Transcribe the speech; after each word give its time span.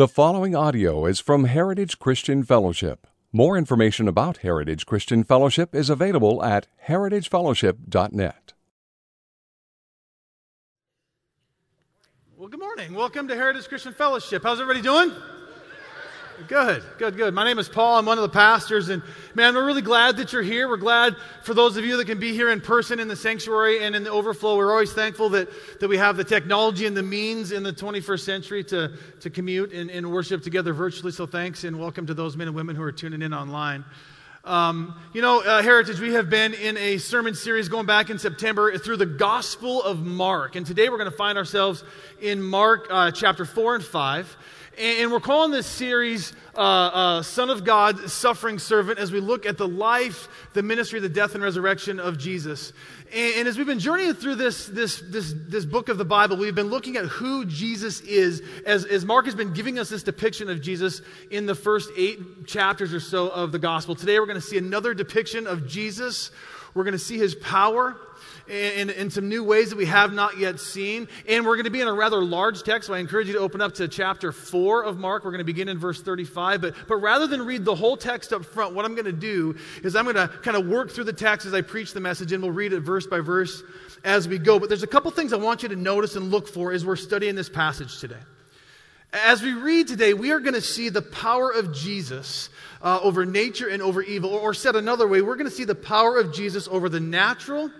The 0.00 0.08
following 0.08 0.56
audio 0.56 1.04
is 1.04 1.20
from 1.20 1.44
Heritage 1.44 1.98
Christian 1.98 2.42
Fellowship. 2.42 3.06
More 3.34 3.58
information 3.58 4.08
about 4.08 4.38
Heritage 4.38 4.86
Christian 4.86 5.24
Fellowship 5.24 5.74
is 5.74 5.90
available 5.90 6.42
at 6.42 6.68
heritagefellowship.net. 6.86 8.54
Well, 12.34 12.48
good 12.48 12.60
morning. 12.60 12.94
Welcome 12.94 13.28
to 13.28 13.36
Heritage 13.36 13.68
Christian 13.68 13.92
Fellowship. 13.92 14.42
How's 14.42 14.58
everybody 14.58 14.80
doing? 14.80 15.12
Good, 16.48 16.82
good, 16.98 17.16
good. 17.16 17.34
My 17.34 17.44
name 17.44 17.58
is 17.58 17.68
Paul. 17.68 17.98
I'm 17.98 18.06
one 18.06 18.16
of 18.16 18.22
the 18.22 18.28
pastors, 18.28 18.88
and 18.88 19.02
man, 19.34 19.54
we're 19.54 19.66
really 19.66 19.82
glad 19.82 20.16
that 20.16 20.32
you're 20.32 20.42
here. 20.42 20.68
We're 20.68 20.76
glad 20.76 21.16
for 21.42 21.54
those 21.54 21.76
of 21.76 21.84
you 21.84 21.96
that 21.96 22.06
can 22.06 22.18
be 22.18 22.32
here 22.32 22.50
in 22.50 22.60
person 22.60 23.00
in 23.00 23.08
the 23.08 23.16
sanctuary 23.16 23.82
and 23.82 23.94
in 23.94 24.04
the 24.04 24.10
overflow. 24.10 24.56
We're 24.56 24.70
always 24.70 24.92
thankful 24.92 25.28
that, 25.30 25.48
that 25.80 25.88
we 25.88 25.96
have 25.98 26.16
the 26.16 26.24
technology 26.24 26.86
and 26.86 26.96
the 26.96 27.02
means 27.02 27.52
in 27.52 27.62
the 27.62 27.72
21st 27.72 28.20
century 28.20 28.64
to, 28.64 28.92
to 29.20 29.30
commute 29.30 29.72
and, 29.72 29.90
and 29.90 30.10
worship 30.10 30.42
together 30.42 30.72
virtually. 30.72 31.12
So 31.12 31.26
thanks, 31.26 31.64
and 31.64 31.78
welcome 31.78 32.06
to 32.06 32.14
those 32.14 32.36
men 32.36 32.48
and 32.48 32.56
women 32.56 32.76
who 32.76 32.82
are 32.82 32.92
tuning 32.92 33.22
in 33.22 33.34
online. 33.34 33.84
Um, 34.44 34.98
you 35.12 35.20
know, 35.20 35.42
uh, 35.42 35.62
Heritage, 35.62 36.00
we 36.00 36.14
have 36.14 36.30
been 36.30 36.54
in 36.54 36.76
a 36.78 36.96
sermon 36.96 37.34
series 37.34 37.68
going 37.68 37.86
back 37.86 38.08
in 38.08 38.18
September 38.18 38.78
through 38.78 38.96
the 38.96 39.06
Gospel 39.06 39.82
of 39.82 40.04
Mark. 40.04 40.56
And 40.56 40.66
today 40.66 40.88
we're 40.88 40.98
going 40.98 41.10
to 41.10 41.16
find 41.16 41.36
ourselves 41.36 41.84
in 42.22 42.42
Mark 42.42 42.86
uh, 42.90 43.10
chapter 43.10 43.44
4 43.44 43.74
and 43.74 43.84
5. 43.84 44.36
And 44.80 45.12
we're 45.12 45.20
calling 45.20 45.50
this 45.50 45.66
series 45.66 46.32
uh, 46.56 46.60
uh, 46.60 47.22
Son 47.22 47.50
of 47.50 47.64
God, 47.64 48.08
Suffering 48.08 48.58
Servant, 48.58 48.98
as 48.98 49.12
we 49.12 49.20
look 49.20 49.44
at 49.44 49.58
the 49.58 49.68
life, 49.68 50.26
the 50.54 50.62
ministry, 50.62 51.00
the 51.00 51.08
death, 51.10 51.34
and 51.34 51.44
resurrection 51.44 52.00
of 52.00 52.16
Jesus. 52.16 52.72
And, 53.12 53.34
and, 53.40 53.48
as 53.48 53.58
we've 53.58 53.66
been 53.66 53.78
journeying 53.78 54.14
through 54.14 54.36
this, 54.36 54.68
this, 54.68 55.00
this, 55.00 55.34
this 55.36 55.66
book 55.66 55.90
of 55.90 55.98
the 55.98 56.06
Bible, 56.06 56.38
we've 56.38 56.54
been 56.54 56.70
looking 56.70 56.96
at 56.96 57.04
who 57.04 57.44
Jesus 57.44 58.00
is, 58.00 58.42
as, 58.64 58.86
as 58.86 59.04
Mark 59.04 59.26
has 59.26 59.34
been 59.34 59.52
giving 59.52 59.78
us 59.78 59.90
this 59.90 60.02
depiction 60.02 60.48
of 60.48 60.62
Jesus 60.62 61.02
in 61.30 61.44
the 61.44 61.54
first 61.54 61.90
eight 61.94 62.46
chapters 62.46 62.94
or 62.94 63.00
so 63.00 63.28
of 63.28 63.52
the 63.52 63.58
gospel. 63.58 63.94
Today, 63.94 64.18
we're 64.18 64.24
going 64.24 64.40
to 64.40 64.46
see 64.46 64.56
another 64.56 64.94
depiction 64.94 65.46
of 65.46 65.66
Jesus. 65.66 66.30
We're 66.72 66.84
going 66.84 66.92
to 66.92 66.98
see 66.98 67.18
his 67.18 67.34
power 67.34 67.98
in, 68.50 68.90
in 68.90 69.10
some 69.10 69.28
new 69.28 69.44
ways 69.44 69.70
that 69.70 69.76
we 69.76 69.86
have 69.86 70.12
not 70.12 70.36
yet 70.38 70.58
seen. 70.58 71.06
And 71.28 71.46
we're 71.46 71.54
going 71.54 71.64
to 71.64 71.70
be 71.70 71.80
in 71.80 71.86
a 71.86 71.92
rather 71.92 72.22
large 72.22 72.64
text, 72.64 72.88
so 72.88 72.94
I 72.94 72.98
encourage 72.98 73.28
you 73.28 73.34
to 73.34 73.38
open 73.38 73.60
up 73.60 73.74
to 73.74 73.86
chapter 73.86 74.32
4 74.32 74.84
of 74.84 74.98
Mark. 74.98 75.24
We're 75.24 75.30
going 75.30 75.38
to 75.38 75.44
begin 75.44 75.68
in 75.68 75.78
verse 75.78 76.02
35. 76.02 76.60
But, 76.60 76.74
but 76.88 76.96
rather 76.96 77.28
than 77.28 77.46
read 77.46 77.64
the 77.64 77.74
whole 77.74 77.96
text 77.96 78.32
up 78.32 78.44
front, 78.44 78.74
what 78.74 78.84
I'm 78.84 78.94
going 78.94 79.04
to 79.04 79.12
do 79.12 79.56
is 79.84 79.94
I'm 79.94 80.04
going 80.04 80.16
to 80.16 80.28
kind 80.42 80.56
of 80.56 80.66
work 80.66 80.90
through 80.90 81.04
the 81.04 81.12
text 81.12 81.46
as 81.46 81.54
I 81.54 81.60
preach 81.60 81.92
the 81.92 82.00
message, 82.00 82.32
and 82.32 82.42
we'll 82.42 82.52
read 82.52 82.72
it 82.72 82.80
verse 82.80 83.06
by 83.06 83.20
verse 83.20 83.62
as 84.04 84.26
we 84.26 84.38
go. 84.38 84.58
But 84.58 84.68
there's 84.68 84.82
a 84.82 84.88
couple 84.88 85.10
things 85.12 85.32
I 85.32 85.36
want 85.36 85.62
you 85.62 85.68
to 85.68 85.76
notice 85.76 86.16
and 86.16 86.30
look 86.30 86.48
for 86.48 86.72
as 86.72 86.84
we're 86.84 86.96
studying 86.96 87.36
this 87.36 87.48
passage 87.48 88.00
today. 88.00 88.16
As 89.12 89.42
we 89.42 89.52
read 89.52 89.88
today, 89.88 90.14
we 90.14 90.30
are 90.30 90.38
going 90.38 90.54
to 90.54 90.60
see 90.60 90.88
the 90.88 91.02
power 91.02 91.50
of 91.50 91.74
Jesus 91.74 92.48
uh, 92.80 93.00
over 93.02 93.26
nature 93.26 93.68
and 93.68 93.82
over 93.82 94.02
evil. 94.02 94.30
Or, 94.30 94.40
or 94.40 94.54
said 94.54 94.76
another 94.76 95.06
way, 95.06 95.20
we're 95.20 95.36
going 95.36 95.50
to 95.50 95.54
see 95.54 95.64
the 95.64 95.74
power 95.74 96.16
of 96.16 96.32
Jesus 96.32 96.68
over 96.68 96.88
the 96.88 97.00
natural 97.00 97.70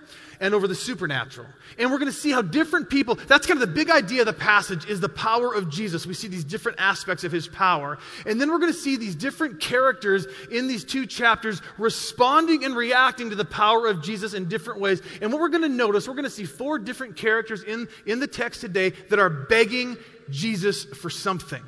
and 0.41 0.55
over 0.55 0.67
the 0.67 0.75
supernatural. 0.75 1.47
And 1.79 1.91
we're 1.91 1.99
going 1.99 2.11
to 2.11 2.17
see 2.17 2.33
how 2.33 2.41
different 2.41 2.89
people, 2.89 3.15
that's 3.15 3.47
kind 3.47 3.61
of 3.61 3.69
the 3.69 3.75
big 3.75 3.91
idea 3.91 4.21
of 4.21 4.27
the 4.27 4.33
passage, 4.33 4.87
is 4.87 4.99
the 4.99 5.09
power 5.09 5.55
of 5.55 5.69
Jesus. 5.69 6.07
We 6.07 6.15
see 6.15 6.29
these 6.29 6.45
different 6.45 6.81
aspects 6.81 7.25
of 7.25 7.31
his 7.31 7.47
power. 7.47 7.99
And 8.27 8.41
then 8.41 8.51
we're 8.51 8.59
going 8.59 8.73
to 8.73 8.79
see 8.79 8.97
these 8.97 9.15
different 9.15 9.61
characters 9.61 10.27
in 10.51 10.67
these 10.67 10.85
two 10.85 11.07
chapters 11.07 11.61
responding 11.77 12.65
and 12.65 12.75
reacting 12.75 13.31
to 13.31 13.37
the 13.37 13.45
power 13.45 13.87
of 13.87 14.03
Jesus 14.03 14.33
in 14.33 14.49
different 14.49 14.81
ways. 14.81 15.03
And 15.21 15.31
what 15.31 15.43
we're 15.43 15.49
going 15.49 15.63
to 15.63 15.69
notice, 15.69 16.09
we're 16.09 16.15
going 16.15 16.25
to 16.25 16.31
see 16.31 16.45
four 16.45 16.79
different 16.79 17.17
characters 17.17 17.63
in, 17.63 17.89
in 18.07 18.19
the 18.19 18.27
text 18.27 18.63
today 18.63 18.91
that 19.11 19.19
are 19.19 19.31
begging 19.31 19.99
Jesus 20.31 20.85
for 20.85 21.11
something. 21.11 21.63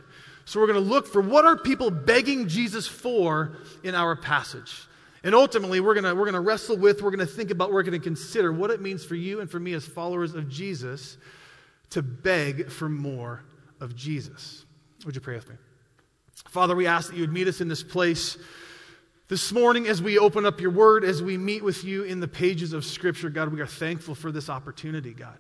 So 0.45 0.61
we're 0.61 0.67
going 0.67 0.83
to 0.83 0.91
look 0.91 1.07
for 1.07 1.21
what 1.21 1.45
are 1.45 1.57
people 1.57 1.91
begging 1.91 2.49
Jesus 2.49 2.87
for 2.87 3.57
in 3.83 3.95
our 3.95 4.17
passage. 4.17 4.87
And 5.25 5.35
ultimately, 5.35 5.81
we're 5.81 5.95
going 5.95 6.05
we're 6.17 6.25
going 6.25 6.35
to 6.35 6.41
wrestle 6.41 6.77
with, 6.77 7.01
we're 7.01 7.11
going 7.11 7.27
to 7.27 7.33
think 7.33 7.51
about, 7.51 7.73
we're 7.73 7.83
going 7.83 7.99
to 7.99 8.05
consider 8.05 8.53
what 8.53 8.71
it 8.71 8.81
means 8.81 9.05
for 9.05 9.15
you 9.15 9.41
and 9.41 9.51
for 9.51 9.61
me 9.61 9.73
as 9.75 9.87
followers 9.87 10.35
of 10.35 10.49
Jesus 10.49 11.17
to 11.91 12.03
beg 12.03 12.71
for 12.71 12.89
more 12.89 13.45
of 13.81 13.95
Jesus. 13.95 14.65
Would 15.05 15.15
you 15.15 15.21
pray 15.21 15.35
with 15.35 15.49
me? 15.49 15.57
Father, 16.49 16.75
we 16.75 16.87
ask 16.87 17.11
that 17.11 17.17
you 17.17 17.23
would 17.23 17.33
meet 17.33 17.49
us 17.49 17.61
in 17.61 17.69
this 17.69 17.83
place 17.83 18.37
this 19.29 19.53
morning 19.53 19.87
as 19.87 20.03
we 20.03 20.19
open 20.19 20.45
up 20.45 20.61
your 20.61 20.71
word, 20.71 21.05
as 21.05 21.23
we 21.23 21.39
meet 21.39 21.63
with 21.63 21.85
you 21.85 22.03
in 22.03 22.21
the 22.21 22.29
pages 22.29 22.73
of 22.73 22.85
Scripture. 22.85 23.31
God, 23.31 23.53
we 23.53 23.61
are 23.61 23.67
thankful 23.67 24.15
for 24.15 24.33
this 24.33 24.51
opportunity, 24.51 25.15
God. 25.15 25.39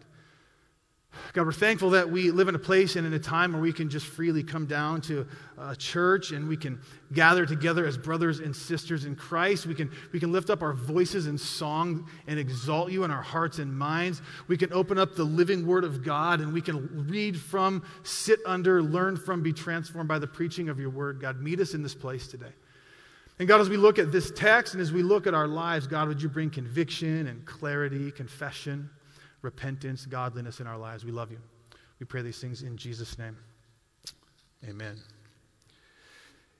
God, 1.34 1.46
we're 1.46 1.52
thankful 1.52 1.90
that 1.90 2.10
we 2.10 2.30
live 2.30 2.48
in 2.48 2.54
a 2.54 2.58
place 2.58 2.96
and 2.96 3.06
in 3.06 3.12
a 3.12 3.18
time 3.18 3.52
where 3.52 3.60
we 3.60 3.72
can 3.72 3.88
just 3.90 4.06
freely 4.06 4.42
come 4.42 4.66
down 4.66 5.00
to 5.02 5.26
a 5.58 5.76
church 5.76 6.32
and 6.32 6.48
we 6.48 6.56
can 6.56 6.80
gather 7.12 7.44
together 7.44 7.86
as 7.86 7.98
brothers 7.98 8.40
and 8.40 8.54
sisters 8.54 9.04
in 9.04 9.14
Christ. 9.14 9.66
We 9.66 9.74
can, 9.74 9.90
we 10.12 10.20
can 10.20 10.32
lift 10.32 10.50
up 10.50 10.62
our 10.62 10.72
voices 10.72 11.26
in 11.26 11.36
song 11.36 12.08
and 12.26 12.38
exalt 12.38 12.92
you 12.92 13.04
in 13.04 13.10
our 13.10 13.22
hearts 13.22 13.58
and 13.58 13.76
minds. 13.76 14.22
We 14.48 14.56
can 14.56 14.72
open 14.72 14.98
up 14.98 15.14
the 15.14 15.24
living 15.24 15.66
word 15.66 15.84
of 15.84 16.02
God 16.02 16.40
and 16.40 16.52
we 16.52 16.62
can 16.62 17.08
read 17.08 17.38
from, 17.38 17.82
sit 18.02 18.40
under, 18.46 18.82
learn 18.82 19.16
from, 19.16 19.42
be 19.42 19.52
transformed 19.52 20.08
by 20.08 20.18
the 20.18 20.26
preaching 20.26 20.68
of 20.68 20.80
your 20.80 20.90
word. 20.90 21.20
God, 21.20 21.40
meet 21.40 21.60
us 21.60 21.74
in 21.74 21.82
this 21.82 21.94
place 21.94 22.26
today. 22.26 22.52
And 23.38 23.48
God, 23.48 23.60
as 23.60 23.68
we 23.68 23.76
look 23.76 23.98
at 23.98 24.12
this 24.12 24.30
text 24.30 24.74
and 24.74 24.82
as 24.82 24.92
we 24.92 25.02
look 25.02 25.26
at 25.26 25.34
our 25.34 25.48
lives, 25.48 25.86
God, 25.86 26.08
would 26.08 26.22
you 26.22 26.28
bring 26.28 26.50
conviction 26.50 27.26
and 27.26 27.44
clarity, 27.44 28.10
confession? 28.10 28.88
Repentance, 29.42 30.06
godliness 30.06 30.60
in 30.60 30.66
our 30.66 30.78
lives. 30.78 31.04
We 31.04 31.12
love 31.12 31.30
you. 31.30 31.38
We 31.98 32.06
pray 32.06 32.22
these 32.22 32.40
things 32.40 32.62
in 32.62 32.76
Jesus' 32.76 33.18
name. 33.18 33.36
Amen. 34.68 34.96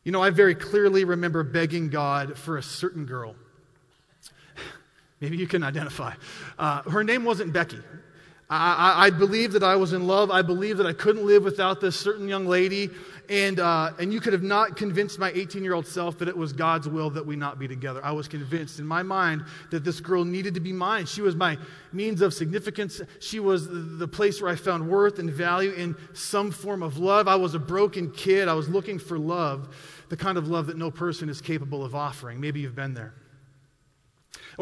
You 0.05 0.11
know, 0.11 0.23
I 0.23 0.31
very 0.31 0.55
clearly 0.55 1.05
remember 1.05 1.45
begging 1.45 1.89
God 1.89 2.37
for 2.37 2.59
a 2.59 2.63
certain 2.63 3.07
girl. 3.07 3.37
Maybe 5.21 5.37
you 5.37 5.47
can 5.47 5.63
identify. 5.63 6.15
Uh, 6.59 6.83
her 6.83 7.05
name 7.05 7.25
wasn't 7.25 7.53
Becky. 7.53 7.79
I, 8.53 8.75
I, 8.75 9.07
I 9.07 9.11
believed 9.11 9.55
that 9.55 9.63
I 9.63 9.77
was 9.77 9.95
in 9.95 10.07
love. 10.07 10.31
I 10.31 10.43
believed 10.43 10.79
that 10.79 10.87
I 10.87 10.93
couldn't 10.93 11.25
live 11.25 11.43
without 11.43 11.81
this 11.81 11.99
certain 11.99 12.29
young 12.29 12.47
lady. 12.47 12.91
And, 13.31 13.59
uh, 13.59 13.93
and 13.99 14.13
you 14.13 14.21
could 14.21 14.35
have 14.35 14.43
not 14.43 14.77
convinced 14.77 15.19
my 15.19 15.31
18 15.33 15.65
year 15.65 15.73
old 15.73 15.87
self 15.87 16.19
that 16.19 16.29
it 16.29 16.37
was 16.37 16.53
God's 16.53 16.87
will 16.87 17.09
that 17.11 17.25
we 17.25 17.35
not 17.35 17.59
be 17.59 17.67
together. 17.67 18.05
I 18.05 18.13
was 18.13 18.29
convinced 18.29 18.79
in 18.79 18.87
my 18.87 19.03
mind 19.03 19.45
that 19.71 19.85
this 19.85 20.01
girl 20.01 20.23
needed 20.25 20.53
to 20.53 20.61
be 20.61 20.71
mine. 20.71 21.07
She 21.07 21.23
was 21.23 21.35
my 21.35 21.57
means 21.95 22.21
of 22.21 22.35
significance. 22.35 23.01
She 23.21 23.41
was 23.41 23.69
the 23.99 24.09
place 24.09 24.43
where 24.43 24.51
I 24.51 24.57
found 24.57 24.87
worth 24.87 25.19
and 25.19 25.31
value 25.31 25.73
in 25.73 25.97
some 26.13 26.51
form 26.51 26.83
of 26.83 26.99
love. 26.99 27.29
I 27.29 27.37
was 27.37 27.55
a 27.55 27.59
broken 27.59 28.11
kid. 28.11 28.49
I 28.49 28.55
was 28.55 28.69
looking 28.69 28.99
for 28.99 29.19
love, 29.19 29.75
the 30.11 30.17
kind 30.19 30.37
of 30.37 30.49
love 30.49 30.67
that 30.67 30.77
no 30.77 30.91
person 30.91 31.31
is 31.31 31.41
capable 31.41 31.83
of 31.87 31.95
offering. 31.95 32.39
Maybe 32.39 32.61
you've 32.61 32.75
been 32.75 32.93
there. 32.93 33.15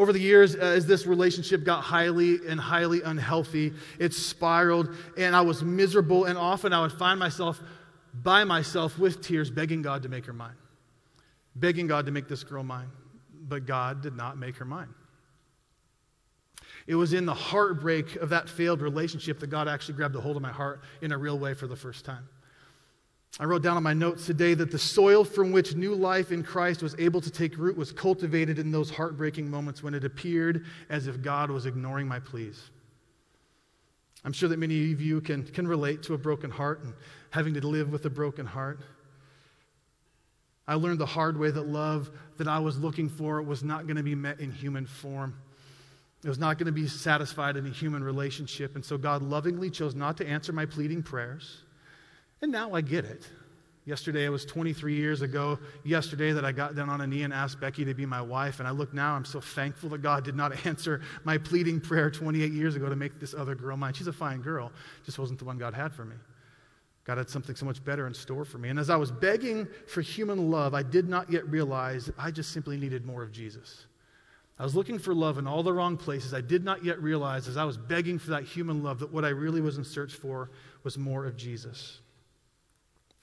Over 0.01 0.13
the 0.13 0.19
years, 0.19 0.55
uh, 0.55 0.61
as 0.61 0.87
this 0.87 1.05
relationship 1.05 1.63
got 1.63 1.83
highly 1.83 2.39
and 2.47 2.59
highly 2.59 3.03
unhealthy, 3.03 3.71
it 3.99 4.15
spiraled, 4.15 4.95
and 5.15 5.35
I 5.35 5.41
was 5.41 5.61
miserable, 5.61 6.25
and 6.25 6.39
often 6.39 6.73
I 6.73 6.81
would 6.81 6.91
find 6.91 7.19
myself 7.19 7.61
by 8.11 8.43
myself 8.43 8.97
with 8.97 9.21
tears 9.21 9.51
begging 9.51 9.83
God 9.83 10.01
to 10.01 10.09
make 10.09 10.25
her 10.25 10.33
mine, 10.33 10.55
begging 11.55 11.85
God 11.85 12.07
to 12.07 12.11
make 12.11 12.27
this 12.27 12.43
girl 12.43 12.63
mine. 12.63 12.87
But 13.47 13.67
God 13.67 14.01
did 14.01 14.15
not 14.15 14.39
make 14.39 14.55
her 14.55 14.65
mine. 14.65 14.89
It 16.87 16.95
was 16.95 17.13
in 17.13 17.27
the 17.27 17.35
heartbreak 17.35 18.15
of 18.15 18.29
that 18.29 18.49
failed 18.49 18.81
relationship 18.81 19.39
that 19.41 19.51
God 19.51 19.67
actually 19.67 19.97
grabbed 19.97 20.15
a 20.15 20.19
hold 20.19 20.35
of 20.35 20.41
my 20.41 20.51
heart 20.51 20.81
in 21.03 21.11
a 21.11 21.17
real 21.19 21.37
way 21.37 21.53
for 21.53 21.67
the 21.67 21.75
first 21.75 22.05
time. 22.05 22.27
I 23.39 23.45
wrote 23.45 23.63
down 23.63 23.77
on 23.77 23.83
my 23.83 23.93
notes 23.93 24.25
today 24.25 24.53
that 24.55 24.71
the 24.71 24.77
soil 24.77 25.23
from 25.23 25.51
which 25.51 25.75
new 25.75 25.95
life 25.95 26.31
in 26.31 26.43
Christ 26.43 26.83
was 26.83 26.95
able 26.99 27.21
to 27.21 27.31
take 27.31 27.57
root 27.57 27.77
was 27.77 27.91
cultivated 27.91 28.59
in 28.59 28.71
those 28.71 28.89
heartbreaking 28.89 29.49
moments 29.49 29.81
when 29.81 29.93
it 29.93 30.03
appeared 30.03 30.65
as 30.89 31.07
if 31.07 31.21
God 31.21 31.49
was 31.49 31.65
ignoring 31.65 32.07
my 32.07 32.19
pleas. 32.19 32.69
I'm 34.23 34.33
sure 34.33 34.49
that 34.49 34.59
many 34.59 34.91
of 34.91 35.01
you 35.01 35.21
can, 35.21 35.43
can 35.43 35.67
relate 35.67 36.03
to 36.03 36.13
a 36.13 36.17
broken 36.17 36.51
heart 36.51 36.83
and 36.83 36.93
having 37.31 37.53
to 37.55 37.65
live 37.65 37.91
with 37.91 38.05
a 38.05 38.09
broken 38.09 38.45
heart. 38.45 38.81
I 40.67 40.75
learned 40.75 40.99
the 40.99 41.05
hard 41.05 41.39
way 41.39 41.49
that 41.51 41.67
love 41.67 42.11
that 42.37 42.47
I 42.47 42.59
was 42.59 42.77
looking 42.77 43.09
for 43.09 43.41
was 43.41 43.63
not 43.63 43.87
going 43.87 43.97
to 43.97 44.03
be 44.03 44.13
met 44.13 44.39
in 44.39 44.51
human 44.51 44.85
form. 44.85 45.35
It 46.23 46.29
was 46.29 46.37
not 46.37 46.59
going 46.59 46.67
to 46.67 46.71
be 46.71 46.87
satisfied 46.87 47.57
in 47.57 47.65
a 47.65 47.71
human 47.71 48.03
relationship. 48.03 48.75
And 48.75 48.85
so 48.85 48.97
God 48.97 49.23
lovingly 49.23 49.71
chose 49.71 49.95
not 49.95 50.17
to 50.17 50.27
answer 50.27 50.53
my 50.53 50.65
pleading 50.67 51.01
prayers. 51.01 51.63
And 52.41 52.51
now 52.51 52.73
I 52.73 52.81
get 52.81 53.05
it. 53.05 53.27
Yesterday, 53.85 54.25
it 54.25 54.29
was 54.29 54.45
23 54.45 54.95
years 54.95 55.23
ago, 55.23 55.57
yesterday, 55.83 56.31
that 56.33 56.45
I 56.45 56.51
got 56.51 56.75
down 56.75 56.89
on 56.89 57.01
a 57.01 57.07
knee 57.07 57.23
and 57.23 57.33
asked 57.33 57.59
Becky 57.59 57.83
to 57.85 57.95
be 57.95 58.05
my 58.05 58.21
wife. 58.21 58.59
And 58.59 58.67
I 58.67 58.71
look 58.71 58.93
now, 58.93 59.15
I'm 59.15 59.25
so 59.25 59.41
thankful 59.41 59.89
that 59.89 60.03
God 60.03 60.23
did 60.23 60.35
not 60.35 60.65
answer 60.65 61.01
my 61.23 61.37
pleading 61.37 61.81
prayer 61.81 62.11
28 62.11 62.51
years 62.51 62.75
ago 62.75 62.89
to 62.89 62.95
make 62.95 63.19
this 63.19 63.33
other 63.33 63.55
girl 63.55 63.75
mine. 63.77 63.93
She's 63.93 64.07
a 64.07 64.13
fine 64.13 64.41
girl, 64.41 64.71
just 65.03 65.17
wasn't 65.17 65.39
the 65.39 65.45
one 65.45 65.57
God 65.57 65.73
had 65.73 65.93
for 65.93 66.05
me. 66.05 66.15
God 67.03 67.17
had 67.17 67.29
something 67.29 67.55
so 67.55 67.65
much 67.65 67.83
better 67.83 68.05
in 68.05 68.13
store 68.13 68.45
for 68.45 68.59
me. 68.59 68.69
And 68.69 68.77
as 68.77 68.91
I 68.91 68.95
was 68.95 69.11
begging 69.11 69.67
for 69.87 70.01
human 70.01 70.51
love, 70.51 70.75
I 70.75 70.83
did 70.83 71.09
not 71.09 71.31
yet 71.31 71.47
realize 71.49 72.05
that 72.05 72.15
I 72.19 72.29
just 72.29 72.51
simply 72.51 72.77
needed 72.77 73.05
more 73.05 73.23
of 73.23 73.31
Jesus. 73.31 73.87
I 74.59 74.63
was 74.63 74.75
looking 74.75 74.99
for 74.99 75.15
love 75.15 75.39
in 75.39 75.47
all 75.47 75.63
the 75.63 75.73
wrong 75.73 75.97
places. 75.97 76.35
I 76.35 76.41
did 76.41 76.63
not 76.63 76.85
yet 76.85 77.01
realize, 77.01 77.47
as 77.47 77.57
I 77.57 77.63
was 77.63 77.77
begging 77.77 78.19
for 78.19 78.29
that 78.29 78.43
human 78.43 78.83
love, 78.83 78.99
that 78.99 79.11
what 79.11 79.25
I 79.25 79.29
really 79.29 79.59
was 79.59 79.79
in 79.79 79.83
search 79.83 80.13
for 80.13 80.51
was 80.83 80.99
more 80.99 81.25
of 81.25 81.35
Jesus. 81.35 82.01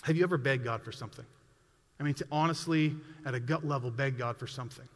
Have 0.02 0.16
you 0.16 0.22
ever 0.22 0.38
begged 0.38 0.64
God 0.64 0.82
for 0.82 0.92
something? 0.92 1.24
I 2.00 2.02
mean, 2.02 2.14
to 2.14 2.26
honestly, 2.30 2.94
at 3.26 3.34
a 3.34 3.40
gut 3.40 3.66
level, 3.66 3.90
beg 3.90 4.18
God 4.18 4.36
for 4.36 4.46
something. 4.46 4.86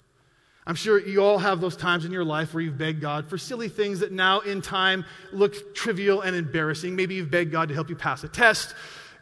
I'm 0.65 0.77
sure 0.77 1.05
you 1.05 1.25
all 1.25 1.39
have 1.39 1.61
those 1.61 1.77
times 1.77 2.05
in 2.05 2.13
your 2.13 2.25
life 2.25 2.55
where 2.55 2.63
you've 2.63 2.79
begged 2.79 3.01
God 3.01 3.29
for 3.29 3.37
silly 3.37 3.69
things 3.69 3.99
that 4.01 4.13
now 4.13 4.41
in 4.41 4.63
time 4.63 5.05
look 5.33 5.75
trivial 5.75 6.21
and 6.21 6.37
embarrassing. 6.37 6.95
Maybe 6.95 7.17
you've 7.17 7.33
begged 7.33 7.51
God 7.51 7.69
to 7.69 7.75
help 7.75 7.91
you 7.91 7.97
pass 7.97 8.23
a 8.23 8.29
test. 8.29 8.77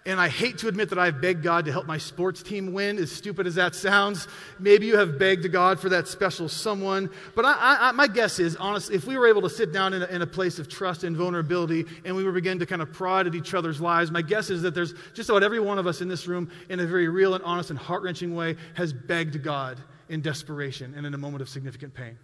And 0.07 0.19
I 0.19 0.29
hate 0.29 0.57
to 0.59 0.69
admit 0.69 0.89
that 0.89 0.99
I've 0.99 1.21
begged 1.21 1.43
God 1.43 1.67
to 1.67 1.73
help 1.73 1.87
my 1.87 1.99
sports 1.99 2.43
team 2.43 2.73
win, 2.73 2.97
as 2.97 3.13
stupid 3.13 3.47
as 3.47 3.57
that 3.57 3.75
sounds. 3.75 4.29
Maybe 4.59 4.87
you 4.87 4.97
have 4.97 5.19
begged 5.19 5.53
God 5.53 5.79
for 5.79 5.91
that 5.91 6.09
special 6.09 6.49
someone. 6.49 7.11
But 7.37 7.45
I, 7.45 7.57
I, 7.59 7.93
my 7.93 8.07
guess 8.07 8.39
is, 8.39 8.57
honestly, 8.57 8.97
if 8.97 9.07
we 9.07 9.19
were 9.19 9.29
able 9.29 9.43
to 9.43 9.51
sit 9.51 9.75
down 9.75 9.93
in 9.93 10.03
a, 10.03 10.07
in 10.07 10.23
a 10.23 10.27
place 10.27 10.59
of 10.59 10.69
trust 10.69 11.05
and 11.05 11.15
vulnerability 11.15 11.85
and 12.07 12.17
we 12.17 12.25
were 12.25 12.33
begin 12.33 12.59
to 12.61 12.67
kind 12.67 12.81
of 12.81 12.91
prod 12.95 13.27
at 13.27 13.35
each 13.35 13.53
other's 13.53 13.79
lives, 13.79 14.11
my 14.11 14.23
guess 14.23 14.49
is 14.49 14.63
that 14.63 14.75
there's 14.75 14.95
just 15.13 15.29
about 15.29 15.43
every 15.43 15.61
one 15.61 15.79
of 15.79 15.87
us 15.87 16.01
in 16.01 16.09
this 16.09 16.27
room, 16.27 16.51
in 16.71 16.81
a 16.81 16.87
very 16.87 17.09
real 17.09 17.35
and 17.35 17.45
honest 17.45 17.69
and 17.69 17.79
heart 17.79 18.03
wrenching 18.03 18.35
way, 18.35 18.57
has 18.75 18.95
begged 18.95 19.43
God 19.43 19.79
in 20.09 20.23
desperation 20.23 20.95
and 20.97 21.05
in 21.05 21.13
a 21.13 21.19
moment 21.19 21.43
of 21.43 21.49
significant 21.51 21.93
pain. 21.93 22.19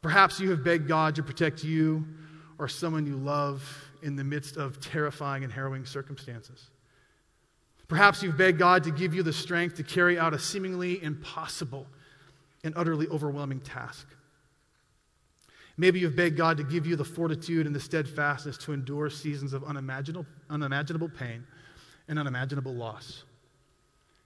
Perhaps 0.00 0.40
you 0.40 0.50
have 0.50 0.64
begged 0.64 0.88
God 0.88 1.16
to 1.16 1.22
protect 1.22 1.62
you 1.62 2.06
or 2.58 2.66
someone 2.66 3.06
you 3.06 3.16
love 3.16 3.91
in 4.02 4.16
the 4.16 4.24
midst 4.24 4.56
of 4.56 4.80
terrifying 4.80 5.44
and 5.44 5.52
harrowing 5.52 5.86
circumstances. 5.86 6.70
Perhaps 7.88 8.22
you've 8.22 8.38
begged 8.38 8.58
God 8.58 8.84
to 8.84 8.90
give 8.90 9.14
you 9.14 9.22
the 9.22 9.32
strength 9.32 9.76
to 9.76 9.82
carry 9.82 10.18
out 10.18 10.32
a 10.34 10.38
seemingly 10.38 11.02
impossible 11.02 11.86
and 12.64 12.72
utterly 12.76 13.06
overwhelming 13.08 13.60
task. 13.60 14.08
Maybe 15.76 16.00
you've 16.00 16.16
begged 16.16 16.36
God 16.36 16.58
to 16.58 16.64
give 16.64 16.86
you 16.86 16.96
the 16.96 17.04
fortitude 17.04 17.66
and 17.66 17.74
the 17.74 17.80
steadfastness 17.80 18.58
to 18.58 18.72
endure 18.72 19.10
seasons 19.10 19.52
of 19.52 19.64
unimaginable, 19.64 20.26
unimaginable 20.50 21.08
pain 21.08 21.44
and 22.08 22.18
unimaginable 22.18 22.74
loss. 22.74 23.24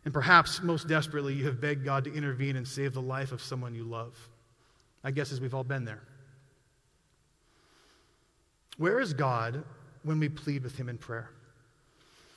And 0.05 0.14
perhaps 0.14 0.62
most 0.62 0.87
desperately, 0.87 1.34
you 1.34 1.46
have 1.46 1.61
begged 1.61 1.84
God 1.84 2.05
to 2.05 2.14
intervene 2.14 2.56
and 2.56 2.67
save 2.67 2.94
the 2.94 3.02
life 3.02 3.32
of 3.32 3.43
someone 3.43 3.75
you 3.75 3.84
love. 3.84 4.17
I 5.02 5.11
guess 5.11 5.32
as 5.32 5.40
we've 5.40 5.55
all 5.55 5.64
been 5.64 5.84
there. 5.84 6.02
Where 8.78 9.00
is 9.00 9.14
God 9.14 9.64
when 10.02 10.19
we 10.19 10.28
plead 10.28 10.62
with 10.62 10.76
Him 10.76 10.88
in 10.88 10.99
prayer? 10.99 11.31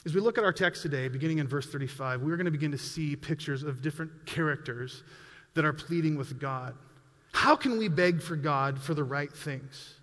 As 0.06 0.16
we 0.16 0.22
look 0.22 0.38
at 0.38 0.46
our 0.46 0.54
text 0.54 0.82
today, 0.82 1.10
beginning 1.10 1.40
in 1.40 1.48
verse 1.48 1.68
35, 1.68 2.22
we're 2.22 2.38
going 2.38 2.46
to 2.46 2.52
begin 2.52 2.72
to 2.72 2.78
see 2.78 3.16
pictures 3.16 3.64
of 3.64 3.82
different 3.82 4.26
characters 4.26 5.04
that 5.56 5.66
are 5.66 5.74
pleading 5.74 6.18
with 6.18 6.40
God. 6.40 6.76
How 7.34 7.56
can 7.56 7.78
we 7.78 7.90
beg 7.90 8.22
for 8.22 8.38
God 8.38 8.80
for 8.80 8.94
the 8.94 9.04
right 9.04 9.32
things? 9.32 9.96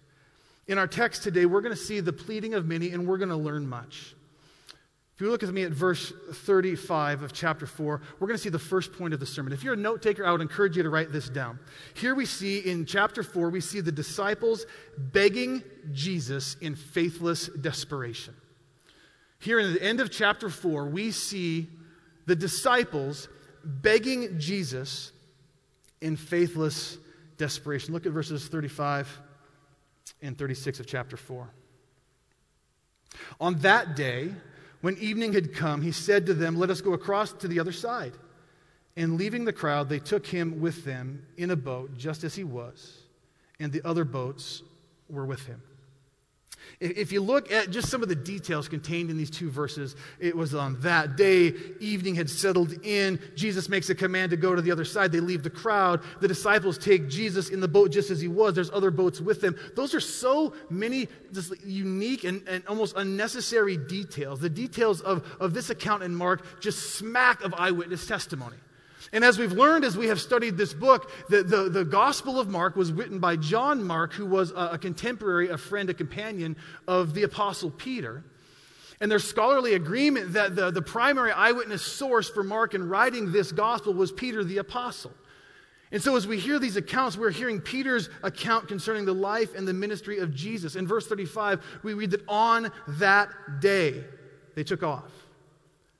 In 0.68 0.78
our 0.78 0.86
text 0.86 1.22
today, 1.22 1.46
we're 1.46 1.60
going 1.60 1.74
to 1.74 1.80
see 1.80 2.00
the 2.00 2.12
pleading 2.12 2.54
of 2.54 2.66
many 2.66 2.90
and 2.90 3.06
we're 3.06 3.18
going 3.18 3.30
to 3.30 3.36
learn 3.36 3.66
much. 3.66 4.15
If 5.16 5.22
you 5.22 5.30
look 5.30 5.42
at 5.42 5.48
me 5.48 5.62
at 5.62 5.72
verse 5.72 6.12
35 6.30 7.22
of 7.22 7.32
chapter 7.32 7.66
4, 7.66 8.02
we're 8.20 8.26
going 8.26 8.36
to 8.36 8.42
see 8.42 8.50
the 8.50 8.58
first 8.58 8.92
point 8.92 9.14
of 9.14 9.20
the 9.20 9.24
sermon. 9.24 9.54
If 9.54 9.64
you're 9.64 9.72
a 9.72 9.78
note 9.78 10.02
taker, 10.02 10.26
I 10.26 10.30
would 10.30 10.42
encourage 10.42 10.76
you 10.76 10.82
to 10.82 10.90
write 10.90 11.10
this 11.10 11.30
down. 11.30 11.58
Here 11.94 12.14
we 12.14 12.26
see 12.26 12.58
in 12.58 12.84
chapter 12.84 13.22
4, 13.22 13.48
we 13.48 13.62
see 13.62 13.80
the 13.80 13.90
disciples 13.90 14.66
begging 14.98 15.62
Jesus 15.90 16.56
in 16.60 16.74
faithless 16.76 17.46
desperation. 17.46 18.34
Here 19.38 19.58
in 19.58 19.72
the 19.72 19.82
end 19.82 20.00
of 20.00 20.10
chapter 20.10 20.50
4, 20.50 20.84
we 20.84 21.10
see 21.12 21.69
the 22.26 22.36
disciples 22.36 23.30
begging 23.64 24.38
Jesus 24.38 25.12
in 26.02 26.16
faithless 26.19 26.98
desperation. 27.38 27.94
Look 27.94 28.04
at 28.04 28.12
verses 28.12 28.48
35 28.48 29.22
and 30.20 30.36
36 30.36 30.78
of 30.78 30.86
chapter 30.86 31.16
4. 31.16 31.48
On 33.40 33.54
that 33.60 33.96
day, 33.96 34.32
when 34.86 34.96
evening 34.98 35.32
had 35.32 35.52
come, 35.52 35.82
he 35.82 35.90
said 35.90 36.26
to 36.26 36.32
them, 36.32 36.56
Let 36.56 36.70
us 36.70 36.80
go 36.80 36.92
across 36.92 37.32
to 37.32 37.48
the 37.48 37.58
other 37.58 37.72
side. 37.72 38.12
And 38.96 39.18
leaving 39.18 39.44
the 39.44 39.52
crowd, 39.52 39.88
they 39.88 39.98
took 39.98 40.24
him 40.24 40.60
with 40.60 40.84
them 40.84 41.26
in 41.36 41.50
a 41.50 41.56
boat, 41.56 41.98
just 41.98 42.22
as 42.22 42.36
he 42.36 42.44
was, 42.44 42.96
and 43.58 43.72
the 43.72 43.84
other 43.84 44.04
boats 44.04 44.62
were 45.08 45.26
with 45.26 45.44
him. 45.44 45.60
If 46.80 47.12
you 47.12 47.20
look 47.20 47.50
at 47.50 47.70
just 47.70 47.88
some 47.88 48.02
of 48.02 48.08
the 48.08 48.14
details 48.14 48.68
contained 48.68 49.10
in 49.10 49.16
these 49.16 49.30
two 49.30 49.50
verses, 49.50 49.96
it 50.18 50.36
was 50.36 50.54
on 50.54 50.80
that 50.80 51.16
day, 51.16 51.54
evening 51.80 52.14
had 52.14 52.28
settled 52.28 52.74
in. 52.84 53.18
Jesus 53.34 53.68
makes 53.68 53.88
a 53.88 53.94
command 53.94 54.30
to 54.30 54.36
go 54.36 54.54
to 54.54 54.60
the 54.60 54.70
other 54.70 54.84
side. 54.84 55.12
They 55.12 55.20
leave 55.20 55.42
the 55.42 55.50
crowd. 55.50 56.02
The 56.20 56.28
disciples 56.28 56.78
take 56.78 57.08
Jesus 57.08 57.48
in 57.48 57.60
the 57.60 57.68
boat 57.68 57.90
just 57.90 58.10
as 58.10 58.20
he 58.20 58.28
was. 58.28 58.54
There's 58.54 58.70
other 58.70 58.90
boats 58.90 59.20
with 59.20 59.40
them. 59.40 59.56
Those 59.74 59.94
are 59.94 60.00
so 60.00 60.52
many 60.68 61.08
just 61.32 61.52
unique 61.64 62.24
and, 62.24 62.46
and 62.48 62.66
almost 62.66 62.96
unnecessary 62.96 63.76
details. 63.76 64.40
The 64.40 64.50
details 64.50 65.00
of, 65.00 65.24
of 65.40 65.54
this 65.54 65.70
account 65.70 66.02
in 66.02 66.14
Mark 66.14 66.60
just 66.60 66.96
smack 66.96 67.42
of 67.42 67.54
eyewitness 67.54 68.06
testimony. 68.06 68.56
And 69.12 69.25
as 69.25 69.38
we've 69.38 69.53
learned 69.53 69.85
as 69.85 69.97
we 69.97 70.08
have 70.08 70.20
studied 70.20 70.56
this 70.56 70.75
book, 70.75 71.11
the, 71.29 71.43
the, 71.43 71.69
the, 71.69 71.85
Gospel 71.85 72.41
of 72.41 72.49
Mark 72.49 72.76
was 72.76 72.93
written 72.93 73.19
by 73.19 73.37
John 73.37 73.82
Mark, 73.82 74.12
who 74.12 74.26
was 74.26 74.50
a, 74.50 74.70
a 74.73 74.79
contemporary, 74.79 75.49
a 75.49 75.58
friend, 75.58 75.88
a 75.91 75.94
companion 75.94 76.56
of 76.88 77.14
the 77.14 77.23
Apostle 77.23 77.70
Peter. 77.70 78.25
And 79.00 79.11
there's 79.11 79.25
scholarly 79.25 79.75
agreement 79.75 80.32
that 80.32 80.56
the, 80.56 80.70
the 80.70 80.82
primary 80.82 81.31
eyewitness 81.31 81.82
source 81.82 82.29
for 82.29 82.43
Mark 82.43 82.75
in 82.75 82.88
writing 82.88 83.31
this 83.31 83.53
gospel 83.53 83.93
was 83.94 84.11
Peter 84.11 84.43
the 84.43 84.58
Apostle. 84.58 85.12
And 85.93 86.03
so, 86.03 86.17
as 86.17 86.26
we 86.26 86.38
hear 86.38 86.58
these 86.58 86.76
accounts, 86.76 87.17
we're 87.17 87.31
hearing 87.31 87.61
Peter's 87.61 88.08
account 88.25 88.67
concerning 88.67 89.05
the 89.05 89.14
life 89.14 89.55
and 89.55 89.69
the 89.69 89.73
ministry 89.73 90.19
of 90.19 90.35
Jesus. 90.35 90.75
In 90.75 90.87
verse 90.87 91.06
35, 91.06 91.64
we 91.85 91.94
read 91.94 92.11
that 92.11 92.23
on 92.26 92.73
that 92.88 93.31
day 93.61 94.03
they 94.56 94.64
took 94.64 94.82
off. 94.82 95.25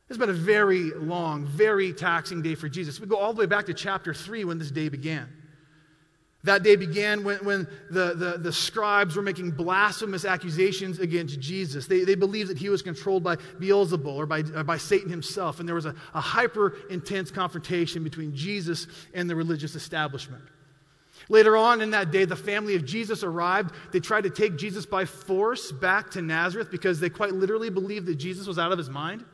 It's 0.09 0.19
been 0.19 0.31
a 0.31 0.35
very 0.35 0.91
long, 0.93 1.47
very 1.47 1.93
taxing 1.93 2.41
day 2.41 2.55
for 2.55 2.69
Jesus. 2.69 3.01
We 3.01 3.09
go 3.09 3.17
all 3.17 3.33
the 3.33 3.41
way 3.41 3.47
back 3.47 3.67
to 3.67 3.75
chapter 3.75 4.15
3 4.15 4.45
when 4.45 4.59
this 4.59 4.71
day 4.71 4.89
began. 4.89 5.29
That 6.45 6.63
day 6.63 6.77
began 6.77 7.25
when, 7.25 7.39
when 7.39 7.67
the, 7.91 8.15
the, 8.15 8.39
the 8.39 8.53
scribes 8.53 9.17
were 9.17 9.23
making 9.23 9.51
blasphemous 9.51 10.25
accusations 10.25 11.01
against 11.01 11.41
Jesus. 11.41 11.89
They, 11.89 12.05
they 12.05 12.15
believed 12.15 12.51
that 12.51 12.59
he 12.59 12.69
was 12.69 12.83
controlled 12.83 13.25
by 13.25 13.35
Beelzebul 13.35 14.07
or 14.07 14.27
by, 14.27 14.45
or 14.55 14.63
by 14.63 14.77
Satan 14.77 15.11
himself. 15.11 15.59
And 15.59 15.69
there 15.69 15.75
was 15.75 15.87
a, 15.87 15.95
a 16.15 16.21
hyper 16.21 16.77
intense 16.89 17.33
confrontation 17.33 18.05
between 18.05 18.33
Jesus 18.33 18.87
and 19.13 19.29
the 19.29 19.35
religious 19.35 19.75
establishment. 19.75 20.45
Later 21.29 21.57
on 21.57 21.81
in 21.81 21.91
that 21.91 22.13
day, 22.13 22.25
the 22.25 22.37
family 22.37 22.77
of 22.77 22.85
Jesus 22.85 23.25
arrived. 23.25 23.75
They 23.91 23.99
tried 23.99 24.23
to 24.23 24.31
take 24.31 24.57
Jesus 24.57 24.87
by 24.87 25.05
force 25.05 25.73
back 25.73 26.13
to 26.13 26.23
Nazareth 26.23 26.71
because 26.71 27.01
they 27.01 27.11
quite 27.11 27.33
literally 27.33 27.71
believed 27.71 28.07
that 28.07 28.17
Jesus 28.17 28.47
was 28.47 28.57
out 28.57 28.71
of 28.71 28.79
his 28.79 28.89
mind. 28.89 29.25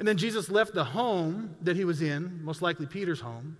And 0.00 0.08
then 0.08 0.16
Jesus 0.16 0.50
left 0.50 0.72
the 0.72 0.82
home 0.82 1.54
that 1.60 1.76
he 1.76 1.84
was 1.84 2.00
in, 2.00 2.42
most 2.42 2.62
likely 2.62 2.86
Peter's 2.86 3.20
home. 3.20 3.58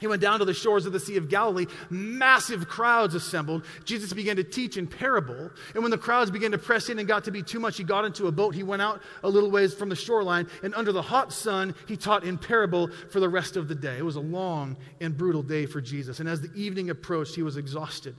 He 0.00 0.08
went 0.08 0.20
down 0.20 0.40
to 0.40 0.44
the 0.44 0.52
shores 0.52 0.84
of 0.84 0.92
the 0.92 1.00
Sea 1.00 1.16
of 1.16 1.30
Galilee. 1.30 1.66
Massive 1.88 2.68
crowds 2.68 3.14
assembled. 3.14 3.64
Jesus 3.84 4.12
began 4.12 4.36
to 4.36 4.44
teach 4.44 4.76
in 4.76 4.88
parable. 4.88 5.50
And 5.74 5.82
when 5.82 5.90
the 5.92 5.96
crowds 5.96 6.30
began 6.30 6.50
to 6.50 6.58
press 6.58 6.90
in 6.90 6.98
and 6.98 7.08
got 7.08 7.24
to 7.24 7.30
be 7.30 7.40
too 7.40 7.60
much, 7.60 7.78
he 7.78 7.84
got 7.84 8.04
into 8.04 8.26
a 8.26 8.32
boat. 8.32 8.54
He 8.54 8.64
went 8.64 8.82
out 8.82 9.00
a 9.22 9.28
little 9.28 9.50
ways 9.50 9.72
from 9.72 9.88
the 9.88 9.96
shoreline. 9.96 10.48
And 10.62 10.74
under 10.74 10.92
the 10.92 11.00
hot 11.00 11.32
sun, 11.32 11.74
he 11.86 11.96
taught 11.96 12.24
in 12.24 12.36
parable 12.36 12.90
for 13.10 13.20
the 13.20 13.28
rest 13.28 13.56
of 13.56 13.68
the 13.68 13.74
day. 13.74 13.96
It 13.96 14.04
was 14.04 14.16
a 14.16 14.20
long 14.20 14.76
and 15.00 15.16
brutal 15.16 15.42
day 15.42 15.64
for 15.64 15.80
Jesus. 15.80 16.20
And 16.20 16.28
as 16.28 16.42
the 16.42 16.52
evening 16.54 16.90
approached, 16.90 17.36
he 17.36 17.42
was 17.42 17.56
exhausted. 17.56 18.16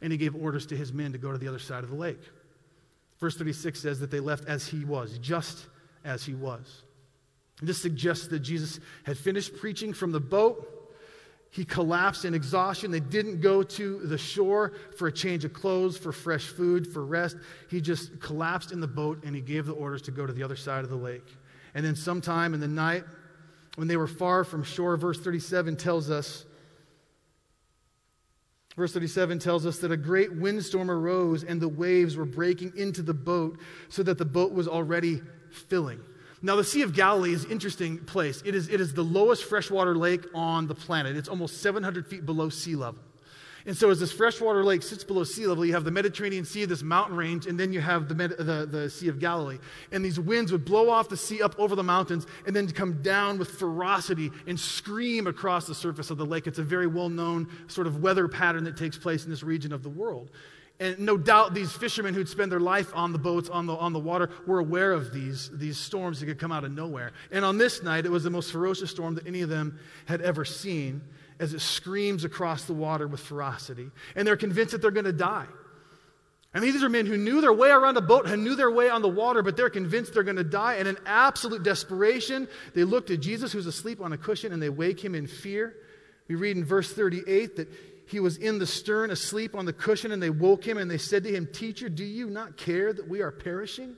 And 0.00 0.10
he 0.10 0.16
gave 0.16 0.34
orders 0.34 0.64
to 0.66 0.76
his 0.76 0.92
men 0.92 1.12
to 1.12 1.18
go 1.18 1.32
to 1.32 1.38
the 1.38 1.48
other 1.48 1.58
side 1.58 1.84
of 1.84 1.90
the 1.90 1.96
lake. 1.96 2.22
Verse 3.18 3.36
36 3.36 3.78
says 3.78 4.00
that 4.00 4.10
they 4.10 4.20
left 4.20 4.46
as 4.46 4.66
he 4.66 4.84
was, 4.86 5.18
just 5.18 5.66
as 6.04 6.24
he 6.24 6.32
was. 6.34 6.84
This 7.62 7.80
suggests 7.80 8.26
that 8.28 8.40
Jesus 8.40 8.80
had 9.04 9.18
finished 9.18 9.56
preaching 9.56 9.92
from 9.92 10.12
the 10.12 10.20
boat. 10.20 10.76
He 11.50 11.64
collapsed 11.64 12.24
in 12.24 12.32
exhaustion. 12.32 12.90
They 12.90 13.00
didn't 13.00 13.40
go 13.40 13.62
to 13.62 13.98
the 13.98 14.16
shore 14.16 14.72
for 14.96 15.08
a 15.08 15.12
change 15.12 15.44
of 15.44 15.52
clothes, 15.52 15.98
for 15.98 16.12
fresh 16.12 16.46
food, 16.46 16.86
for 16.86 17.04
rest. 17.04 17.36
He 17.68 17.80
just 17.80 18.20
collapsed 18.20 18.70
in 18.70 18.80
the 18.80 18.86
boat 18.88 19.24
and 19.24 19.34
he 19.34 19.40
gave 19.40 19.66
the 19.66 19.72
orders 19.72 20.02
to 20.02 20.10
go 20.10 20.26
to 20.26 20.32
the 20.32 20.42
other 20.42 20.56
side 20.56 20.84
of 20.84 20.90
the 20.90 20.96
lake. 20.96 21.26
And 21.74 21.84
then, 21.84 21.96
sometime 21.96 22.54
in 22.54 22.60
the 22.60 22.68
night, 22.68 23.04
when 23.76 23.88
they 23.88 23.96
were 23.96 24.06
far 24.06 24.44
from 24.44 24.62
shore, 24.62 24.96
verse 24.96 25.18
37 25.20 25.76
tells 25.76 26.10
us. 26.10 26.44
Verse 28.76 28.92
37 28.92 29.40
tells 29.40 29.66
us 29.66 29.78
that 29.80 29.90
a 29.90 29.96
great 29.96 30.34
windstorm 30.34 30.90
arose 30.90 31.44
and 31.44 31.60
the 31.60 31.68
waves 31.68 32.16
were 32.16 32.24
breaking 32.24 32.72
into 32.76 33.02
the 33.02 33.14
boat 33.14 33.58
so 33.88 34.02
that 34.02 34.16
the 34.18 34.24
boat 34.24 34.52
was 34.52 34.68
already 34.68 35.20
filling. 35.50 36.00
Now, 36.42 36.56
the 36.56 36.64
Sea 36.64 36.82
of 36.82 36.94
Galilee 36.94 37.34
is 37.34 37.44
an 37.44 37.50
interesting 37.50 37.98
place. 37.98 38.42
It 38.46 38.54
is, 38.54 38.68
it 38.68 38.80
is 38.80 38.94
the 38.94 39.04
lowest 39.04 39.44
freshwater 39.44 39.94
lake 39.94 40.24
on 40.34 40.66
the 40.66 40.74
planet. 40.74 41.16
It's 41.16 41.28
almost 41.28 41.60
700 41.60 42.06
feet 42.06 42.24
below 42.24 42.48
sea 42.48 42.76
level. 42.76 43.00
And 43.66 43.76
so, 43.76 43.90
as 43.90 44.00
this 44.00 44.10
freshwater 44.10 44.64
lake 44.64 44.82
sits 44.82 45.04
below 45.04 45.22
sea 45.24 45.46
level, 45.46 45.66
you 45.66 45.74
have 45.74 45.84
the 45.84 45.90
Mediterranean 45.90 46.46
Sea, 46.46 46.64
this 46.64 46.82
mountain 46.82 47.14
range, 47.14 47.46
and 47.46 47.60
then 47.60 47.74
you 47.74 47.80
have 47.82 48.08
the, 48.08 48.14
the, 48.14 48.68
the, 48.70 48.88
Sea 48.88 49.08
of 49.08 49.18
Galilee. 49.18 49.58
And 49.92 50.02
these 50.02 50.18
winds 50.18 50.50
would 50.50 50.64
blow 50.64 50.88
off 50.88 51.10
the 51.10 51.16
sea 51.16 51.42
up 51.42 51.58
over 51.58 51.76
the 51.76 51.82
mountains 51.82 52.26
and 52.46 52.56
then 52.56 52.66
come 52.70 53.02
down 53.02 53.38
with 53.38 53.50
ferocity 53.50 54.30
and 54.46 54.58
scream 54.58 55.26
across 55.26 55.66
the 55.66 55.74
surface 55.74 56.10
of 56.10 56.16
the 56.16 56.24
lake. 56.24 56.46
It's 56.46 56.58
a 56.58 56.62
very 56.62 56.86
well 56.86 57.10
known 57.10 57.48
sort 57.66 57.86
of 57.86 58.02
weather 58.02 58.28
pattern 58.28 58.64
that 58.64 58.78
takes 58.78 58.96
place 58.96 59.24
in 59.24 59.30
this 59.30 59.42
region 59.42 59.74
of 59.74 59.82
the 59.82 59.90
world. 59.90 60.30
And 60.80 60.98
no 60.98 61.18
doubt 61.18 61.52
these 61.52 61.70
fishermen 61.70 62.14
who'd 62.14 62.28
spend 62.28 62.50
their 62.50 62.58
life 62.58 62.90
on 62.94 63.12
the 63.12 63.18
boats, 63.18 63.50
on 63.50 63.66
the, 63.66 63.74
on 63.74 63.92
the 63.92 63.98
water, 63.98 64.30
were 64.46 64.58
aware 64.58 64.92
of 64.92 65.12
these, 65.12 65.50
these 65.52 65.76
storms 65.76 66.20
that 66.20 66.26
could 66.26 66.38
come 66.38 66.50
out 66.50 66.64
of 66.64 66.72
nowhere. 66.72 67.12
And 67.30 67.44
on 67.44 67.58
this 67.58 67.82
night, 67.82 68.06
it 68.06 68.10
was 68.10 68.24
the 68.24 68.30
most 68.30 68.50
ferocious 68.50 68.90
storm 68.90 69.14
that 69.16 69.26
any 69.26 69.42
of 69.42 69.50
them 69.50 69.78
had 70.06 70.22
ever 70.22 70.44
seen 70.46 71.02
as 71.38 71.52
it 71.52 71.60
screams 71.60 72.24
across 72.24 72.64
the 72.64 72.72
water 72.72 73.06
with 73.06 73.20
ferocity. 73.20 73.90
And 74.16 74.26
they're 74.26 74.38
convinced 74.38 74.72
that 74.72 74.80
they're 74.80 74.90
going 74.90 75.04
to 75.04 75.12
die. 75.12 75.46
I 76.54 76.60
mean, 76.60 76.72
these 76.72 76.82
are 76.82 76.88
men 76.88 77.06
who 77.06 77.16
knew 77.16 77.42
their 77.42 77.52
way 77.52 77.68
around 77.68 77.96
a 77.98 78.00
boat, 78.00 78.26
who 78.26 78.36
knew 78.36 78.56
their 78.56 78.70
way 78.70 78.88
on 78.88 79.02
the 79.02 79.08
water, 79.08 79.42
but 79.42 79.56
they're 79.56 79.70
convinced 79.70 80.14
they're 80.14 80.22
going 80.22 80.36
to 80.36 80.44
die. 80.44 80.74
And 80.74 80.88
in 80.88 80.96
absolute 81.06 81.62
desperation, 81.62 82.48
they 82.74 82.84
look 82.84 83.06
to 83.06 83.18
Jesus, 83.18 83.52
who's 83.52 83.66
asleep 83.66 84.00
on 84.00 84.12
a 84.12 84.18
cushion, 84.18 84.52
and 84.52 84.62
they 84.62 84.70
wake 84.70 85.04
him 85.04 85.14
in 85.14 85.26
fear. 85.26 85.76
We 86.26 86.34
read 86.36 86.56
in 86.56 86.64
verse 86.64 86.92
38 86.92 87.56
that 87.56 87.68
he 88.10 88.20
was 88.20 88.36
in 88.36 88.58
the 88.58 88.66
stern, 88.66 89.10
asleep 89.10 89.54
on 89.54 89.64
the 89.66 89.72
cushion, 89.72 90.12
and 90.12 90.22
they 90.22 90.30
woke 90.30 90.64
him 90.64 90.78
and 90.78 90.90
they 90.90 90.98
said 90.98 91.24
to 91.24 91.34
him, 91.34 91.46
Teacher, 91.46 91.88
do 91.88 92.04
you 92.04 92.28
not 92.28 92.56
care 92.56 92.92
that 92.92 93.08
we 93.08 93.22
are 93.22 93.30
perishing? 93.30 93.96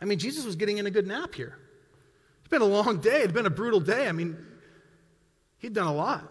I 0.00 0.04
mean, 0.04 0.18
Jesus 0.18 0.44
was 0.44 0.56
getting 0.56 0.78
in 0.78 0.86
a 0.86 0.90
good 0.90 1.06
nap 1.06 1.34
here. 1.34 1.56
It's 2.40 2.48
been 2.48 2.62
a 2.62 2.66
long 2.66 3.00
day, 3.00 3.22
it's 3.22 3.32
been 3.32 3.46
a 3.46 3.50
brutal 3.50 3.80
day. 3.80 4.08
I 4.08 4.12
mean, 4.12 4.36
he'd 5.58 5.74
done 5.74 5.86
a 5.86 5.94
lot. 5.94 6.28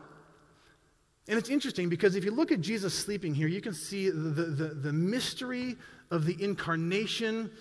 And 1.27 1.38
it's 1.38 1.50
interesting 1.50 1.88
because 1.88 2.15
if 2.15 2.25
you 2.25 2.32
look 2.32 2.51
at 2.51 2.60
Jesus 2.60 2.94
sleeping 2.94 3.34
here, 3.34 3.48
you 3.48 3.62
can 3.62 3.74
see 3.74 4.10
the, 4.10 4.18
the, 4.18 4.68
the, 4.74 4.91
mystery 4.91 5.77
of 6.10 6.25
the 6.25 6.44
incarnation 6.44 7.51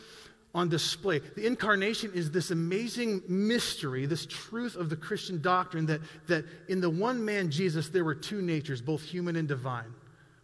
on 0.54 0.68
display. 0.68 1.20
The 1.20 1.46
incarnation 1.46 2.10
is 2.14 2.30
this 2.30 2.50
amazing 2.50 3.22
mystery, 3.28 4.06
this 4.06 4.26
truth 4.26 4.76
of 4.76 4.90
the 4.90 4.96
Christian 4.96 5.40
doctrine 5.40 5.86
that, 5.86 6.00
that 6.26 6.44
in 6.68 6.80
the 6.80 6.90
one 6.90 7.24
man 7.24 7.50
Jesus, 7.50 7.88
there 7.88 8.04
were 8.04 8.14
two 8.14 8.42
natures, 8.42 8.80
both 8.80 9.02
human 9.02 9.36
and 9.36 9.46
divine. 9.46 9.92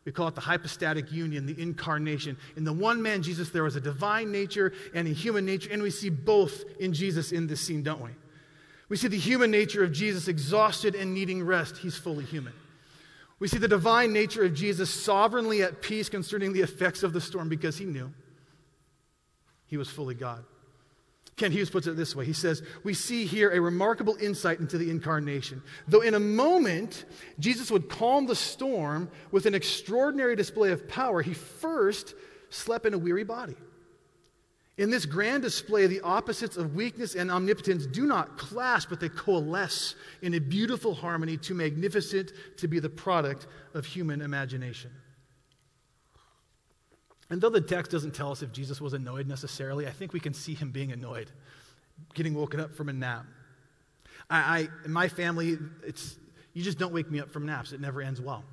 We 0.04 0.12
call 0.12 0.28
it 0.28 0.36
the 0.36 0.40
hypostatic 0.40 1.10
union, 1.10 1.46
the 1.46 1.60
incarnation. 1.60 2.36
In 2.56 2.62
the 2.62 2.72
one 2.72 3.02
man 3.02 3.22
Jesus, 3.22 3.50
there 3.50 3.64
was 3.64 3.74
a 3.74 3.80
divine 3.80 4.30
nature 4.30 4.72
and 4.94 5.08
a 5.08 5.12
human 5.12 5.44
nature, 5.44 5.70
and 5.72 5.82
we 5.82 5.90
see 5.90 6.10
both 6.10 6.62
in 6.78 6.92
Jesus 6.92 7.32
in 7.32 7.48
this 7.48 7.60
scene, 7.60 7.82
don't 7.82 8.00
we? 8.00 8.10
We 8.88 8.96
see 8.96 9.08
the 9.08 9.18
human 9.18 9.50
nature 9.50 9.82
of 9.82 9.90
Jesus 9.90 10.28
exhausted 10.28 10.94
and 10.94 11.12
needing 11.12 11.42
rest. 11.42 11.78
He's 11.78 11.96
fully 11.96 12.24
human. 12.24 12.52
We 13.40 13.48
see 13.48 13.58
the 13.58 13.66
divine 13.66 14.12
nature 14.12 14.44
of 14.44 14.54
Jesus 14.54 14.88
sovereignly 14.88 15.62
at 15.62 15.82
peace 15.82 16.08
concerning 16.08 16.52
the 16.52 16.62
effects 16.62 17.02
of 17.02 17.12
the 17.12 17.20
storm 17.20 17.48
because 17.48 17.76
he 17.76 17.84
knew. 17.84 18.12
He 19.66 19.76
was 19.76 19.88
fully 19.88 20.14
God. 20.14 20.44
Kent 21.36 21.52
Hughes 21.52 21.68
puts 21.68 21.86
it 21.86 21.96
this 21.96 22.16
way 22.16 22.24
He 22.24 22.32
says, 22.32 22.62
We 22.82 22.94
see 22.94 23.26
here 23.26 23.50
a 23.50 23.60
remarkable 23.60 24.16
insight 24.16 24.60
into 24.60 24.78
the 24.78 24.90
incarnation. 24.90 25.62
Though 25.86 26.00
in 26.00 26.14
a 26.14 26.20
moment, 26.20 27.04
Jesus 27.38 27.70
would 27.70 27.88
calm 27.88 28.26
the 28.26 28.36
storm 28.36 29.10
with 29.30 29.46
an 29.46 29.54
extraordinary 29.54 30.34
display 30.34 30.72
of 30.72 30.88
power, 30.88 31.22
he 31.22 31.34
first 31.34 32.14
slept 32.48 32.86
in 32.86 32.94
a 32.94 32.98
weary 32.98 33.24
body. 33.24 33.56
In 34.78 34.90
this 34.90 35.06
grand 35.06 35.42
display, 35.42 35.86
the 35.86 36.02
opposites 36.02 36.58
of 36.58 36.74
weakness 36.74 37.14
and 37.14 37.30
omnipotence 37.30 37.86
do 37.86 38.06
not 38.06 38.36
clash, 38.36 38.84
but 38.84 39.00
they 39.00 39.08
coalesce 39.08 39.94
in 40.20 40.34
a 40.34 40.38
beautiful 40.38 40.94
harmony, 40.94 41.38
too 41.38 41.54
magnificent 41.54 42.32
to 42.58 42.68
be 42.68 42.78
the 42.78 42.90
product 42.90 43.46
of 43.72 43.86
human 43.86 44.20
imagination. 44.20 44.90
And 47.30 47.40
though 47.40 47.50
the 47.50 47.60
text 47.60 47.90
doesn't 47.90 48.14
tell 48.14 48.30
us 48.30 48.42
if 48.42 48.52
Jesus 48.52 48.80
was 48.80 48.92
annoyed 48.92 49.26
necessarily, 49.26 49.86
I 49.86 49.90
think 49.90 50.12
we 50.12 50.20
can 50.20 50.32
see 50.32 50.54
him 50.54 50.70
being 50.70 50.92
annoyed, 50.92 51.30
getting 52.14 52.34
woken 52.34 52.60
up 52.60 52.74
from 52.74 52.88
a 52.88 52.92
nap. 52.92 53.24
I, 54.30 54.38
I 54.38 54.68
in 54.84 54.92
my 54.92 55.08
family, 55.08 55.58
it's, 55.84 56.16
you 56.52 56.62
just 56.62 56.78
don't 56.78 56.92
wake 56.92 57.10
me 57.10 57.20
up 57.20 57.30
from 57.30 57.46
naps. 57.46 57.72
It 57.72 57.80
never 57.80 58.00
ends 58.00 58.20
well. 58.20 58.44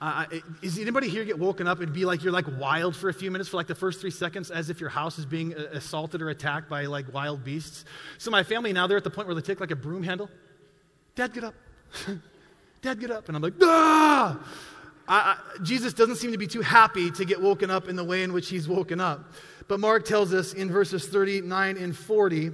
Uh, 0.00 0.26
is 0.62 0.80
anybody 0.80 1.08
here 1.08 1.24
get 1.24 1.38
woken 1.38 1.68
up 1.68 1.78
and 1.78 1.92
be 1.92 2.04
like 2.04 2.24
you're 2.24 2.32
like 2.32 2.46
wild 2.58 2.96
for 2.96 3.08
a 3.08 3.14
few 3.14 3.30
minutes 3.30 3.48
for 3.48 3.56
like 3.56 3.68
the 3.68 3.74
first 3.74 4.00
three 4.00 4.10
seconds 4.10 4.50
as 4.50 4.68
if 4.68 4.80
your 4.80 4.90
house 4.90 5.16
is 5.16 5.24
being 5.24 5.54
uh, 5.54 5.68
assaulted 5.72 6.20
or 6.20 6.28
attacked 6.28 6.68
by 6.68 6.86
like 6.86 7.12
wild 7.14 7.44
beasts? 7.44 7.84
So 8.18 8.30
my 8.32 8.42
family 8.42 8.72
now 8.72 8.88
they're 8.88 8.96
at 8.96 9.04
the 9.04 9.10
point 9.10 9.28
where 9.28 9.34
they 9.36 9.40
take 9.40 9.60
like 9.60 9.70
a 9.70 9.76
broom 9.76 10.02
handle. 10.02 10.28
Dad, 11.14 11.32
get 11.32 11.44
up. 11.44 11.54
Dad, 12.82 12.98
get 12.98 13.12
up. 13.12 13.28
And 13.28 13.36
I'm 13.36 13.42
like, 13.42 13.52
ah! 13.62 14.40
I, 15.08 15.36
Jesus 15.62 15.92
doesn't 15.92 16.16
seem 16.16 16.32
to 16.32 16.38
be 16.38 16.46
too 16.46 16.60
happy 16.60 17.10
to 17.12 17.24
get 17.24 17.40
woken 17.40 17.70
up 17.70 17.88
in 17.88 17.96
the 17.96 18.04
way 18.04 18.22
in 18.22 18.32
which 18.32 18.48
he's 18.48 18.68
woken 18.68 19.00
up. 19.00 19.32
But 19.68 19.80
Mark 19.80 20.04
tells 20.04 20.32
us 20.32 20.52
in 20.52 20.70
verses 20.70 21.06
39 21.08 21.76
and 21.76 21.96
40 21.96 22.52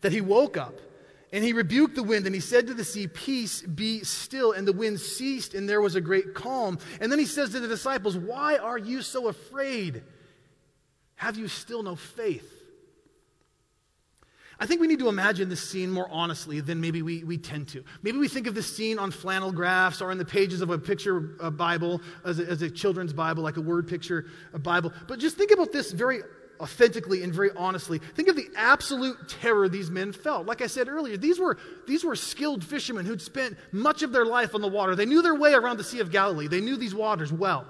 that 0.00 0.12
he 0.12 0.20
woke 0.20 0.56
up 0.56 0.74
and 1.32 1.42
he 1.42 1.52
rebuked 1.52 1.96
the 1.96 2.02
wind 2.02 2.26
and 2.26 2.34
he 2.34 2.40
said 2.40 2.68
to 2.68 2.74
the 2.74 2.84
sea, 2.84 3.08
Peace, 3.08 3.62
be 3.62 4.04
still. 4.04 4.52
And 4.52 4.68
the 4.68 4.72
wind 4.72 5.00
ceased 5.00 5.54
and 5.54 5.68
there 5.68 5.80
was 5.80 5.96
a 5.96 6.00
great 6.00 6.34
calm. 6.34 6.78
And 7.00 7.10
then 7.10 7.18
he 7.18 7.26
says 7.26 7.50
to 7.50 7.60
the 7.60 7.68
disciples, 7.68 8.16
Why 8.16 8.56
are 8.56 8.78
you 8.78 9.02
so 9.02 9.26
afraid? 9.26 10.02
Have 11.16 11.36
you 11.36 11.48
still 11.48 11.82
no 11.82 11.96
faith? 11.96 12.53
I 14.60 14.66
think 14.66 14.80
we 14.80 14.86
need 14.86 14.98
to 15.00 15.08
imagine 15.08 15.48
this 15.48 15.62
scene 15.62 15.90
more 15.90 16.08
honestly 16.10 16.60
than 16.60 16.80
maybe 16.80 17.02
we, 17.02 17.24
we 17.24 17.38
tend 17.38 17.68
to. 17.68 17.84
Maybe 18.02 18.18
we 18.18 18.28
think 18.28 18.46
of 18.46 18.54
this 18.54 18.74
scene 18.74 18.98
on 18.98 19.10
flannel 19.10 19.52
graphs 19.52 20.00
or 20.00 20.12
in 20.12 20.18
the 20.18 20.24
pages 20.24 20.60
of 20.60 20.70
a 20.70 20.78
picture 20.78 21.36
a 21.40 21.50
Bible, 21.50 22.00
as 22.24 22.38
a, 22.38 22.46
as 22.46 22.62
a 22.62 22.70
children's 22.70 23.12
Bible, 23.12 23.42
like 23.42 23.56
a 23.56 23.60
word 23.60 23.88
picture 23.88 24.26
a 24.52 24.58
Bible. 24.58 24.92
But 25.08 25.18
just 25.18 25.36
think 25.36 25.50
about 25.50 25.72
this 25.72 25.92
very 25.92 26.20
authentically 26.60 27.22
and 27.22 27.34
very 27.34 27.50
honestly. 27.56 27.98
Think 27.98 28.28
of 28.28 28.36
the 28.36 28.48
absolute 28.56 29.28
terror 29.28 29.68
these 29.68 29.90
men 29.90 30.12
felt. 30.12 30.46
Like 30.46 30.62
I 30.62 30.66
said 30.66 30.88
earlier, 30.88 31.16
these 31.16 31.38
were, 31.38 31.58
these 31.86 32.04
were 32.04 32.14
skilled 32.14 32.64
fishermen 32.64 33.06
who'd 33.06 33.22
spent 33.22 33.56
much 33.72 34.02
of 34.02 34.12
their 34.12 34.24
life 34.24 34.54
on 34.54 34.60
the 34.60 34.68
water. 34.68 34.94
They 34.94 35.06
knew 35.06 35.22
their 35.22 35.34
way 35.34 35.52
around 35.52 35.78
the 35.78 35.84
Sea 35.84 36.00
of 36.00 36.10
Galilee, 36.10 36.46
they 36.46 36.60
knew 36.60 36.76
these 36.76 36.94
waters 36.94 37.32
well. 37.32 37.66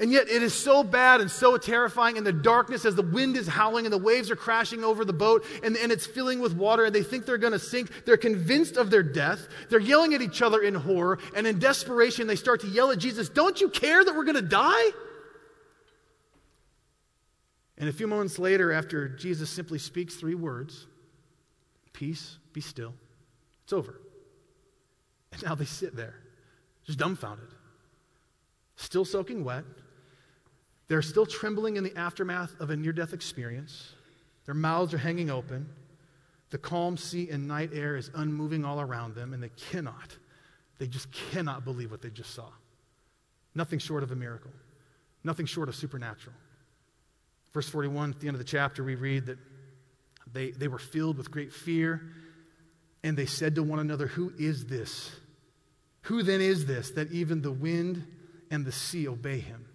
And 0.00 0.10
yet 0.10 0.30
it 0.30 0.42
is 0.42 0.54
so 0.54 0.82
bad 0.82 1.20
and 1.20 1.30
so 1.30 1.58
terrifying 1.58 2.16
in 2.16 2.24
the 2.24 2.32
darkness 2.32 2.86
as 2.86 2.94
the 2.94 3.02
wind 3.02 3.36
is 3.36 3.46
howling 3.46 3.84
and 3.84 3.92
the 3.92 3.98
waves 3.98 4.30
are 4.30 4.36
crashing 4.36 4.82
over 4.82 5.04
the 5.04 5.12
boat 5.12 5.44
and, 5.62 5.76
and 5.76 5.92
it's 5.92 6.06
filling 6.06 6.40
with 6.40 6.54
water 6.54 6.86
and 6.86 6.94
they 6.94 7.02
think 7.02 7.26
they're 7.26 7.36
going 7.36 7.52
to 7.52 7.58
sink. 7.58 7.90
They're 8.06 8.16
convinced 8.16 8.78
of 8.78 8.90
their 8.90 9.02
death. 9.02 9.46
They're 9.68 9.78
yelling 9.78 10.14
at 10.14 10.22
each 10.22 10.40
other 10.40 10.62
in 10.62 10.74
horror 10.74 11.18
and 11.36 11.46
in 11.46 11.58
desperation 11.58 12.26
they 12.26 12.36
start 12.36 12.62
to 12.62 12.68
yell 12.68 12.90
at 12.90 12.98
Jesus, 12.98 13.28
Don't 13.28 13.60
you 13.60 13.68
care 13.68 14.02
that 14.02 14.16
we're 14.16 14.24
going 14.24 14.36
to 14.36 14.42
die? 14.42 14.90
And 17.76 17.88
a 17.88 17.92
few 17.92 18.06
moments 18.06 18.38
later, 18.38 18.72
after 18.72 19.08
Jesus 19.08 19.50
simply 19.50 19.78
speaks 19.78 20.14
three 20.14 20.34
words 20.34 20.86
peace, 21.92 22.38
be 22.54 22.62
still, 22.62 22.94
it's 23.64 23.74
over. 23.74 24.00
And 25.32 25.42
now 25.42 25.54
they 25.54 25.66
sit 25.66 25.94
there, 25.94 26.14
just 26.86 26.98
dumbfounded, 26.98 27.48
still 28.76 29.04
soaking 29.04 29.44
wet. 29.44 29.64
They're 30.90 31.02
still 31.02 31.24
trembling 31.24 31.76
in 31.76 31.84
the 31.84 31.96
aftermath 31.96 32.60
of 32.60 32.70
a 32.70 32.76
near 32.76 32.92
death 32.92 33.12
experience. 33.12 33.92
Their 34.44 34.56
mouths 34.56 34.92
are 34.92 34.98
hanging 34.98 35.30
open. 35.30 35.68
The 36.50 36.58
calm 36.58 36.96
sea 36.96 37.30
and 37.30 37.46
night 37.46 37.70
air 37.72 37.94
is 37.94 38.10
unmoving 38.12 38.64
all 38.64 38.80
around 38.80 39.14
them, 39.14 39.32
and 39.32 39.40
they 39.40 39.52
cannot, 39.70 40.18
they 40.78 40.88
just 40.88 41.08
cannot 41.12 41.64
believe 41.64 41.92
what 41.92 42.02
they 42.02 42.10
just 42.10 42.34
saw. 42.34 42.48
Nothing 43.54 43.78
short 43.78 44.02
of 44.02 44.10
a 44.10 44.16
miracle, 44.16 44.50
nothing 45.22 45.46
short 45.46 45.68
of 45.68 45.76
supernatural. 45.76 46.34
Verse 47.54 47.68
41, 47.68 48.10
at 48.10 48.18
the 48.18 48.26
end 48.26 48.34
of 48.34 48.40
the 48.40 48.44
chapter, 48.44 48.82
we 48.82 48.96
read 48.96 49.26
that 49.26 49.38
they, 50.32 50.50
they 50.50 50.66
were 50.66 50.80
filled 50.80 51.18
with 51.18 51.30
great 51.30 51.52
fear, 51.52 52.02
and 53.04 53.16
they 53.16 53.26
said 53.26 53.54
to 53.54 53.62
one 53.62 53.78
another, 53.78 54.08
Who 54.08 54.32
is 54.40 54.66
this? 54.66 55.12
Who 56.02 56.24
then 56.24 56.40
is 56.40 56.66
this 56.66 56.90
that 56.92 57.12
even 57.12 57.42
the 57.42 57.52
wind 57.52 58.04
and 58.50 58.64
the 58.64 58.72
sea 58.72 59.06
obey 59.06 59.38
him? 59.38 59.66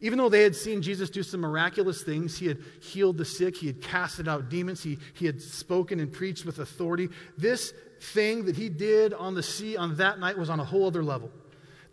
Even 0.00 0.18
though 0.18 0.28
they 0.28 0.42
had 0.42 0.54
seen 0.54 0.80
Jesus 0.80 1.10
do 1.10 1.22
some 1.22 1.40
miraculous 1.40 2.02
things, 2.02 2.38
he 2.38 2.46
had 2.46 2.58
healed 2.80 3.18
the 3.18 3.24
sick, 3.24 3.56
he 3.56 3.66
had 3.66 3.82
casted 3.82 4.28
out 4.28 4.48
demons, 4.48 4.82
he, 4.82 4.98
he 5.14 5.26
had 5.26 5.42
spoken 5.42 5.98
and 5.98 6.12
preached 6.12 6.44
with 6.44 6.60
authority, 6.60 7.08
this 7.36 7.72
thing 8.00 8.44
that 8.44 8.56
he 8.56 8.68
did 8.68 9.12
on 9.12 9.34
the 9.34 9.42
sea 9.42 9.76
on 9.76 9.96
that 9.96 10.20
night 10.20 10.38
was 10.38 10.50
on 10.50 10.60
a 10.60 10.64
whole 10.64 10.86
other 10.86 11.02
level. 11.02 11.32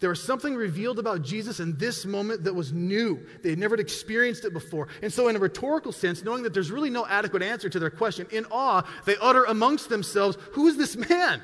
There 0.02 0.10
was 0.10 0.22
something 0.22 0.56
revealed 0.56 1.00
about 1.00 1.24
Jesus 1.24 1.60
in 1.60 1.78
this 1.78 2.06
moment 2.06 2.44
that 2.44 2.54
was 2.54 2.74
new. 2.74 3.26
They 3.42 3.50
had 3.50 3.60
never 3.60 3.76
experienced 3.76 4.46
it 4.46 4.54
before. 4.54 4.88
And 5.02 5.12
so, 5.12 5.30
in 5.30 5.36
a 5.36 5.40
rhetorical 5.40 5.92
sense, 5.92 6.24
knowing 6.24 6.44
that 6.44 6.54
there's 6.54 6.70
really 6.70 6.90
no 6.90 7.08
adequate 7.08 7.42
answer 7.42 7.70
to 7.70 7.80
their 7.80 7.90
question, 7.90 8.28
in 8.30 8.46
awe, 8.52 8.84
they 9.06 9.16
utter 9.22 9.46
amongst 9.46 9.90
themselves, 9.90 10.38
Who 10.52 10.68
is 10.68 10.78
this 10.78 10.96
man? 10.96 11.42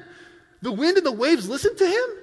The 0.62 0.72
wind 0.72 0.98
and 0.98 1.06
the 1.06 1.12
waves 1.12 1.50
listen 1.50 1.76
to 1.78 1.88
him? 1.88 2.21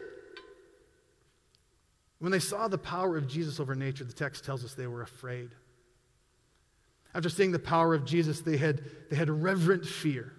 When 2.19 2.33
they 2.33 2.39
saw 2.39 2.69
the 2.69 2.79
power 2.79 3.17
of 3.17 3.29
Jesus 3.29 3.61
over 3.61 3.75
nature, 3.75 4.05
the 4.05 4.13
text 4.13 4.45
tells 4.45 4.65
us 4.65 4.75
they 4.75 4.87
were 4.87 5.03
afraid. 5.03 5.51
After 7.15 7.29
seeing 7.29 7.53
the 7.53 7.59
power 7.59 7.95
of 7.95 8.05
Jesus, 8.05 8.41
they 8.41 8.57
had, 8.57 8.83
they 9.11 9.17
had 9.17 9.31
reverent 9.31 9.87
fear 9.87 10.33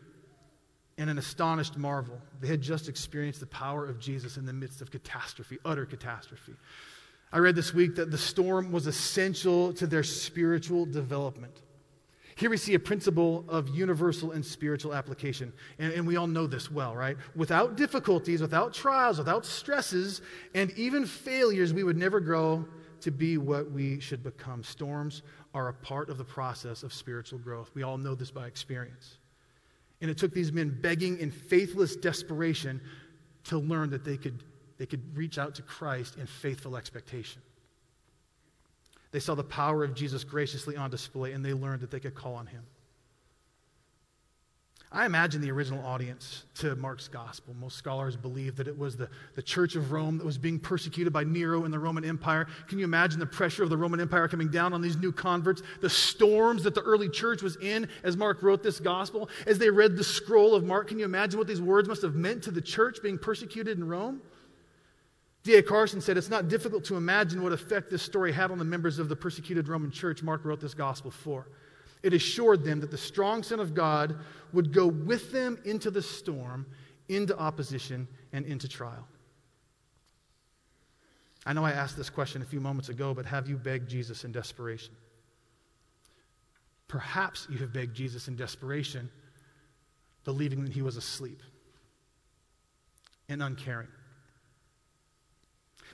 and 0.97 1.09
an 1.09 1.17
astonished 1.17 1.77
marvel. 1.77 2.21
They 2.41 2.47
had 2.47 2.61
just 2.61 2.89
experienced 2.89 3.39
the 3.39 3.47
power 3.47 3.85
of 3.85 3.99
Jesus 3.99 4.37
in 4.37 4.45
the 4.45 4.53
midst 4.53 4.81
of 4.81 4.91
catastrophe, 4.91 5.57
utter 5.63 5.85
catastrophe. 5.85 6.53
I 7.31 7.37
read 7.37 7.55
this 7.55 7.73
week 7.73 7.95
that 7.95 8.11
the 8.11 8.17
storm 8.17 8.71
was 8.71 8.87
essential 8.87 9.71
to 9.73 9.87
their 9.87 10.03
spiritual 10.03 10.85
development. 10.85 11.61
Here 12.39 12.49
we 12.49 12.55
see 12.55 12.73
a 12.73 12.79
principle 12.79 13.43
of 13.49 13.67
universal 13.67 14.31
and 14.31 14.45
spiritual 14.45 14.93
application. 14.93 15.51
And, 15.77 15.91
and, 15.91 16.07
we 16.07 16.15
all 16.15 16.25
know 16.25 16.47
this 16.47 16.71
well, 16.71 16.95
right? 16.95 17.17
Without 17.35 17.75
difficulties, 17.75 18.39
without 18.39 18.73
trials, 18.73 19.17
without 19.17 19.45
stresses, 19.45 20.21
and 20.55 20.71
even 20.77 21.05
failures, 21.05 21.73
we 21.73 21.83
would 21.83 21.97
never 21.97 22.21
grow 22.21 22.65
to 23.01 23.11
be 23.11 23.37
what 23.37 23.69
we 23.71 23.99
should 23.99 24.23
become. 24.23 24.63
Storms 24.63 25.21
are 25.53 25.67
a 25.67 25.73
part 25.73 26.09
of 26.09 26.17
the 26.17 26.23
process 26.23 26.81
of 26.81 26.93
spiritual 26.93 27.39
growth. 27.39 27.71
We 27.73 27.83
all 27.83 27.97
know 27.97 28.15
this 28.15 28.31
by 28.31 28.47
experience. 28.47 29.17
And 29.99 30.09
it 30.09 30.17
took 30.17 30.33
these 30.33 30.53
men 30.53 30.77
begging 30.81 31.19
in 31.19 31.31
faithless 31.31 31.97
desperation 31.97 32.79
to 33.43 33.57
learn 33.57 33.89
that 33.89 34.05
they 34.05 34.15
could, 34.15 34.45
they 34.77 34.85
could 34.85 35.03
reach 35.13 35.37
out 35.37 35.55
to 35.55 35.61
Christ 35.61 36.15
in 36.17 36.25
faithful 36.25 36.77
expectation. 36.77 37.41
They 39.11 39.19
saw 39.19 39.35
the 39.35 39.43
power 39.43 39.83
of 39.83 39.95
Jesus 39.95 40.23
graciously 40.23 40.77
on 40.77 40.89
display, 40.89 41.31
and 41.33 41.43
they 41.43 41.53
learned 41.53 41.81
that 41.81 41.91
they 41.91 41.99
could 41.99 42.15
call 42.15 42.35
on 42.35 42.47
him. 42.47 42.63
I 44.91 45.05
imagine 45.05 45.39
the 45.39 45.51
original 45.51 45.85
audience 45.85 46.45
to 46.55 46.75
Mark's 46.75 47.07
gospel. 47.07 47.53
Most 47.53 47.77
scholars 47.77 48.15
believe 48.15 48.55
that 48.55 48.67
it 48.67 48.75
was 48.75 48.97
the, 48.97 49.07
the 49.35 49.41
church 49.41 49.75
of 49.75 49.91
Rome 49.91 50.17
that 50.17 50.25
was 50.25 50.39
being 50.39 50.57
persecuted 50.57 51.13
by 51.13 51.23
Nero 51.23 51.65
in 51.65 51.71
the 51.71 51.77
Roman 51.77 52.03
Empire. 52.03 52.47
Can 52.67 52.79
you 52.79 52.85
imagine 52.85 53.19
the 53.19 53.25
pressure 53.27 53.61
of 53.61 53.69
the 53.69 53.77
Roman 53.77 53.99
Empire 53.99 54.27
coming 54.27 54.49
down 54.49 54.73
on 54.73 54.81
these 54.81 54.97
new 54.97 55.11
converts? 55.11 55.61
The 55.81 55.91
storms 55.91 56.63
that 56.63 56.73
the 56.73 56.81
early 56.81 57.07
church 57.07 57.43
was 57.43 57.55
in 57.57 57.87
as 58.03 58.17
Mark 58.17 58.41
wrote 58.41 58.63
this 58.63 58.79
gospel? 58.79 59.29
As 59.45 59.59
they 59.59 59.69
read 59.69 59.95
the 59.95 60.03
scroll 60.03 60.55
of 60.55 60.63
Mark, 60.63 60.87
can 60.87 60.97
you 60.97 61.05
imagine 61.05 61.37
what 61.37 61.47
these 61.47 61.61
words 61.61 61.87
must 61.87 62.01
have 62.01 62.15
meant 62.15 62.41
to 62.43 62.51
the 62.51 62.61
church 62.61 62.97
being 63.03 63.19
persecuted 63.19 63.77
in 63.77 63.87
Rome? 63.87 64.23
D.A. 65.43 65.63
Carson 65.63 66.01
said, 66.01 66.17
It's 66.17 66.29
not 66.29 66.47
difficult 66.47 66.83
to 66.85 66.97
imagine 66.97 67.41
what 67.41 67.51
effect 67.51 67.89
this 67.89 68.03
story 68.03 68.31
had 68.31 68.51
on 68.51 68.57
the 68.57 68.65
members 68.65 68.99
of 68.99 69.09
the 69.09 69.15
persecuted 69.15 69.67
Roman 69.67 69.91
church 69.91 70.21
Mark 70.21 70.43
wrote 70.43 70.59
this 70.59 70.73
gospel 70.73 71.11
for. 71.11 71.47
It 72.03 72.13
assured 72.13 72.63
them 72.63 72.79
that 72.81 72.91
the 72.91 72.97
strong 72.97 73.43
Son 73.43 73.59
of 73.59 73.73
God 73.73 74.17
would 74.53 74.73
go 74.73 74.87
with 74.87 75.31
them 75.31 75.57
into 75.65 75.91
the 75.91 76.01
storm, 76.01 76.65
into 77.07 77.37
opposition, 77.37 78.07
and 78.31 78.45
into 78.45 78.67
trial. 78.67 79.07
I 81.45 81.53
know 81.53 81.65
I 81.65 81.71
asked 81.71 81.97
this 81.97 82.09
question 82.09 82.41
a 82.41 82.45
few 82.45 82.59
moments 82.59 82.89
ago, 82.89 83.13
but 83.13 83.25
have 83.25 83.47
you 83.47 83.57
begged 83.57 83.89
Jesus 83.89 84.23
in 84.23 84.31
desperation? 84.31 84.93
Perhaps 86.87 87.47
you 87.49 87.57
have 87.59 87.71
begged 87.71 87.95
Jesus 87.95 88.27
in 88.27 88.35
desperation, 88.35 89.09
believing 90.25 90.63
that 90.63 90.73
he 90.73 90.81
was 90.81 90.97
asleep 90.97 91.41
and 93.29 93.41
uncaring. 93.41 93.87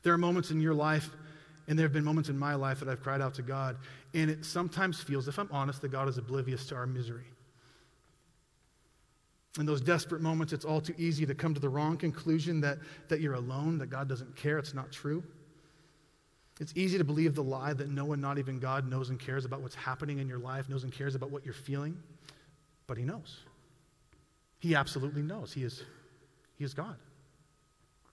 There 0.05 0.13
are 0.13 0.19
moments 0.19 0.51
in 0.51 0.61
your 0.61 0.75
life 0.75 1.09
and 1.67 1.79
there 1.79 1.83
have 1.83 1.91
been 1.91 2.03
moments 2.03 2.29
in 2.29 2.37
my 2.37 2.53
life 2.53 2.79
that 2.79 2.87
I've 2.87 3.01
cried 3.01 3.21
out 3.21 3.33
to 3.33 3.41
God, 3.41 3.77
and 4.13 4.29
it 4.29 4.45
sometimes 4.45 5.01
feels, 5.01 5.27
if 5.27 5.39
I'm 5.39 5.49
honest, 5.51 5.81
that 5.81 5.87
God 5.87 6.07
is 6.07 6.19
oblivious 6.19 6.67
to 6.67 6.75
our 6.75 6.85
misery. 6.85 7.25
In 9.57 9.65
those 9.65 9.81
desperate 9.81 10.21
moments, 10.21 10.53
it's 10.53 10.63
all 10.63 10.79
too 10.79 10.93
easy 10.99 11.25
to 11.25 11.33
come 11.33 11.55
to 11.55 11.59
the 11.59 11.67
wrong 11.67 11.97
conclusion 11.97 12.61
that, 12.61 12.77
that 13.07 13.19
you're 13.19 13.33
alone, 13.33 13.79
that 13.79 13.87
God 13.87 14.07
doesn't 14.07 14.35
care. 14.35 14.59
It's 14.59 14.75
not 14.75 14.91
true. 14.91 15.23
It's 16.59 16.73
easy 16.75 16.99
to 16.99 17.03
believe 17.03 17.33
the 17.33 17.43
lie 17.43 17.73
that 17.73 17.89
no 17.89 18.05
one, 18.05 18.21
not 18.21 18.37
even 18.37 18.59
God, 18.59 18.87
knows 18.87 19.09
and 19.09 19.19
cares 19.19 19.43
about 19.43 19.63
what's 19.63 19.73
happening 19.73 20.19
in 20.19 20.27
your 20.27 20.37
life, 20.37 20.69
knows 20.69 20.83
and 20.83 20.93
cares 20.93 21.15
about 21.15 21.31
what 21.31 21.43
you're 21.43 21.53
feeling. 21.55 21.97
But 22.85 22.99
He 22.99 23.05
knows. 23.05 23.39
He 24.59 24.75
absolutely 24.75 25.23
knows. 25.23 25.51
He 25.51 25.63
is, 25.63 25.81
he 26.59 26.63
is 26.63 26.75
God. 26.75 26.95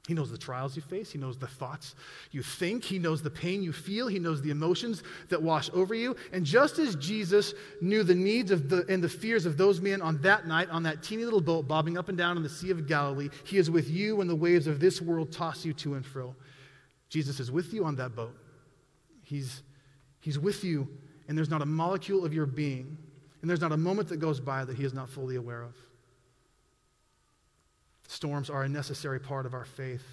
He 0.09 0.15
knows 0.15 0.33
the 0.33 0.39
trials 0.39 0.75
you 0.75 0.83
face. 0.83 1.13
He 1.13 1.19
knows 1.19 1.39
the 1.39 1.47
thoughts 1.47 1.95
you 2.33 2.43
think. 2.43 2.83
He 2.83 2.99
knows 2.99 3.23
the 3.23 3.31
pain 3.31 3.63
you 3.63 3.73
feel. 3.73 4.09
He 4.09 4.19
knows 4.19 4.43
the 4.43 4.51
emotions 4.51 5.05
that 5.29 5.41
wash 5.41 5.71
over 5.73 5.95
you. 5.95 6.17
And 6.33 6.45
just 6.45 6.81
as 6.81 6.97
Jesus 6.97 7.55
knew 7.81 8.03
the 8.03 8.15
needs 8.15 8.51
of 8.51 8.69
the, 8.69 8.85
and 8.89 9.03
the 9.03 9.09
fears 9.09 9.47
of 9.47 9.57
those 9.57 9.81
men 9.81 10.03
on 10.03 10.21
that 10.23 10.49
night 10.49 10.69
on 10.71 10.83
that 10.83 11.05
teeny 11.05 11.25
little 11.25 11.41
boat 11.41 11.69
bobbing 11.69 11.97
up 11.97 12.09
and 12.09 12.19
down 12.19 12.37
in 12.37 12.43
the 12.43 12.49
Sea 12.49 12.73
of 12.73 12.89
Galilee, 12.89 13.29
He 13.45 13.59
is 13.59 13.71
with 13.71 13.89
you 13.89 14.17
when 14.17 14.27
the 14.27 14.35
waves 14.35 14.67
of 14.67 14.81
this 14.81 15.01
world 15.01 15.31
toss 15.31 15.65
you 15.65 15.73
to 15.75 15.95
and 15.95 16.05
fro. 16.05 16.35
Jesus 17.09 17.39
is 17.39 17.53
with 17.53 17.73
you 17.73 17.85
on 17.85 17.95
that 17.97 18.17
boat. 18.17 18.37
He's, 19.23 19.63
he's 20.21 20.39
with 20.39 20.65
you, 20.65 20.89
and 21.29 21.39
there's 21.39 21.51
not 21.51 21.63
a 21.63 21.67
molecule 21.67 22.25
of 22.25 22.35
your 22.35 22.47
being, 22.47 22.99
and 23.41 23.49
there's 23.49 23.61
not 23.61 23.71
a 23.71 23.77
moment 23.77 24.09
that 24.09 24.17
goes 24.17 24.41
by 24.41 24.65
that 24.65 24.77
He 24.77 24.85
is 24.85 24.95
not 24.95 25.09
fully 25.09 25.37
aware 25.37 25.63
of. 25.63 25.77
Storms 28.09 28.51
are 28.51 28.63
a 28.63 28.69
necessary 28.69 29.21
part 29.21 29.47
of 29.47 29.55
our 29.55 29.65
faith. 29.65 30.05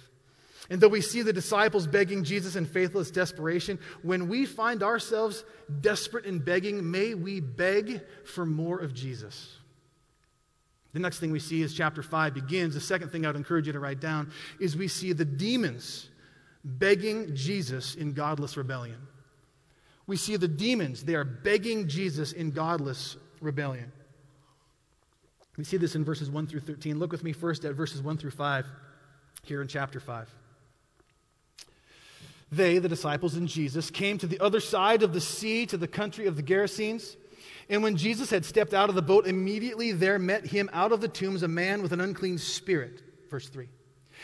And 0.68 0.80
though 0.80 0.88
we 0.88 1.00
see 1.00 1.22
the 1.22 1.32
disciples 1.32 1.86
begging 1.86 2.22
Jesus 2.22 2.54
in 2.54 2.66
faithless 2.66 3.10
desperation, 3.10 3.78
when 4.02 4.28
we 4.28 4.46
find 4.46 4.82
ourselves 4.82 5.44
desperate 5.80 6.26
in 6.26 6.38
begging, 6.38 6.90
may 6.90 7.14
we 7.14 7.40
beg 7.40 8.02
for 8.24 8.44
more 8.44 8.78
of 8.78 8.94
Jesus. 8.94 9.56
The 10.92 11.00
next 11.00 11.18
thing 11.20 11.30
we 11.30 11.38
see 11.38 11.62
as 11.62 11.72
chapter 11.72 12.02
5 12.02 12.34
begins, 12.34 12.74
the 12.74 12.80
second 12.80 13.10
thing 13.10 13.24
I'd 13.24 13.36
encourage 13.36 13.66
you 13.66 13.72
to 13.72 13.80
write 13.80 14.00
down 14.00 14.32
is 14.58 14.76
we 14.76 14.88
see 14.88 15.12
the 15.12 15.24
demons 15.24 16.08
begging 16.64 17.34
Jesus 17.34 17.94
in 17.94 18.12
godless 18.12 18.56
rebellion. 18.56 18.98
We 20.06 20.16
see 20.16 20.36
the 20.36 20.48
demons, 20.48 21.04
they 21.04 21.14
are 21.14 21.24
begging 21.24 21.86
Jesus 21.88 22.32
in 22.32 22.50
godless 22.50 23.16
rebellion. 23.40 23.92
We 25.60 25.64
see 25.64 25.76
this 25.76 25.94
in 25.94 26.06
verses 26.06 26.30
1 26.30 26.46
through 26.46 26.60
13. 26.60 26.98
Look 26.98 27.12
with 27.12 27.22
me 27.22 27.34
first 27.34 27.66
at 27.66 27.74
verses 27.74 28.00
1 28.00 28.16
through 28.16 28.30
5 28.30 28.64
here 29.42 29.60
in 29.60 29.68
chapter 29.68 30.00
5. 30.00 30.34
They, 32.50 32.78
the 32.78 32.88
disciples 32.88 33.34
and 33.34 33.46
Jesus, 33.46 33.90
came 33.90 34.16
to 34.16 34.26
the 34.26 34.40
other 34.40 34.58
side 34.58 35.02
of 35.02 35.12
the 35.12 35.20
sea 35.20 35.66
to 35.66 35.76
the 35.76 35.86
country 35.86 36.24
of 36.24 36.36
the 36.36 36.42
Gerasenes. 36.42 37.16
And 37.68 37.82
when 37.82 37.98
Jesus 37.98 38.30
had 38.30 38.46
stepped 38.46 38.72
out 38.72 38.88
of 38.88 38.94
the 38.94 39.02
boat, 39.02 39.26
immediately 39.26 39.92
there 39.92 40.18
met 40.18 40.46
him 40.46 40.70
out 40.72 40.92
of 40.92 41.02
the 41.02 41.08
tombs 41.08 41.42
a 41.42 41.48
man 41.48 41.82
with 41.82 41.92
an 41.92 42.00
unclean 42.00 42.38
spirit. 42.38 43.02
Verse 43.28 43.50
3. 43.50 43.68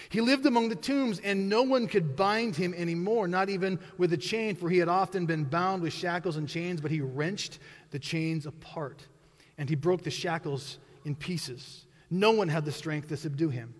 He 0.08 0.22
lived 0.22 0.46
among 0.46 0.70
the 0.70 0.74
tombs, 0.74 1.18
and 1.18 1.50
no 1.50 1.64
one 1.64 1.86
could 1.86 2.16
bind 2.16 2.56
him 2.56 2.72
anymore, 2.72 3.28
not 3.28 3.50
even 3.50 3.78
with 3.98 4.10
a 4.14 4.16
chain, 4.16 4.56
for 4.56 4.70
he 4.70 4.78
had 4.78 4.88
often 4.88 5.26
been 5.26 5.44
bound 5.44 5.82
with 5.82 5.92
shackles 5.92 6.38
and 6.38 6.48
chains, 6.48 6.80
but 6.80 6.90
he 6.90 7.02
wrenched 7.02 7.58
the 7.90 7.98
chains 7.98 8.46
apart. 8.46 9.06
And 9.58 9.68
he 9.68 9.74
broke 9.74 10.02
the 10.02 10.10
shackles 10.10 10.78
in 11.06 11.14
pieces. 11.14 11.86
No 12.10 12.32
one 12.32 12.48
had 12.48 12.64
the 12.64 12.72
strength 12.72 13.08
to 13.08 13.16
subdue 13.16 13.48
him. 13.48 13.74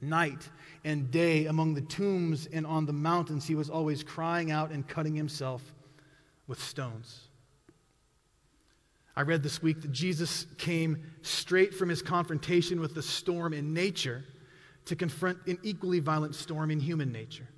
Night 0.00 0.48
and 0.84 1.10
day 1.10 1.46
among 1.46 1.74
the 1.74 1.80
tombs 1.80 2.46
and 2.52 2.66
on 2.66 2.84
the 2.84 2.92
mountains, 2.92 3.46
he 3.46 3.54
was 3.54 3.70
always 3.70 4.02
crying 4.02 4.50
out 4.50 4.70
and 4.70 4.86
cutting 4.86 5.14
himself 5.14 5.62
with 6.46 6.62
stones. 6.62 7.28
I 9.16 9.22
read 9.22 9.42
this 9.42 9.62
week 9.62 9.80
that 9.82 9.90
Jesus 9.90 10.46
came 10.58 11.02
straight 11.22 11.74
from 11.74 11.88
his 11.88 12.02
confrontation 12.02 12.80
with 12.80 12.94
the 12.94 13.02
storm 13.02 13.52
in 13.52 13.74
nature 13.74 14.24
to 14.84 14.94
confront 14.94 15.38
an 15.46 15.58
equally 15.62 15.98
violent 15.98 16.34
storm 16.34 16.70
in 16.70 16.78
human 16.78 17.10
nature. 17.10 17.48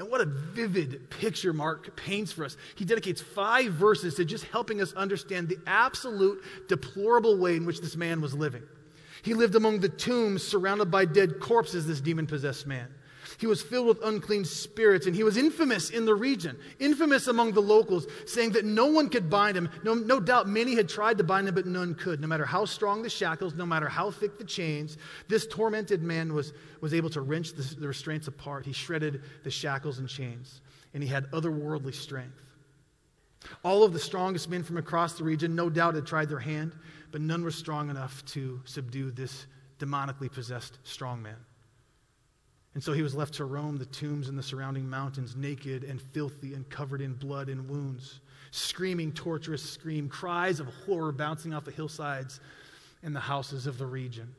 And 0.00 0.10
what 0.10 0.22
a 0.22 0.24
vivid 0.24 1.10
picture 1.10 1.52
Mark 1.52 1.94
paints 1.94 2.32
for 2.32 2.46
us. 2.46 2.56
He 2.74 2.86
dedicates 2.86 3.20
five 3.20 3.72
verses 3.72 4.14
to 4.14 4.24
just 4.24 4.44
helping 4.44 4.80
us 4.80 4.94
understand 4.94 5.46
the 5.46 5.58
absolute 5.66 6.42
deplorable 6.68 7.36
way 7.36 7.54
in 7.56 7.66
which 7.66 7.82
this 7.82 7.96
man 7.96 8.22
was 8.22 8.32
living. 8.32 8.62
He 9.20 9.34
lived 9.34 9.56
among 9.56 9.80
the 9.80 9.90
tombs 9.90 10.42
surrounded 10.42 10.90
by 10.90 11.04
dead 11.04 11.38
corpses, 11.38 11.86
this 11.86 12.00
demon 12.00 12.26
possessed 12.26 12.66
man. 12.66 12.88
He 13.38 13.46
was 13.46 13.62
filled 13.62 13.86
with 13.86 14.02
unclean 14.02 14.44
spirits, 14.44 15.06
and 15.06 15.14
he 15.14 15.22
was 15.22 15.36
infamous 15.36 15.90
in 15.90 16.04
the 16.04 16.14
region, 16.14 16.58
infamous 16.78 17.26
among 17.26 17.52
the 17.52 17.62
locals, 17.62 18.06
saying 18.26 18.52
that 18.52 18.64
no 18.64 18.86
one 18.86 19.08
could 19.08 19.30
bind 19.30 19.56
him. 19.56 19.68
No, 19.84 19.94
no 19.94 20.20
doubt 20.20 20.48
many 20.48 20.74
had 20.74 20.88
tried 20.88 21.18
to 21.18 21.24
bind 21.24 21.48
him, 21.48 21.54
but 21.54 21.66
none 21.66 21.94
could. 21.94 22.20
No 22.20 22.26
matter 22.26 22.44
how 22.44 22.64
strong 22.64 23.02
the 23.02 23.10
shackles, 23.10 23.54
no 23.54 23.66
matter 23.66 23.88
how 23.88 24.10
thick 24.10 24.38
the 24.38 24.44
chains, 24.44 24.96
this 25.28 25.46
tormented 25.46 26.02
man 26.02 26.32
was, 26.32 26.52
was 26.80 26.94
able 26.94 27.10
to 27.10 27.20
wrench 27.20 27.52
the, 27.52 27.62
the 27.76 27.88
restraints 27.88 28.28
apart. 28.28 28.66
He 28.66 28.72
shredded 28.72 29.22
the 29.44 29.50
shackles 29.50 29.98
and 29.98 30.08
chains, 30.08 30.60
and 30.94 31.02
he 31.02 31.08
had 31.08 31.30
otherworldly 31.30 31.94
strength. 31.94 32.42
All 33.64 33.84
of 33.84 33.92
the 33.92 33.98
strongest 33.98 34.48
men 34.50 34.62
from 34.62 34.76
across 34.76 35.14
the 35.14 35.24
region, 35.24 35.54
no 35.54 35.70
doubt, 35.70 35.94
had 35.94 36.06
tried 36.06 36.28
their 36.28 36.38
hand, 36.38 36.72
but 37.10 37.20
none 37.20 37.42
were 37.42 37.50
strong 37.50 37.90
enough 37.90 38.24
to 38.26 38.60
subdue 38.64 39.10
this 39.10 39.46
demonically 39.78 40.30
possessed 40.30 40.78
strong 40.84 41.22
man. 41.22 41.36
And 42.80 42.84
so 42.86 42.94
he 42.94 43.02
was 43.02 43.14
left 43.14 43.34
to 43.34 43.44
roam 43.44 43.76
the 43.76 43.84
tombs 43.84 44.30
and 44.30 44.38
the 44.38 44.42
surrounding 44.42 44.88
mountains, 44.88 45.36
naked 45.36 45.84
and 45.84 46.00
filthy 46.00 46.54
and 46.54 46.66
covered 46.70 47.02
in 47.02 47.12
blood 47.12 47.50
and 47.50 47.68
wounds, 47.68 48.20
screaming 48.52 49.12
torturous 49.12 49.62
scream, 49.62 50.08
cries 50.08 50.60
of 50.60 50.66
horror 50.86 51.12
bouncing 51.12 51.52
off 51.52 51.66
the 51.66 51.70
hillsides 51.70 52.40
and 53.02 53.14
the 53.14 53.20
houses 53.20 53.66
of 53.66 53.76
the 53.76 53.84
region. 53.84 54.34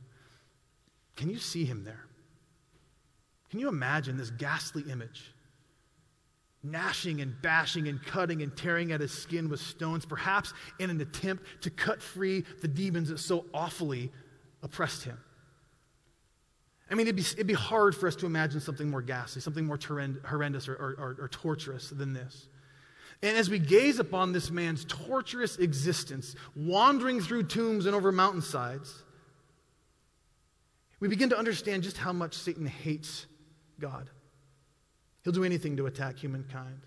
Can 1.15 1.29
you 1.29 1.37
see 1.37 1.65
him 1.65 1.83
there? 1.83 2.07
Can 3.51 3.59
you 3.59 3.69
imagine 3.69 4.17
this 4.17 4.31
ghastly 4.31 4.85
image? 4.89 5.35
Gnashing 6.63 7.21
and 7.21 7.39
bashing 7.43 7.89
and 7.89 8.03
cutting 8.03 8.41
and 8.41 8.57
tearing 8.57 8.91
at 8.91 9.01
his 9.01 9.11
skin 9.11 9.49
with 9.49 9.59
stones, 9.59 10.03
perhaps 10.03 10.51
in 10.79 10.89
an 10.89 10.99
attempt 10.99 11.43
to 11.61 11.69
cut 11.69 12.01
free 12.01 12.43
the 12.61 12.67
demons 12.67 13.09
that 13.09 13.19
so 13.19 13.45
awfully 13.53 14.11
oppressed 14.63 15.03
him. 15.03 15.19
I 16.91 16.95
mean, 16.95 17.07
it'd 17.07 17.15
be, 17.15 17.21
it'd 17.21 17.47
be 17.47 17.53
hard 17.53 17.95
for 17.95 18.07
us 18.07 18.17
to 18.17 18.25
imagine 18.25 18.59
something 18.59 18.89
more 18.89 19.01
ghastly, 19.01 19.41
something 19.41 19.65
more 19.65 19.79
horrendous 20.25 20.67
or, 20.67 20.75
or, 20.75 20.95
or, 20.99 21.17
or 21.21 21.27
torturous 21.29 21.89
than 21.89 22.11
this. 22.11 22.47
And 23.23 23.37
as 23.37 23.49
we 23.49 23.59
gaze 23.59 23.99
upon 23.99 24.33
this 24.33 24.51
man's 24.51 24.83
torturous 24.85 25.57
existence, 25.57 26.35
wandering 26.55 27.21
through 27.21 27.43
tombs 27.43 27.85
and 27.85 27.95
over 27.95 28.11
mountainsides, 28.11 29.03
we 30.99 31.07
begin 31.07 31.29
to 31.29 31.37
understand 31.37 31.83
just 31.83 31.97
how 31.97 32.11
much 32.11 32.33
Satan 32.33 32.65
hates 32.65 33.25
God. 33.79 34.09
He'll 35.23 35.33
do 35.33 35.43
anything 35.43 35.77
to 35.77 35.85
attack 35.85 36.17
humankind. 36.17 36.81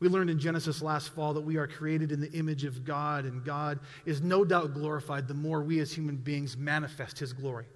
We 0.00 0.08
learned 0.08 0.30
in 0.30 0.38
Genesis 0.38 0.82
last 0.82 1.08
fall 1.08 1.34
that 1.34 1.40
we 1.40 1.56
are 1.56 1.66
created 1.66 2.12
in 2.12 2.20
the 2.20 2.30
image 2.32 2.64
of 2.64 2.84
God, 2.84 3.24
and 3.24 3.44
God 3.44 3.80
is 4.04 4.20
no 4.20 4.44
doubt 4.44 4.74
glorified 4.74 5.26
the 5.26 5.34
more 5.34 5.62
we 5.62 5.80
as 5.80 5.92
human 5.92 6.16
beings 6.16 6.56
manifest 6.56 7.18
His 7.18 7.32
glory, 7.32 7.66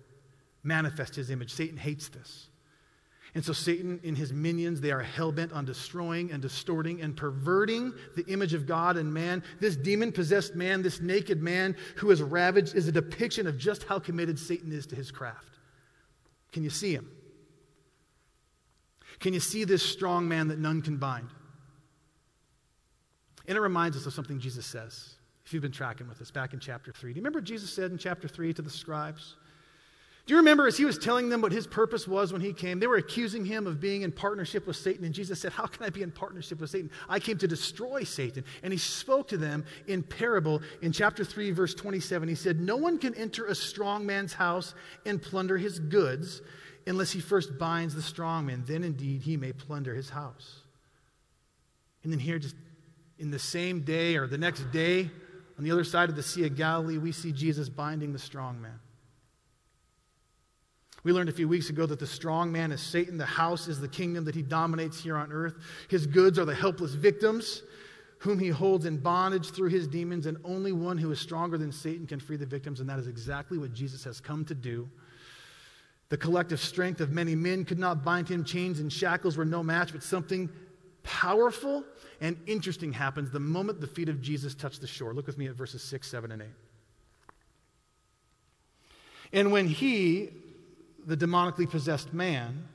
manifest 0.63 1.15
His 1.15 1.31
image. 1.31 1.53
Satan 1.53 1.77
hates 1.77 2.09
this. 2.09 2.49
And 3.35 3.43
so, 3.43 3.55
Satan 3.55 3.99
and 4.05 4.17
his 4.17 4.31
minions, 4.31 4.81
they 4.81 4.91
are 4.91 5.01
hell 5.01 5.33
bent 5.33 5.53
on 5.53 5.65
destroying 5.65 6.31
and 6.33 6.43
distorting 6.43 7.01
and 7.01 7.17
perverting 7.17 7.95
the 8.15 8.27
image 8.27 8.53
of 8.53 8.67
God 8.67 8.99
and 8.99 9.13
man. 9.13 9.43
This 9.59 9.75
demon 9.75 10.13
possessed 10.13 10.55
man, 10.55 10.83
this 10.83 11.01
naked 11.01 11.43
man 11.43 11.75
who 11.97 12.11
is 12.11 12.21
ravaged, 12.21 12.75
is 12.75 12.89
a 12.89 12.93
depiction 12.93 13.47
of 13.47 13.57
just 13.57 13.85
how 13.85 13.99
committed 13.99 14.39
Satan 14.39 14.71
is 14.71 14.87
to 14.89 14.97
his 14.97 15.11
craft. 15.11 15.49
Can 16.53 16.63
you 16.63 16.69
see 16.69 16.93
him? 16.93 17.11
Can 19.19 19.33
you 19.33 19.41
see 19.41 19.65
this 19.65 19.83
strong 19.83 20.29
man 20.29 20.49
that 20.49 20.59
none 20.59 20.83
can 20.83 20.99
bind? 20.99 21.29
And 23.49 23.57
it 23.57 23.61
reminds 23.63 23.97
us 23.97 24.05
of 24.05 24.13
something 24.13 24.41
Jesus 24.41 24.67
says, 24.67 25.15
if 25.47 25.55
you've 25.55 25.63
been 25.63 25.73
tracking 25.73 26.07
with 26.07 26.21
us 26.21 26.31
back 26.31 26.53
in 26.53 26.61
chapter 26.61 26.93
3. 26.93 27.15
Do 27.15 27.19
you 27.19 27.23
remember 27.23 27.41
Jesus 27.41 27.73
said 27.73 27.91
in 27.93 27.99
chapter 27.99 28.29
3 28.29 28.53
to 28.55 28.63
the 28.63 28.71
scribes? 28.71 29.37
Do 30.25 30.35
you 30.35 30.39
remember 30.39 30.69
as 30.69 30.77
he 30.77 30.85
was 30.85 30.99
telling 30.99 31.29
them 31.29 31.41
what 31.41 31.51
his 31.51 31.67
purpose 31.67 32.07
was 32.07 32.33
when 32.33 32.41
he 32.41 32.53
came? 32.53 32.79
They 32.79 32.87
were 32.87 32.97
accusing 32.97 33.45
him 33.45 33.67
of 33.67 33.81
being 33.81 34.03
in 34.03 34.13
partnership 34.13 34.69
with 34.69 34.77
Satan, 34.77 35.05
and 35.05 35.13
Jesus 35.13 35.41
said, 35.41 35.51
How 35.51 35.67
can 35.67 35.85
I 35.85 35.91
be 35.91 36.03
in 36.03 36.13
partnership 36.13 36.61
with 36.61 36.71
Satan? 36.71 36.93
I 37.09 37.19
came 37.19 37.39
to 37.39 37.49
destroy 37.49 38.05
Satan. 38.05 38.45
And 38.63 38.73
he 38.73 38.79
spoke 38.79 39.27
to 39.29 39.37
them 39.37 39.65
in 39.89 40.05
parable 40.05 40.63
in 40.81 40.93
chapter 40.93 41.25
3, 41.25 41.51
verse 41.51 41.75
27. 41.75 42.29
He 42.29 42.37
said, 42.37 42.61
No 42.61 42.77
one 42.77 42.99
can 42.99 43.15
enter 43.17 43.47
a 43.47 43.55
strong 43.55 44.07
man's 44.07 44.33
house 44.33 44.75
and 45.05 45.21
plunder 45.21 45.59
his 45.59 45.81
goods 45.81 46.41
unless 46.87 47.11
he 47.11 47.21
first 47.21 47.59
binds 47.59 47.97
the 47.97 48.03
strong 48.03 48.47
man. 48.47 48.63
Then 48.65 48.85
indeed 48.85 49.23
he 49.23 49.37
may 49.37 49.53
plunder 49.53 49.93
his 49.93 50.09
house. 50.09 50.61
And 52.05 52.13
then 52.13 52.21
here, 52.21 52.39
just 52.39 52.57
in 53.19 53.33
the 53.33 53.41
same 53.41 53.81
day 53.81 54.17
or 54.17 54.29
the 54.29 54.39
next 54.39 54.71
day, 54.71 55.11
on 55.59 55.65
the 55.65 55.73
other 55.73 55.85
side 55.85 56.11
of 56.11 56.17
the 56.17 56.23
Sea 56.23 56.47
of 56.47 56.57
Galilee, 56.57 56.99
we 56.99 57.11
see 57.11 57.33
Jesus 57.33 57.69
binding 57.69 58.13
the 58.13 58.19
strong 58.21 58.63
man. 58.63 58.79
We 61.05 61.13
learned 61.13 61.29
a 61.29 61.33
few 61.33 61.49
weeks 61.49 61.69
ago 61.69 61.85
that 61.87 61.99
the 61.99 62.07
strong 62.07 62.53
man 62.53 62.71
is 62.71 62.81
Satan, 62.81 63.19
the 63.19 63.27
house 63.27 63.67
is 63.67 63.81
the 63.81 63.89
kingdom 63.89 64.25
that 64.25 64.35
he 64.35 64.43
dominates 64.43 65.03
here 65.03 65.17
on 65.17 65.33
earth. 65.33 65.55
His 65.89 66.07
goods 66.07 66.39
are 66.39 66.45
the 66.45 66.55
helpless 66.55 66.95
victims 66.95 67.63
whom 68.19 68.39
he 68.39 68.49
holds 68.49 68.87
in 68.87 68.97
bondage 68.99 69.51
through 69.51 69.69
his 69.69 69.89
demons, 69.89 70.27
and 70.27 70.39
only 70.45 70.71
one 70.71 70.97
who 70.97 71.11
is 71.11 71.19
stronger 71.19 71.59
than 71.59 71.73
Satan 71.73 72.07
can 72.07 72.21
free 72.21 72.37
the 72.37 72.47
victims, 72.47 72.79
and 72.79 72.89
that 72.89 73.01
is 73.01 73.09
exactly 73.09 73.59
what 73.59 73.73
Jesus 73.73 74.05
has 74.05 74.21
come 74.21 74.45
to 74.45 74.55
do. 74.55 74.89
The 76.09 76.17
collective 76.17 76.61
strength 76.61 77.01
of 77.01 77.11
many 77.11 77.35
men 77.35 77.65
could 77.65 77.81
not 77.81 78.05
bind 78.05 78.29
him. 78.29 78.45
Chains 78.45 78.79
and 78.79 78.93
shackles 78.93 79.37
were 79.37 79.45
no 79.45 79.65
match, 79.65 79.93
but 79.93 80.05
something 80.05 80.49
powerful 81.03 81.83
and 82.21 82.37
interesting 82.47 82.93
happens 82.93 83.29
the 83.33 83.41
moment 83.41 83.81
the 83.81 83.89
feet 83.89 84.09
of 84.09 84.23
Jesus 84.23 84.55
touch 84.55 84.79
the 84.79 84.87
shore. 84.87 85.13
Look 85.13 85.27
with 85.27 85.37
me 85.37 85.49
at 85.49 85.57
verses 85.57 85.83
6, 85.83 86.09
7, 86.09 86.31
and 86.31 86.43
8. 86.43 86.49
And 89.33 89.51
when 89.51 89.67
he, 89.67 90.29
the 91.07 91.17
demonically 91.17 91.69
possessed 91.69 92.13
man, 92.13 92.69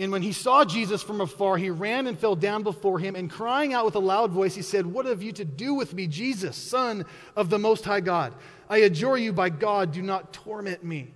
and 0.00 0.10
when 0.10 0.22
he 0.22 0.32
saw 0.32 0.64
Jesus 0.64 1.02
from 1.02 1.20
afar, 1.20 1.58
he 1.58 1.68
ran 1.68 2.06
and 2.06 2.18
fell 2.18 2.34
down 2.34 2.62
before 2.62 2.98
him, 2.98 3.14
and 3.14 3.30
crying 3.30 3.74
out 3.74 3.84
with 3.84 3.96
a 3.96 4.00
loud 4.00 4.30
voice, 4.30 4.54
he 4.54 4.62
said, 4.62 4.86
What 4.86 5.04
have 5.04 5.22
you 5.22 5.30
to 5.32 5.44
do 5.44 5.74
with 5.74 5.92
me, 5.92 6.06
Jesus, 6.06 6.56
Son 6.56 7.04
of 7.36 7.50
the 7.50 7.58
Most 7.58 7.84
High 7.84 8.00
God? 8.00 8.32
I 8.70 8.78
adjure 8.78 9.18
you 9.18 9.34
by 9.34 9.50
God, 9.50 9.92
do 9.92 10.00
not 10.00 10.32
torment 10.32 10.82
me. 10.82 11.12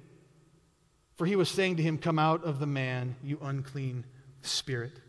For 1.16 1.24
he 1.26 1.34
was 1.34 1.48
saying 1.48 1.76
to 1.76 1.82
him, 1.82 1.96
Come 1.96 2.18
out 2.18 2.44
of 2.44 2.58
the 2.58 2.66
man, 2.66 3.16
you 3.22 3.38
unclean 3.40 4.04
spirit. 4.42 5.00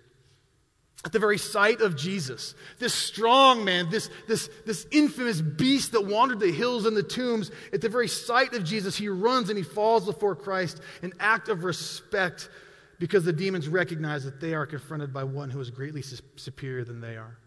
At 1.06 1.12
the 1.12 1.20
very 1.20 1.38
sight 1.38 1.82
of 1.82 1.96
Jesus, 1.96 2.56
this 2.80 2.94
strong 2.94 3.64
man, 3.64 3.92
this, 3.92 4.10
this, 4.28 4.50
this 4.66 4.88
infamous 4.90 5.40
beast 5.40 5.92
that 5.92 6.04
wandered 6.04 6.40
the 6.40 6.52
hills 6.52 6.88
and 6.88 6.98
the 6.98 7.04
tombs, 7.04 7.52
at 7.72 7.82
the 7.82 7.90
very 7.90 8.08
sight 8.08 8.56
of 8.56 8.64
Jesus, 8.64 8.98
he 8.98 9.08
runs 9.08 9.50
and 9.50 9.58
he 9.58 9.64
falls 9.64 10.06
before 10.06 10.36
Christ, 10.36 10.82
an 11.04 11.14
act 11.20 11.48
of 11.48 11.64
respect 11.64 12.50
because 12.98 13.24
the 13.24 13.34
demons 13.34 13.68
recognize 13.68 14.26
that 14.26 14.42
they 14.42 14.56
are 14.56 14.66
confronted 14.66 15.14
by 15.14 15.24
one 15.24 15.52
who 15.52 15.60
is 15.60 15.70
greatly 15.70 16.02
superior 16.38 16.84
than 16.84 17.02
they 17.02 17.18
are. 17.18 17.38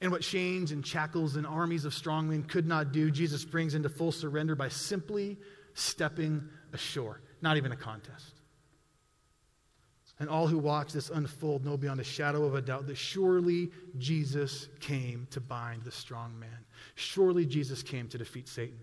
And 0.00 0.12
what 0.12 0.22
chains 0.22 0.70
and 0.70 0.86
shackles 0.86 1.34
and 1.34 1.46
armies 1.46 1.84
of 1.84 1.92
strong 1.92 2.28
men 2.28 2.44
could 2.44 2.66
not 2.66 2.92
do, 2.92 3.10
Jesus 3.10 3.44
brings 3.44 3.74
into 3.74 3.88
full 3.88 4.12
surrender 4.12 4.54
by 4.54 4.68
simply 4.68 5.38
stepping 5.74 6.48
ashore. 6.72 7.20
Not 7.42 7.56
even 7.56 7.72
a 7.72 7.76
contest. 7.76 8.39
And 10.20 10.28
all 10.28 10.46
who 10.46 10.58
watch 10.58 10.92
this 10.92 11.08
unfold 11.08 11.64
know 11.64 11.78
beyond 11.78 11.98
a 11.98 12.04
shadow 12.04 12.44
of 12.44 12.54
a 12.54 12.60
doubt 12.60 12.86
that 12.86 12.96
surely 12.96 13.70
Jesus 13.98 14.68
came 14.78 15.26
to 15.30 15.40
bind 15.40 15.82
the 15.82 15.90
strong 15.90 16.38
man. 16.38 16.64
Surely 16.94 17.46
Jesus 17.46 17.82
came 17.82 18.06
to 18.08 18.18
defeat 18.18 18.46
Satan. 18.46 18.78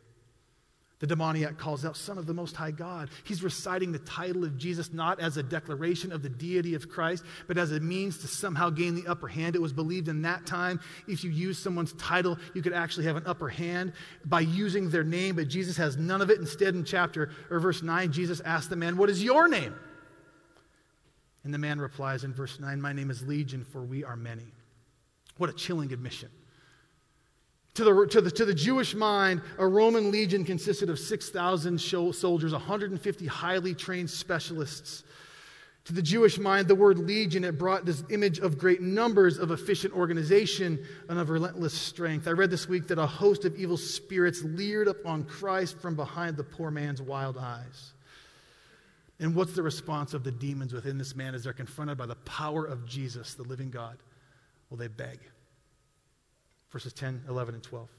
The 0.99 1.05
demoniac 1.05 1.59
calls 1.59 1.85
out, 1.85 1.95
Son 1.95 2.17
of 2.17 2.25
the 2.25 2.33
Most 2.33 2.55
High 2.55 2.71
God. 2.71 3.11
He's 3.23 3.43
reciting 3.43 3.91
the 3.91 3.99
title 3.99 4.43
of 4.43 4.57
Jesus 4.57 4.91
not 4.91 5.19
as 5.19 5.37
a 5.37 5.43
declaration 5.43 6.11
of 6.11 6.23
the 6.23 6.29
deity 6.29 6.73
of 6.73 6.89
Christ, 6.89 7.23
but 7.47 7.55
as 7.55 7.71
a 7.71 7.79
means 7.79 8.17
to 8.19 8.27
somehow 8.27 8.71
gain 8.71 8.95
the 8.95 9.05
upper 9.05 9.27
hand. 9.27 9.55
It 9.55 9.61
was 9.61 9.73
believed 9.73 10.07
in 10.07 10.23
that 10.23 10.47
time 10.47 10.79
if 11.07 11.23
you 11.23 11.29
use 11.29 11.59
someone's 11.59 11.93
title, 11.93 12.39
you 12.55 12.63
could 12.63 12.73
actually 12.73 13.05
have 13.05 13.15
an 13.15 13.27
upper 13.27 13.47
hand 13.47 13.93
by 14.25 14.39
using 14.39 14.89
their 14.89 15.03
name, 15.03 15.35
but 15.35 15.47
Jesus 15.47 15.77
has 15.77 15.97
none 15.97 16.23
of 16.23 16.31
it. 16.31 16.39
Instead, 16.39 16.73
in 16.73 16.83
chapter 16.83 17.29
or 17.51 17.59
verse 17.59 17.83
9, 17.83 18.11
Jesus 18.11 18.39
asks 18.39 18.67
the 18.67 18.75
man, 18.75 18.97
What 18.97 19.11
is 19.11 19.23
your 19.23 19.47
name? 19.47 19.75
And 21.43 21.53
the 21.53 21.57
man 21.57 21.79
replies 21.79 22.23
in 22.23 22.33
verse 22.33 22.59
9, 22.59 22.81
My 22.81 22.93
name 22.93 23.09
is 23.09 23.25
Legion, 23.25 23.63
for 23.63 23.81
we 23.81 24.03
are 24.03 24.15
many. 24.15 24.47
What 25.37 25.49
a 25.49 25.53
chilling 25.53 25.93
admission. 25.93 26.29
To 27.75 27.83
the, 27.83 28.07
to, 28.07 28.21
the, 28.21 28.31
to 28.31 28.45
the 28.45 28.55
Jewish 28.55 28.95
mind, 28.95 29.41
a 29.59 29.67
Roman 29.67 30.09
legion 30.09 30.43
consisted 30.43 30.89
of 30.89 30.97
6,000 30.97 31.79
soldiers, 31.79 32.51
150 32.51 33.25
highly 33.27 33.75
trained 33.75 34.09
specialists. 34.09 35.03
To 35.85 35.93
the 35.93 36.01
Jewish 36.01 36.39
mind, 36.39 36.67
the 36.67 36.75
word 36.75 36.97
legion, 36.97 37.43
it 37.43 37.57
brought 37.57 37.85
this 37.85 38.03
image 38.09 38.39
of 38.39 38.57
great 38.57 38.81
numbers, 38.81 39.37
of 39.37 39.51
efficient 39.51 39.93
organization, 39.93 40.83
and 41.07 41.19
of 41.19 41.29
relentless 41.29 41.73
strength. 41.73 42.27
I 42.27 42.31
read 42.31 42.49
this 42.49 42.67
week 42.67 42.87
that 42.87 42.97
a 42.97 43.05
host 43.05 43.45
of 43.45 43.55
evil 43.55 43.77
spirits 43.77 44.43
leered 44.43 44.87
upon 44.87 45.23
Christ 45.23 45.77
from 45.77 45.95
behind 45.95 46.35
the 46.35 46.43
poor 46.43 46.71
man's 46.71 47.01
wild 47.01 47.37
eyes. 47.37 47.93
And 49.19 49.33
what's 49.33 49.53
the 49.53 49.63
response 49.63 50.13
of 50.13 50.23
the 50.23 50.31
demons 50.31 50.73
within 50.73 50.97
this 50.97 51.15
man 51.15 51.33
as 51.33 51.43
they're 51.43 51.53
confronted 51.53 51.97
by 51.97 52.05
the 52.05 52.15
power 52.15 52.65
of 52.65 52.85
Jesus, 52.85 53.33
the 53.33 53.43
living 53.43 53.71
God? 53.71 53.97
Well, 54.69 54.77
they 54.77 54.87
beg. 54.87 55.19
Verses 56.71 56.93
10, 56.93 57.23
11, 57.27 57.55
and 57.55 57.63
12. 57.63 57.89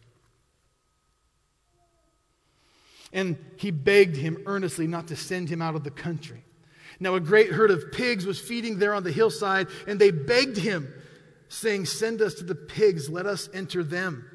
And 3.13 3.37
he 3.57 3.71
begged 3.71 4.17
him 4.17 4.43
earnestly 4.47 4.87
not 4.87 5.09
to 5.09 5.17
send 5.17 5.49
him 5.49 5.63
out 5.63 5.75
of 5.75 5.83
the 5.83 5.91
country. 5.91 6.45
Now, 7.01 7.15
a 7.15 7.21
great 7.21 7.51
herd 7.51 7.71
of 7.71 7.93
pigs 7.93 8.27
was 8.27 8.41
feeding 8.41 8.79
there 8.79 8.95
on 8.95 9.05
the 9.05 9.13
hillside, 9.13 9.69
and 9.87 10.01
they 10.01 10.11
begged 10.11 10.57
him, 10.57 10.93
saying, 11.49 11.87
Send 11.87 12.21
us 12.21 12.35
to 12.35 12.45
the 12.45 12.55
pigs, 12.55 13.09
let 13.09 13.27
us 13.27 13.49
enter 13.55 13.83
them. 13.83 14.29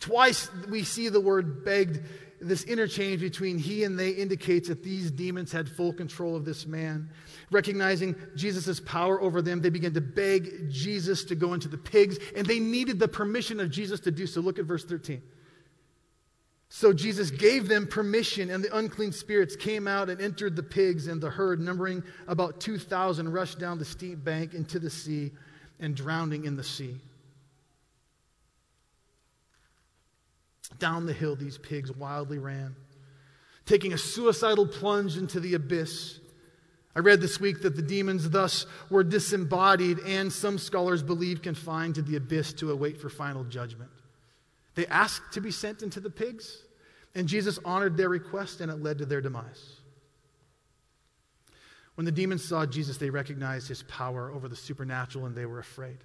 Twice 0.00 0.50
we 0.68 0.84
see 0.84 1.08
the 1.08 1.20
word 1.20 1.64
begged 1.64 2.00
this 2.40 2.62
interchange 2.64 3.20
between 3.20 3.58
he 3.58 3.84
and 3.84 3.98
they 3.98 4.10
indicates 4.10 4.68
that 4.68 4.82
these 4.82 5.10
demons 5.10 5.50
had 5.50 5.68
full 5.68 5.92
control 5.92 6.36
of 6.36 6.44
this 6.44 6.66
man. 6.66 7.10
Recognizing 7.50 8.14
Jesus' 8.36 8.78
power 8.80 9.20
over 9.20 9.42
them, 9.42 9.60
they 9.60 9.70
began 9.70 9.94
to 9.94 10.00
beg 10.00 10.70
Jesus 10.70 11.24
to 11.24 11.34
go 11.34 11.54
into 11.54 11.68
the 11.68 11.78
pigs, 11.78 12.18
and 12.36 12.46
they 12.46 12.60
needed 12.60 12.98
the 12.98 13.08
permission 13.08 13.58
of 13.58 13.70
Jesus 13.70 13.98
to 14.00 14.10
do 14.10 14.26
so. 14.26 14.40
Look 14.40 14.58
at 14.58 14.66
verse 14.66 14.84
13. 14.84 15.20
So 16.68 16.92
Jesus 16.92 17.30
gave 17.30 17.66
them 17.66 17.86
permission, 17.86 18.50
and 18.50 18.62
the 18.62 18.76
unclean 18.76 19.12
spirits 19.12 19.56
came 19.56 19.88
out 19.88 20.10
and 20.10 20.20
entered 20.20 20.54
the 20.54 20.62
pigs, 20.62 21.06
and 21.06 21.20
the 21.20 21.30
herd, 21.30 21.60
numbering 21.60 22.04
about 22.26 22.60
2,000, 22.60 23.32
rushed 23.32 23.58
down 23.58 23.78
the 23.78 23.84
steep 23.84 24.22
bank 24.22 24.54
into 24.54 24.78
the 24.78 24.90
sea 24.90 25.32
and 25.80 25.96
drowning 25.96 26.44
in 26.44 26.56
the 26.56 26.64
sea. 26.64 27.00
Down 30.78 31.06
the 31.06 31.12
hill, 31.12 31.34
these 31.34 31.58
pigs 31.58 31.90
wildly 31.90 32.38
ran, 32.38 32.76
taking 33.66 33.92
a 33.92 33.98
suicidal 33.98 34.66
plunge 34.66 35.16
into 35.16 35.40
the 35.40 35.54
abyss. 35.54 36.20
I 36.94 37.00
read 37.00 37.20
this 37.20 37.40
week 37.40 37.62
that 37.62 37.76
the 37.76 37.82
demons 37.82 38.28
thus 38.30 38.66
were 38.90 39.04
disembodied 39.04 40.00
and 40.00 40.32
some 40.32 40.58
scholars 40.58 41.02
believe 41.02 41.42
confined 41.42 41.94
to 41.96 42.02
the 42.02 42.16
abyss 42.16 42.52
to 42.54 42.70
await 42.70 43.00
for 43.00 43.08
final 43.08 43.44
judgment. 43.44 43.90
They 44.74 44.86
asked 44.86 45.32
to 45.32 45.40
be 45.40 45.50
sent 45.50 45.82
into 45.82 46.00
the 46.00 46.10
pigs, 46.10 46.62
and 47.14 47.26
Jesus 47.26 47.58
honored 47.64 47.96
their 47.96 48.08
request, 48.08 48.60
and 48.60 48.70
it 48.70 48.82
led 48.82 48.98
to 48.98 49.06
their 49.06 49.20
demise. 49.20 49.78
When 51.98 52.04
the 52.04 52.12
demons 52.12 52.44
saw 52.44 52.64
Jesus, 52.64 52.96
they 52.96 53.10
recognized 53.10 53.66
his 53.66 53.82
power 53.82 54.30
over 54.30 54.46
the 54.46 54.54
supernatural 54.54 55.26
and 55.26 55.34
they 55.34 55.46
were 55.46 55.58
afraid. 55.58 55.98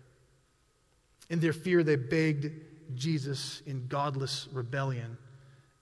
In 1.30 1.40
their 1.40 1.54
fear, 1.54 1.84
they 1.84 1.98
begged 1.98 2.50
Jesus 2.96 3.62
in 3.66 3.88
godless 3.88 4.48
rebellion. 4.52 5.18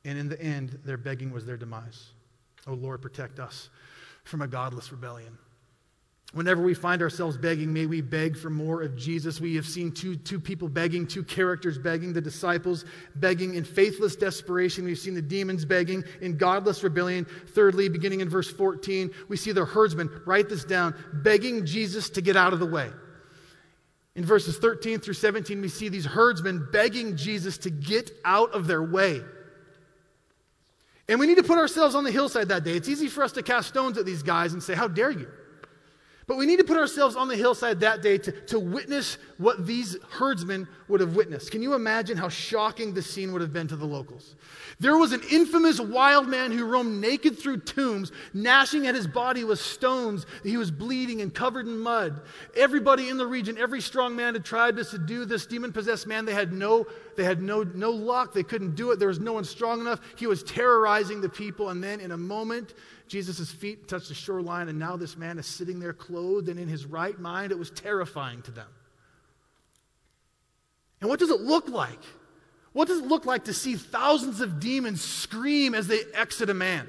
And 0.06 0.18
in 0.18 0.30
the 0.30 0.42
end, 0.42 0.80
their 0.84 0.98
begging 0.98 1.32
was 1.32 1.46
their 1.46 1.58
demise. 1.58 2.10
Oh 2.68 2.74
Lord, 2.74 3.02
protect 3.02 3.40
us 3.40 3.70
from 4.24 4.42
a 4.42 4.48
godless 4.48 4.92
rebellion. 4.92 5.38
Whenever 6.34 6.62
we 6.62 6.74
find 6.74 7.02
ourselves 7.02 7.36
begging, 7.36 7.74
may 7.74 7.86
we 7.86 8.00
beg 8.00 8.38
for 8.38 8.50
more 8.50 8.82
of 8.82 8.96
Jesus. 8.96 9.42
We 9.42 9.56
have 9.56 9.66
seen 9.66 9.92
two, 9.92 10.16
two 10.16 10.40
people 10.40 10.70
begging, 10.70 11.06
two 11.06 11.24
characters 11.26 11.78
begging, 11.78 12.14
the 12.14 12.22
disciples 12.22 12.86
begging 13.16 13.56
in 13.56 13.66
faithless 13.66 14.16
desperation. 14.16 14.86
We've 14.86 14.98
seen 14.98 15.14
the 15.14 15.22
demons 15.22 15.66
begging 15.66 16.06
in 16.22 16.38
godless 16.38 16.84
rebellion. 16.84 17.28
Thirdly, 17.50 17.90
beginning 17.90 18.22
in 18.22 18.30
verse 18.30 18.50
14, 18.50 19.12
we 19.28 19.36
see 19.36 19.52
the 19.52 19.66
herdsmen, 19.66 20.10
write 20.26 20.48
this 20.48 20.64
down, 20.64 20.96
begging 21.16 21.66
Jesus 21.66 22.10
to 22.12 22.22
get 22.22 22.38
out 22.38 22.54
of 22.54 22.60
the 22.60 22.66
way. 22.66 22.90
In 24.16 24.26
verses 24.26 24.58
13 24.58 25.00
through 25.00 25.14
17, 25.14 25.62
we 25.62 25.70
see 25.70 25.88
these 25.88 26.06
herdsmen 26.06 26.68
begging 26.72 27.16
Jesus 27.16 27.58
to 27.60 27.70
get 27.70 28.12
out 28.26 28.52
of 28.54 28.68
their 28.68 28.84
way. 28.84 29.22
And 31.08 31.20
we 31.20 31.28
need 31.28 31.38
to 31.38 31.44
put 31.44 31.58
ourselves 31.58 31.96
on 31.96 32.04
the 32.04 32.12
hillside 32.12 32.50
that 32.50 32.64
day. 32.64 32.74
It's 32.74 32.90
easy 32.90 33.08
for 33.08 33.24
us 33.24 33.32
to 33.34 33.44
cast 33.44 33.70
stones 33.70 33.98
at 33.98 34.06
these 34.06 34.24
guys 34.24 34.54
and 34.54 34.62
say, 34.62 34.76
How 34.76 34.88
dare 34.88 35.12
you? 35.12 35.28
But 36.32 36.38
we 36.38 36.46
need 36.46 36.60
to 36.60 36.64
put 36.64 36.78
ourselves 36.78 37.18
on 37.18 37.28
the 37.28 37.36
hillside 37.36 37.82
that 37.82 38.02
day 38.02 38.18
to, 38.18 38.32
to 38.32 38.58
witness 38.58 39.18
what 39.38 39.68
these 39.68 39.98
herdsmen 40.12 40.66
would 40.88 41.02
have 41.02 41.14
witnessed. 41.14 41.52
Can 41.52 41.62
you 41.62 41.74
imagine 41.74 42.16
how 42.16 42.30
shocking 42.30 42.94
the 42.94 43.02
scene 43.02 43.34
would 43.34 43.42
have 43.42 43.52
been 43.52 43.68
to 43.68 43.76
the 43.76 43.86
locals? 43.86 44.36
There 44.80 44.96
was 44.96 45.12
an 45.12 45.22
infamous 45.30 45.82
wild 45.82 46.30
man 46.30 46.54
who 46.54 46.64
roamed 46.64 47.02
naked 47.02 47.38
through 47.38 47.58
tombs, 47.58 48.14
gnashing 48.34 48.88
at 48.88 48.96
his 48.96 49.08
body 49.08 49.44
with 49.44 49.60
stones. 49.60 50.26
He 50.42 50.56
was 50.56 50.72
bleeding 50.72 51.22
and 51.22 51.34
covered 51.34 51.68
in 51.68 51.78
mud. 51.78 52.22
Everybody 52.56 53.10
in 53.10 53.18
the 53.18 53.28
region, 53.28 53.58
every 53.58 53.82
strong 53.82 54.16
man 54.16 54.34
had 54.34 54.46
tried 54.46 54.78
to 54.78 54.86
subdue 54.86 55.26
this 55.26 55.46
demon 55.46 55.74
possessed 55.74 56.08
man. 56.08 56.24
They 56.24 56.34
had 56.34 56.54
no, 56.54 56.88
they 57.18 57.26
had 57.26 57.42
no, 57.42 57.64
no 57.64 57.92
luck. 57.92 58.34
They 58.34 58.44
couldn't 58.44 58.76
do 58.76 58.92
it. 58.92 59.00
There 59.00 59.10
was 59.10 59.20
no 59.20 59.34
one 59.34 59.44
strong 59.44 59.82
enough. 59.82 60.00
He 60.16 60.28
was 60.28 60.44
terrorizing 60.44 61.20
the 61.20 61.28
people. 61.28 61.72
And 61.72 61.84
then 61.84 62.00
in 62.00 62.12
a 62.12 62.18
moment, 62.18 62.74
Jesus' 63.12 63.52
feet 63.52 63.90
touched 63.90 64.08
the 64.08 64.14
shoreline, 64.14 64.70
and 64.70 64.80
now 64.80 64.96
this 64.96 65.18
man 65.18 65.38
is 65.38 65.46
sitting 65.46 65.82
there 65.82 65.92
clothed 65.92 66.48
and 66.48 66.58
in 66.58 66.70
his 66.70 66.86
right 66.86 67.20
mind. 67.20 67.52
It 67.52 67.60
was 67.60 67.70
terrifying 67.70 68.42
to 68.44 68.52
them. 68.52 68.70
And 71.02 71.10
what 71.10 71.20
does 71.20 71.30
it 71.30 71.42
look 71.42 71.68
like? 71.68 72.00
What 72.72 72.88
does 72.88 73.00
it 73.00 73.06
look 73.06 73.26
like 73.26 73.44
to 73.46 73.54
see 73.54 73.76
thousands 73.76 74.40
of 74.40 74.62
demons 74.62 75.02
scream 75.02 75.76
as 75.76 75.88
they 75.88 76.04
exit 76.14 76.50
a 76.50 76.54
man 76.54 76.88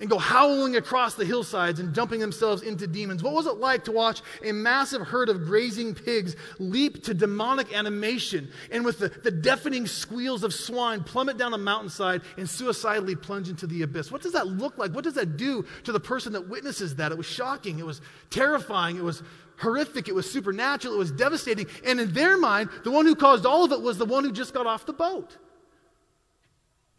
and 0.00 0.10
go 0.10 0.18
howling 0.18 0.76
across 0.76 1.14
the 1.14 1.24
hillsides 1.24 1.80
and 1.80 1.92
dumping 1.92 2.20
themselves 2.20 2.62
into 2.62 2.86
demons? 2.86 3.22
What 3.22 3.34
was 3.34 3.46
it 3.46 3.58
like 3.58 3.84
to 3.84 3.92
watch 3.92 4.22
a 4.42 4.52
massive 4.52 5.02
herd 5.02 5.28
of 5.28 5.44
grazing 5.44 5.94
pigs 5.94 6.36
leap 6.58 7.04
to 7.04 7.14
demonic 7.14 7.72
animation 7.74 8.48
and 8.70 8.84
with 8.84 8.98
the, 8.98 9.08
the 9.08 9.30
deafening 9.30 9.86
squeals 9.86 10.42
of 10.42 10.52
swine 10.52 11.02
plummet 11.02 11.36
down 11.36 11.54
a 11.54 11.58
mountainside 11.58 12.22
and 12.36 12.48
suicidally 12.48 13.16
plunge 13.16 13.48
into 13.48 13.66
the 13.66 13.82
abyss? 13.82 14.10
What 14.10 14.22
does 14.22 14.32
that 14.32 14.46
look 14.46 14.78
like? 14.78 14.92
What 14.92 15.04
does 15.04 15.14
that 15.14 15.36
do 15.36 15.64
to 15.84 15.92
the 15.92 16.00
person 16.00 16.32
that 16.32 16.48
witnesses 16.48 16.96
that? 16.96 17.12
It 17.12 17.18
was 17.18 17.26
shocking. 17.26 17.78
It 17.78 17.86
was 17.86 18.00
terrifying. 18.30 18.96
It 18.96 19.04
was 19.04 19.22
horrific, 19.58 20.08
it 20.08 20.14
was 20.14 20.30
supernatural, 20.30 20.94
it 20.94 20.98
was 20.98 21.12
devastating. 21.12 21.66
And 21.84 22.00
in 22.00 22.12
their 22.12 22.36
mind, 22.36 22.70
the 22.82 22.90
one 22.90 23.06
who 23.06 23.14
caused 23.14 23.46
all 23.46 23.64
of 23.64 23.72
it 23.72 23.80
was 23.80 23.98
the 23.98 24.04
one 24.04 24.24
who 24.24 24.32
just 24.32 24.54
got 24.54 24.66
off 24.66 24.86
the 24.86 24.92
boat. 24.92 25.36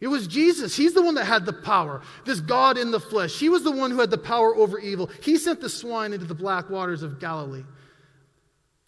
It 0.00 0.08
was 0.08 0.26
Jesus. 0.26 0.76
He's 0.76 0.92
the 0.92 1.02
one 1.02 1.14
that 1.14 1.24
had 1.24 1.46
the 1.46 1.52
power, 1.52 2.02
this 2.24 2.40
God 2.40 2.76
in 2.76 2.90
the 2.90 3.00
flesh. 3.00 3.38
He 3.38 3.48
was 3.48 3.62
the 3.62 3.72
one 3.72 3.90
who 3.90 4.00
had 4.00 4.10
the 4.10 4.18
power 4.18 4.54
over 4.54 4.78
evil. 4.78 5.10
He 5.22 5.38
sent 5.38 5.60
the 5.60 5.70
swine 5.70 6.12
into 6.12 6.26
the 6.26 6.34
black 6.34 6.68
waters 6.68 7.02
of 7.02 7.18
Galilee. 7.18 7.64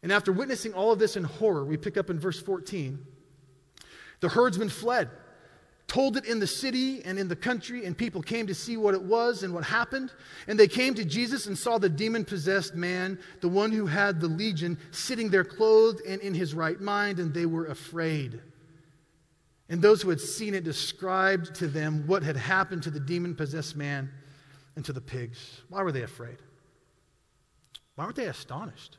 And 0.03 0.13
after 0.13 0.33
witnessing 0.33 0.75
all 0.75 0.93
of 0.93 0.99
this 0.99 1.17
in 1.17 1.25
horror, 1.25 1.65
we 1.65 1.77
pick 1.77 1.97
up 1.97 2.11
in 2.11 2.21
verse 2.21 2.41
14. 2.41 3.05
The 4.21 4.29
herdsmen 4.29 4.69
fled 4.69 5.11
told 5.89 6.19
it 6.19 6.27
in 6.27 6.39
the 6.39 6.47
city 6.47 7.03
and 7.05 7.19
in 7.19 7.29
the 7.29 7.37
country, 7.37 7.87
and 7.87 7.97
people 7.97 8.23
came 8.23 8.47
to 8.47 8.55
see 8.55 8.77
what 8.77 8.95
it 8.95 9.03
was 9.03 9.43
and 9.43 9.53
what 9.53 9.65
happened. 9.65 10.13
And 10.47 10.61
they 10.61 10.69
came 10.69 10.95
to 10.95 11.05
Jesus 11.05 11.47
and 11.47 11.57
saw 11.57 11.79
the 11.79 11.89
demon 11.89 12.27
possessed 12.27 12.75
man, 12.75 13.19
the 13.41 13.49
one 13.49 13.73
who 13.73 13.87
had 13.87 14.21
the 14.21 14.29
legion, 14.29 14.79
sitting 14.91 15.31
there 15.31 15.45
clothed 15.45 16.03
and 16.07 16.21
in 16.21 16.35
his 16.35 16.55
right 16.55 16.79
mind, 16.79 17.19
and 17.19 17.33
they 17.33 17.47
were 17.47 17.67
afraid. 17.67 18.41
And 19.69 19.83
those 19.83 20.01
who 20.01 20.11
had 20.11 20.21
seen 20.21 20.55
it 20.55 20.65
described 20.65 21.55
to 21.57 21.67
them 21.67 22.07
what 22.07 22.23
had 22.23 22.37
happened 22.37 22.83
to 22.85 22.91
the 22.91 23.01
demon 23.01 23.35
possessed 23.35 23.77
man 23.77 24.11
and 24.77 24.85
to 24.87 24.93
the 24.93 25.01
pigs. 25.01 25.61
Why 25.69 25.83
were 25.83 25.93
they 25.93 26.03
afraid? 26.03 26.39
Why 27.95 28.05
weren't 28.05 28.17
they 28.17 28.27
astonished? 28.27 28.97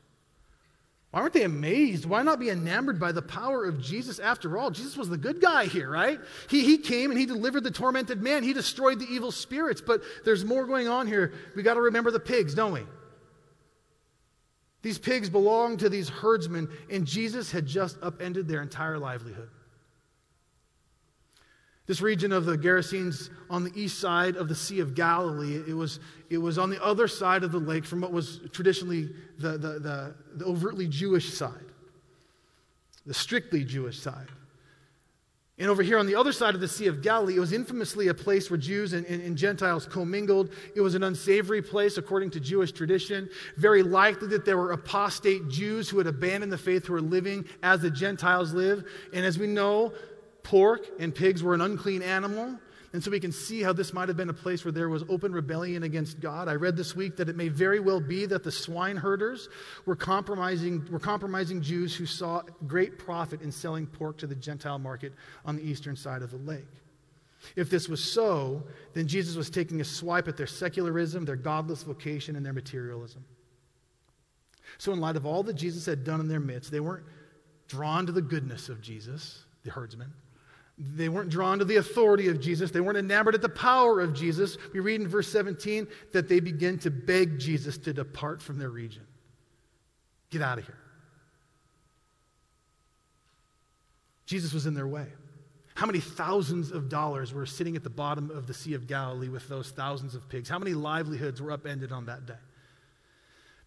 Why 1.10 1.22
weren't 1.22 1.32
they 1.32 1.42
amazed? 1.42 2.06
Why 2.06 2.22
not 2.22 2.38
be 2.38 2.50
enamored 2.50 3.00
by 3.00 3.10
the 3.10 3.22
power 3.22 3.64
of 3.64 3.80
Jesus? 3.80 4.20
After 4.20 4.56
all, 4.56 4.70
Jesus 4.70 4.96
was 4.96 5.08
the 5.08 5.16
good 5.16 5.40
guy 5.40 5.66
here, 5.66 5.90
right? 5.90 6.20
He, 6.48 6.64
he 6.64 6.78
came 6.78 7.10
and 7.10 7.18
he 7.18 7.26
delivered 7.26 7.64
the 7.64 7.72
tormented 7.72 8.22
man. 8.22 8.44
He 8.44 8.52
destroyed 8.52 9.00
the 9.00 9.08
evil 9.10 9.32
spirits. 9.32 9.80
But 9.80 10.02
there's 10.24 10.44
more 10.44 10.66
going 10.66 10.86
on 10.86 11.08
here. 11.08 11.32
We 11.56 11.64
got 11.64 11.74
to 11.74 11.80
remember 11.80 12.12
the 12.12 12.20
pigs, 12.20 12.54
don't 12.54 12.72
we? 12.72 12.82
These 14.82 14.98
pigs 14.98 15.28
belonged 15.28 15.80
to 15.80 15.88
these 15.88 16.08
herdsmen, 16.08 16.68
and 16.88 17.06
Jesus 17.06 17.50
had 17.50 17.66
just 17.66 17.98
upended 18.02 18.46
their 18.46 18.62
entire 18.62 18.98
livelihood. 18.98 19.50
This 21.90 22.00
region 22.00 22.30
of 22.30 22.44
the 22.44 22.56
Gerasenes 22.56 23.30
on 23.50 23.64
the 23.64 23.72
east 23.74 23.98
side 23.98 24.36
of 24.36 24.46
the 24.46 24.54
Sea 24.54 24.78
of 24.78 24.94
Galilee, 24.94 25.56
it 25.56 25.74
was, 25.74 25.98
it 26.28 26.38
was 26.38 26.56
on 26.56 26.70
the 26.70 26.80
other 26.80 27.08
side 27.08 27.42
of 27.42 27.50
the 27.50 27.58
lake 27.58 27.84
from 27.84 28.00
what 28.00 28.12
was 28.12 28.38
traditionally 28.52 29.10
the, 29.40 29.58
the, 29.58 29.80
the, 29.80 30.14
the 30.36 30.44
overtly 30.44 30.86
Jewish 30.86 31.34
side, 31.34 31.50
the 33.06 33.12
strictly 33.12 33.64
Jewish 33.64 33.98
side. 33.98 34.28
And 35.58 35.68
over 35.68 35.82
here 35.82 35.98
on 35.98 36.06
the 36.06 36.14
other 36.14 36.32
side 36.32 36.54
of 36.54 36.60
the 36.62 36.68
Sea 36.68 36.86
of 36.86 37.02
Galilee, 37.02 37.36
it 37.36 37.40
was 37.40 37.52
infamously 37.52 38.06
a 38.06 38.14
place 38.14 38.50
where 38.50 38.56
Jews 38.56 38.92
and, 38.92 39.04
and, 39.06 39.20
and, 39.20 39.36
Gentiles 39.36 39.84
commingled. 39.84 40.50
It 40.74 40.80
was 40.80 40.94
an 40.94 41.02
unsavory 41.02 41.60
place 41.60 41.98
according 41.98 42.30
to 42.30 42.40
Jewish 42.40 42.72
tradition. 42.72 43.28
Very 43.58 43.82
likely 43.82 44.28
that 44.28 44.46
there 44.46 44.56
were 44.56 44.72
apostate 44.72 45.48
Jews 45.48 45.90
who 45.90 45.98
had 45.98 46.06
abandoned 46.06 46.50
the 46.50 46.56
faith 46.56 46.86
who 46.86 46.94
were 46.94 47.02
living 47.02 47.44
as 47.62 47.82
the 47.82 47.90
Gentiles 47.90 48.54
live. 48.54 48.84
And 49.12 49.26
as 49.26 49.38
we 49.38 49.48
know, 49.48 49.92
pork 50.42 50.86
and 50.98 51.14
pigs 51.14 51.42
were 51.42 51.54
an 51.54 51.60
unclean 51.60 52.02
animal. 52.02 52.58
And 52.92 53.02
so 53.02 53.10
we 53.12 53.20
can 53.20 53.30
see 53.30 53.62
how 53.62 53.72
this 53.72 53.92
might 53.92 54.08
have 54.08 54.16
been 54.16 54.30
a 54.30 54.34
place 54.34 54.64
where 54.64 54.72
there 54.72 54.88
was 54.88 55.04
open 55.08 55.32
rebellion 55.32 55.84
against 55.84 56.18
God. 56.18 56.48
I 56.48 56.54
read 56.54 56.76
this 56.76 56.96
week 56.96 57.16
that 57.18 57.28
it 57.28 57.36
may 57.36 57.46
very 57.46 57.78
well 57.78 58.00
be 58.00 58.26
that 58.26 58.42
the 58.42 58.50
swine 58.50 58.96
herders 58.96 59.48
were 59.86 59.94
compromising, 59.94 60.84
were 60.90 60.98
compromising 60.98 61.62
Jews 61.62 61.94
who 61.94 62.04
saw 62.04 62.42
great 62.66 62.98
profit 62.98 63.42
in 63.42 63.52
selling 63.52 63.86
pork 63.86 64.18
to 64.18 64.26
the 64.26 64.34
Gentile 64.34 64.80
market 64.80 65.12
on 65.44 65.54
the 65.54 65.62
eastern 65.62 65.94
side 65.94 66.22
of 66.22 66.32
the 66.32 66.38
lake. 66.38 66.66
If 67.54 67.70
this 67.70 67.88
was 67.88 68.02
so, 68.02 68.64
then 68.92 69.06
Jesus 69.06 69.36
was 69.36 69.50
taking 69.50 69.80
a 69.80 69.84
swipe 69.84 70.26
at 70.26 70.36
their 70.36 70.46
secularism, 70.46 71.24
their 71.24 71.36
godless 71.36 71.84
vocation, 71.84 72.36
and 72.36 72.44
their 72.44 72.52
materialism. 72.52 73.24
So, 74.78 74.92
in 74.92 75.00
light 75.00 75.16
of 75.16 75.26
all 75.26 75.42
that 75.44 75.54
Jesus 75.54 75.86
had 75.86 76.04
done 76.04 76.20
in 76.20 76.28
their 76.28 76.40
midst, 76.40 76.70
they 76.70 76.80
weren't 76.80 77.04
drawn 77.68 78.06
to 78.06 78.12
the 78.12 78.22
goodness 78.22 78.68
of 78.68 78.82
Jesus, 78.82 79.44
the 79.62 79.70
herdsmen. 79.70 80.12
They 80.82 81.10
weren't 81.10 81.28
drawn 81.28 81.58
to 81.58 81.66
the 81.66 81.76
authority 81.76 82.28
of 82.28 82.40
Jesus. 82.40 82.70
They 82.70 82.80
weren't 82.80 82.96
enamored 82.96 83.34
at 83.34 83.42
the 83.42 83.50
power 83.50 84.00
of 84.00 84.14
Jesus. 84.14 84.56
We 84.72 84.80
read 84.80 85.02
in 85.02 85.08
verse 85.08 85.28
17 85.28 85.86
that 86.12 86.26
they 86.26 86.40
begin 86.40 86.78
to 86.78 86.90
beg 86.90 87.38
Jesus 87.38 87.76
to 87.78 87.92
depart 87.92 88.40
from 88.40 88.58
their 88.58 88.70
region. 88.70 89.02
Get 90.30 90.40
out 90.40 90.58
of 90.58 90.64
here. 90.64 90.78
Jesus 94.24 94.54
was 94.54 94.64
in 94.64 94.72
their 94.72 94.86
way. 94.86 95.06
How 95.74 95.84
many 95.86 96.00
thousands 96.00 96.70
of 96.70 96.88
dollars 96.88 97.34
were 97.34 97.44
sitting 97.44 97.76
at 97.76 97.82
the 97.82 97.90
bottom 97.90 98.30
of 98.30 98.46
the 98.46 98.54
Sea 98.54 98.72
of 98.74 98.86
Galilee 98.86 99.28
with 99.28 99.48
those 99.48 99.70
thousands 99.70 100.14
of 100.14 100.28
pigs? 100.30 100.48
How 100.48 100.58
many 100.58 100.72
livelihoods 100.72 101.42
were 101.42 101.52
upended 101.52 101.92
on 101.92 102.06
that 102.06 102.24
day? 102.24 102.34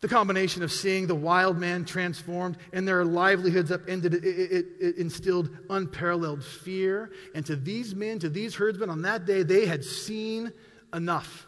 The 0.04 0.10
combination 0.10 0.64
of 0.64 0.72
seeing 0.74 1.08
the 1.08 1.16
wild 1.16 1.58
man 1.58 1.86
transformed 1.86 2.58
and 2.74 2.86
their 2.86 3.06
livelihoods 3.06 3.72
upended, 3.72 4.14
it, 4.16 4.26
it, 4.26 4.66
it, 4.78 4.98
instilled 4.98 5.50
unparalleled 5.70 6.44
fear. 6.44 7.14
And 7.34 7.46
to 7.46 7.56
these 7.56 7.96
men, 7.96 8.20
to 8.20 8.28
these 8.28 8.54
herdsmen 8.54 8.90
on 8.90 9.04
that 9.04 9.26
day, 9.26 9.44
they 9.44 9.66
had 9.66 9.82
seen 9.82 10.52
enough. 10.94 11.48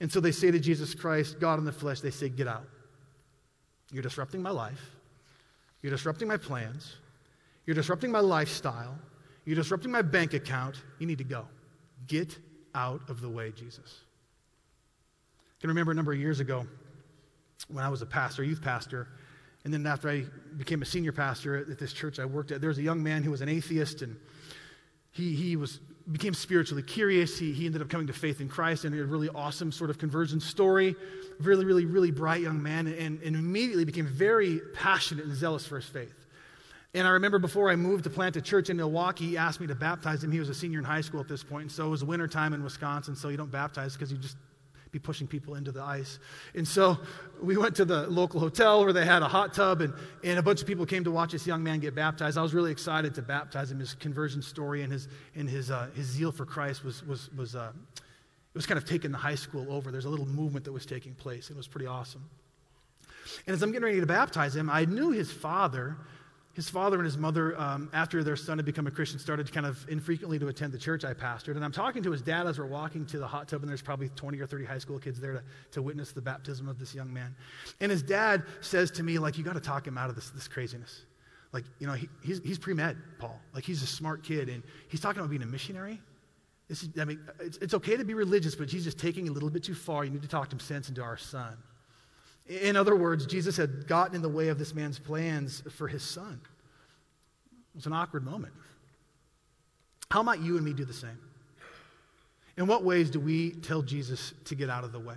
And 0.00 0.12
so 0.12 0.20
they 0.20 0.32
say 0.32 0.50
to 0.50 0.60
Jesus 0.60 0.94
Christ, 0.94 1.40
God 1.40 1.58
in 1.58 1.64
the 1.64 1.72
flesh, 1.72 2.00
they 2.00 2.10
say, 2.10 2.28
Get 2.28 2.46
out. 2.46 2.68
You're 3.90 4.02
disrupting 4.02 4.42
my 4.42 4.50
life. 4.50 4.90
You're 5.80 5.92
disrupting 5.92 6.28
my 6.28 6.36
plans. 6.36 6.96
You're 7.64 7.74
disrupting 7.74 8.12
my 8.12 8.20
lifestyle. 8.20 8.98
You're 9.46 9.56
disrupting 9.56 9.90
my 9.90 10.02
bank 10.02 10.34
account. 10.34 10.82
You 10.98 11.06
need 11.06 11.16
to 11.16 11.24
go. 11.24 11.46
Get 12.06 12.38
out 12.74 13.00
of 13.08 13.22
the 13.22 13.30
way, 13.30 13.50
Jesus. 13.52 14.00
I 15.38 15.60
can 15.62 15.68
remember 15.68 15.92
a 15.92 15.94
number 15.94 16.12
of 16.12 16.18
years 16.18 16.40
ago, 16.40 16.66
when 17.68 17.84
I 17.84 17.88
was 17.88 18.02
a 18.02 18.06
pastor, 18.06 18.44
youth 18.44 18.62
pastor. 18.62 19.08
And 19.64 19.74
then 19.74 19.86
after 19.86 20.08
I 20.08 20.24
became 20.56 20.82
a 20.82 20.86
senior 20.86 21.12
pastor 21.12 21.56
at, 21.56 21.78
this 21.78 21.92
church 21.92 22.18
I 22.18 22.24
worked 22.24 22.50
at, 22.50 22.60
there 22.60 22.68
was 22.68 22.78
a 22.78 22.82
young 22.82 23.02
man 23.02 23.22
who 23.22 23.30
was 23.30 23.40
an 23.40 23.48
atheist 23.48 24.02
and 24.02 24.16
he, 25.12 25.34
he 25.34 25.56
was, 25.56 25.80
became 26.10 26.32
spiritually 26.32 26.82
curious. 26.82 27.38
He, 27.38 27.52
he 27.52 27.66
ended 27.66 27.82
up 27.82 27.88
coming 27.88 28.06
to 28.06 28.12
faith 28.12 28.40
in 28.40 28.48
Christ 28.48 28.84
and 28.84 28.98
a 28.98 29.04
really 29.04 29.28
awesome 29.28 29.70
sort 29.72 29.90
of 29.90 29.98
conversion 29.98 30.40
story. 30.40 30.94
Really, 31.40 31.64
really, 31.64 31.84
really 31.84 32.10
bright 32.10 32.40
young 32.40 32.62
man 32.62 32.86
and, 32.86 33.20
and 33.22 33.36
immediately 33.36 33.84
became 33.84 34.06
very 34.06 34.60
passionate 34.74 35.24
and 35.24 35.34
zealous 35.34 35.66
for 35.66 35.76
his 35.76 35.86
faith. 35.86 36.14
And 36.92 37.06
I 37.06 37.10
remember 37.10 37.38
before 37.38 37.70
I 37.70 37.76
moved 37.76 38.04
to 38.04 38.10
plant 38.10 38.36
a 38.36 38.42
church 38.42 38.68
in 38.68 38.76
Milwaukee, 38.76 39.26
he 39.28 39.36
asked 39.36 39.60
me 39.60 39.66
to 39.68 39.76
baptize 39.76 40.24
him. 40.24 40.32
He 40.32 40.40
was 40.40 40.48
a 40.48 40.54
senior 40.54 40.80
in 40.80 40.84
high 40.84 41.02
school 41.02 41.20
at 41.20 41.28
this 41.28 41.44
point, 41.44 41.62
and 41.62 41.72
so 41.72 41.86
it 41.86 41.90
was 41.90 42.02
wintertime 42.02 42.52
in 42.52 42.64
Wisconsin, 42.64 43.14
so 43.14 43.28
you 43.28 43.36
don't 43.36 43.50
baptize 43.50 43.92
because 43.92 44.10
you 44.10 44.18
just 44.18 44.36
be 44.92 44.98
pushing 44.98 45.26
people 45.26 45.54
into 45.54 45.72
the 45.72 45.82
ice. 45.82 46.18
And 46.54 46.66
so 46.66 46.98
we 47.40 47.56
went 47.56 47.76
to 47.76 47.84
the 47.84 48.08
local 48.08 48.40
hotel 48.40 48.82
where 48.84 48.92
they 48.92 49.04
had 49.04 49.22
a 49.22 49.28
hot 49.28 49.54
tub, 49.54 49.80
and, 49.80 49.94
and 50.24 50.38
a 50.38 50.42
bunch 50.42 50.60
of 50.60 50.66
people 50.66 50.84
came 50.86 51.04
to 51.04 51.10
watch 51.10 51.32
this 51.32 51.46
young 51.46 51.62
man 51.62 51.80
get 51.80 51.94
baptized. 51.94 52.36
I 52.36 52.42
was 52.42 52.54
really 52.54 52.72
excited 52.72 53.14
to 53.14 53.22
baptize 53.22 53.70
him. 53.70 53.78
His 53.78 53.94
conversion 53.94 54.42
story 54.42 54.82
and 54.82 54.92
his, 54.92 55.08
and 55.36 55.48
his, 55.48 55.70
uh, 55.70 55.88
his 55.94 56.06
zeal 56.06 56.32
for 56.32 56.44
Christ 56.44 56.84
was, 56.84 57.06
was, 57.06 57.30
was, 57.36 57.54
uh, 57.54 57.72
it 57.96 58.54
was 58.54 58.66
kind 58.66 58.78
of 58.78 58.84
taking 58.84 59.12
the 59.12 59.18
high 59.18 59.36
school 59.36 59.72
over. 59.72 59.92
There's 59.92 60.06
a 60.06 60.10
little 60.10 60.26
movement 60.26 60.64
that 60.64 60.72
was 60.72 60.86
taking 60.86 61.14
place. 61.14 61.50
It 61.50 61.56
was 61.56 61.68
pretty 61.68 61.86
awesome. 61.86 62.28
And 63.46 63.54
as 63.54 63.62
I'm 63.62 63.70
getting 63.70 63.84
ready 63.84 64.00
to 64.00 64.06
baptize 64.06 64.56
him, 64.56 64.68
I 64.68 64.86
knew 64.86 65.10
his 65.10 65.30
father 65.30 65.96
his 66.60 66.68
father 66.68 66.98
and 66.98 67.06
his 67.06 67.16
mother, 67.16 67.58
um, 67.58 67.88
after 67.94 68.22
their 68.22 68.36
son 68.36 68.58
had 68.58 68.66
become 68.66 68.86
a 68.86 68.90
Christian, 68.90 69.18
started 69.18 69.50
kind 69.50 69.64
of 69.64 69.82
infrequently 69.88 70.38
to 70.38 70.48
attend 70.48 70.74
the 70.74 70.78
church 70.78 71.06
I 71.06 71.14
pastored. 71.14 71.56
And 71.56 71.64
I'm 71.64 71.72
talking 71.72 72.02
to 72.02 72.10
his 72.10 72.20
dad 72.20 72.46
as 72.46 72.58
we're 72.58 72.66
walking 72.66 73.06
to 73.06 73.18
the 73.18 73.26
hot 73.26 73.48
tub, 73.48 73.62
and 73.62 73.70
there's 73.70 73.80
probably 73.80 74.10
20 74.10 74.38
or 74.38 74.46
30 74.46 74.66
high 74.66 74.76
school 74.76 74.98
kids 74.98 75.18
there 75.18 75.32
to, 75.32 75.42
to 75.70 75.80
witness 75.80 76.12
the 76.12 76.20
baptism 76.20 76.68
of 76.68 76.78
this 76.78 76.94
young 76.94 77.10
man. 77.10 77.34
And 77.80 77.90
his 77.90 78.02
dad 78.02 78.42
says 78.60 78.90
to 78.90 79.02
me, 79.02 79.18
like, 79.18 79.38
you 79.38 79.44
got 79.44 79.54
to 79.54 79.60
talk 79.60 79.86
him 79.86 79.96
out 79.96 80.10
of 80.10 80.16
this, 80.16 80.28
this 80.28 80.48
craziness. 80.48 81.06
Like, 81.50 81.64
you 81.78 81.86
know, 81.86 81.94
he, 81.94 82.10
he's, 82.22 82.42
he's 82.44 82.58
pre 82.58 82.74
med, 82.74 82.98
Paul. 83.18 83.40
Like, 83.54 83.64
he's 83.64 83.82
a 83.82 83.86
smart 83.86 84.22
kid, 84.22 84.50
and 84.50 84.62
he's 84.88 85.00
talking 85.00 85.20
about 85.20 85.30
being 85.30 85.42
a 85.42 85.46
missionary. 85.46 85.98
This 86.68 86.82
is, 86.82 86.90
I 87.00 87.06
mean, 87.06 87.20
it's, 87.40 87.56
it's 87.56 87.72
okay 87.72 87.96
to 87.96 88.04
be 88.04 88.12
religious, 88.12 88.54
but 88.54 88.68
he's 88.68 88.84
just 88.84 88.98
taking 88.98 89.30
a 89.30 89.32
little 89.32 89.48
bit 89.48 89.64
too 89.64 89.74
far. 89.74 90.04
You 90.04 90.10
need 90.10 90.22
to 90.22 90.28
talk 90.28 90.50
some 90.50 90.60
sense 90.60 90.90
into 90.90 91.02
our 91.02 91.16
son. 91.16 91.56
In 92.50 92.74
other 92.74 92.96
words, 92.96 93.26
Jesus 93.26 93.56
had 93.56 93.86
gotten 93.86 94.16
in 94.16 94.22
the 94.22 94.28
way 94.28 94.48
of 94.48 94.58
this 94.58 94.74
man's 94.74 94.98
plans 94.98 95.62
for 95.76 95.86
his 95.86 96.02
son. 96.02 96.40
It 97.52 97.76
was 97.76 97.86
an 97.86 97.92
awkward 97.92 98.24
moment. 98.24 98.52
How 100.10 100.24
might 100.24 100.40
you 100.40 100.56
and 100.56 100.64
me 100.64 100.72
do 100.72 100.84
the 100.84 100.92
same? 100.92 101.18
In 102.56 102.66
what 102.66 102.82
ways 102.82 103.08
do 103.08 103.20
we 103.20 103.52
tell 103.52 103.82
Jesus 103.82 104.34
to 104.46 104.56
get 104.56 104.68
out 104.68 104.82
of 104.82 104.90
the 104.90 104.98
way? 104.98 105.14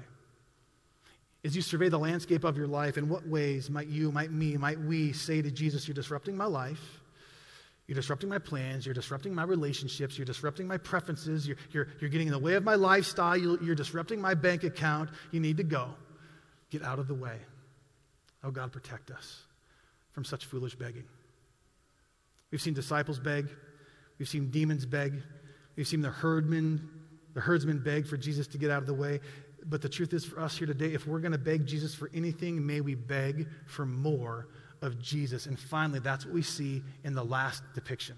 As 1.43 1.55
you 1.55 1.63
survey 1.63 1.89
the 1.89 1.97
landscape 1.97 2.43
of 2.43 2.55
your 2.55 2.67
life, 2.67 2.99
in 2.99 3.09
what 3.09 3.27
ways 3.27 3.67
might 3.67 3.87
you, 3.87 4.11
might 4.11 4.31
me, 4.31 4.55
might 4.55 4.79
we 4.79 5.11
say 5.11 5.41
to 5.41 5.49
Jesus, 5.49 5.87
You're 5.87 5.95
disrupting 5.95 6.37
my 6.37 6.45
life, 6.45 7.01
you're 7.87 7.95
disrupting 7.95 8.29
my 8.29 8.37
plans, 8.37 8.85
you're 8.85 8.93
disrupting 8.93 9.33
my 9.33 9.43
relationships, 9.43 10.19
you're 10.19 10.25
disrupting 10.25 10.67
my 10.67 10.77
preferences, 10.77 11.47
you're, 11.47 11.57
you're, 11.71 11.87
you're 11.99 12.11
getting 12.11 12.27
in 12.27 12.33
the 12.33 12.39
way 12.39 12.53
of 12.53 12.63
my 12.63 12.75
lifestyle, 12.75 13.35
you're, 13.35 13.61
you're 13.61 13.75
disrupting 13.75 14.21
my 14.21 14.35
bank 14.35 14.63
account, 14.63 15.09
you 15.31 15.39
need 15.39 15.57
to 15.57 15.63
go. 15.63 15.89
Get 16.73 16.81
out 16.81 16.97
of 16.97 17.07
the 17.07 17.13
way. 17.13 17.37
Oh, 18.43 18.49
God, 18.49 18.71
protect 18.71 19.11
us 19.11 19.43
from 20.11 20.25
such 20.25 20.45
foolish 20.45 20.73
begging. 20.73 21.03
We've 22.49 22.59
seen 22.59 22.73
disciples 22.73 23.19
beg. 23.19 23.47
We've 24.17 24.27
seen 24.27 24.49
demons 24.49 24.83
beg. 24.83 25.21
We've 25.75 25.87
seen 25.87 26.01
the 26.01 26.09
herdmen, 26.09 26.81
the 27.35 27.41
herdsmen 27.41 27.83
beg 27.83 28.07
for 28.07 28.17
Jesus 28.17 28.47
to 28.47 28.57
get 28.57 28.71
out 28.71 28.79
of 28.79 28.87
the 28.87 28.93
way. 28.95 29.19
But 29.67 29.83
the 29.83 29.87
truth 29.87 30.13
is 30.13 30.25
for 30.25 30.39
us 30.39 30.57
here 30.57 30.65
today, 30.65 30.95
if 30.95 31.05
we're 31.05 31.19
going 31.19 31.33
to 31.33 31.37
beg 31.37 31.67
Jesus 31.67 31.93
for 31.93 32.09
anything, 32.11 32.65
may 32.65 32.81
we 32.81 32.95
beg 32.95 33.47
for 33.67 33.85
more 33.85 34.47
of 34.81 34.99
Jesus. 34.99 35.45
And 35.45 35.59
finally, 35.59 35.99
that's 35.99 36.25
what 36.25 36.33
we 36.33 36.41
see 36.41 36.81
in 37.03 37.13
the 37.13 37.23
last 37.23 37.61
depiction. 37.75 38.15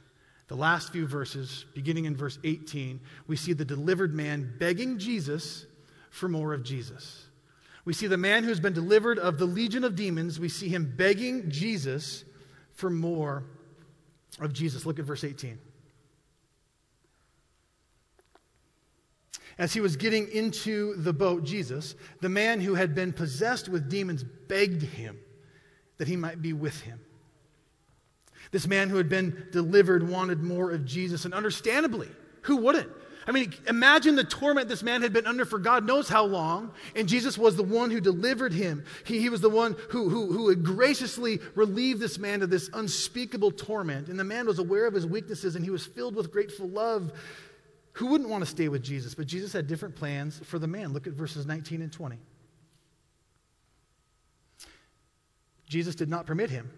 The 0.47 0.55
last 0.55 0.93
few 0.93 1.07
verses, 1.07 1.65
beginning 1.75 2.05
in 2.05 2.15
verse 2.15 2.39
18, 2.45 3.01
we 3.27 3.35
see 3.35 3.51
the 3.51 3.65
delivered 3.65 4.15
man 4.15 4.53
begging 4.59 4.97
Jesus 4.97 5.65
for 6.09 6.29
more 6.29 6.53
of 6.53 6.63
Jesus. 6.63 7.24
We 7.85 7.93
see 7.93 8.07
the 8.07 8.17
man 8.17 8.43
who's 8.43 8.59
been 8.59 8.73
delivered 8.73 9.19
of 9.19 9.37
the 9.37 9.45
legion 9.45 9.83
of 9.83 9.95
demons, 9.95 10.39
we 10.39 10.49
see 10.49 10.67
him 10.67 10.93
begging 10.95 11.49
Jesus 11.49 12.25
for 12.73 12.89
more 12.89 13.43
of 14.39 14.51
Jesus. 14.53 14.85
Look 14.85 14.99
at 14.99 15.05
verse 15.05 15.23
18. 15.23 15.59
As 19.57 19.73
he 19.73 19.79
was 19.79 19.95
getting 19.95 20.27
into 20.29 20.95
the 20.95 21.13
boat, 21.13 21.45
Jesus, 21.45 21.95
the 22.19 22.27
man 22.27 22.59
who 22.59 22.73
had 22.73 22.93
been 22.93 23.13
possessed 23.13 23.69
with 23.69 23.89
demons 23.89 24.23
begged 24.23 24.81
him 24.81 25.17
that 25.97 26.07
he 26.07 26.17
might 26.17 26.41
be 26.41 26.51
with 26.51 26.81
him. 26.81 26.99
This 28.51 28.67
man 28.67 28.89
who 28.89 28.97
had 28.97 29.07
been 29.07 29.47
delivered 29.51 30.07
wanted 30.07 30.43
more 30.43 30.71
of 30.71 30.85
Jesus, 30.85 31.23
and 31.23 31.33
understandably, 31.33 32.09
who 32.41 32.57
wouldn't? 32.57 32.91
I 33.27 33.31
mean, 33.31 33.53
imagine 33.67 34.15
the 34.15 34.23
torment 34.23 34.69
this 34.69 34.83
man 34.83 35.01
had 35.01 35.11
been 35.11 35.25
under 35.25 35.45
for 35.45 35.57
God 35.57 35.85
knows 35.85 36.07
how 36.07 36.25
long, 36.25 36.71
and 36.95 37.07
Jesus 37.07 37.37
was 37.37 37.55
the 37.55 37.63
one 37.63 37.89
who 37.89 37.99
delivered 37.99 38.53
him. 38.53 38.85
He, 39.03 39.19
he 39.19 39.29
was 39.29 39.41
the 39.41 39.49
one 39.49 39.75
who, 39.89 40.09
who, 40.09 40.31
who 40.31 40.49
had 40.49 40.63
graciously 40.63 41.39
relieved 41.55 41.99
this 41.99 42.19
man 42.19 42.43
of 42.43 42.51
this 42.51 42.69
unspeakable 42.73 43.51
torment. 43.51 44.09
And 44.09 44.19
the 44.19 44.23
man 44.23 44.45
was 44.45 44.59
aware 44.59 44.85
of 44.85 44.93
his 44.93 45.07
weaknesses, 45.07 45.55
and 45.55 45.65
he 45.65 45.71
was 45.71 45.85
filled 45.85 46.15
with 46.15 46.31
grateful 46.31 46.67
love. 46.67 47.11
Who 47.93 48.07
wouldn't 48.07 48.29
want 48.29 48.43
to 48.43 48.49
stay 48.49 48.67
with 48.67 48.83
Jesus? 48.83 49.15
But 49.15 49.25
Jesus 49.25 49.53
had 49.53 49.67
different 49.67 49.95
plans 49.95 50.39
for 50.43 50.59
the 50.59 50.67
man. 50.67 50.93
Look 50.93 51.07
at 51.07 51.13
verses 51.13 51.47
19 51.47 51.81
and 51.81 51.91
20. 51.91 52.17
Jesus 55.67 55.95
did 55.95 56.09
not 56.09 56.27
permit 56.27 56.51
him 56.51 56.69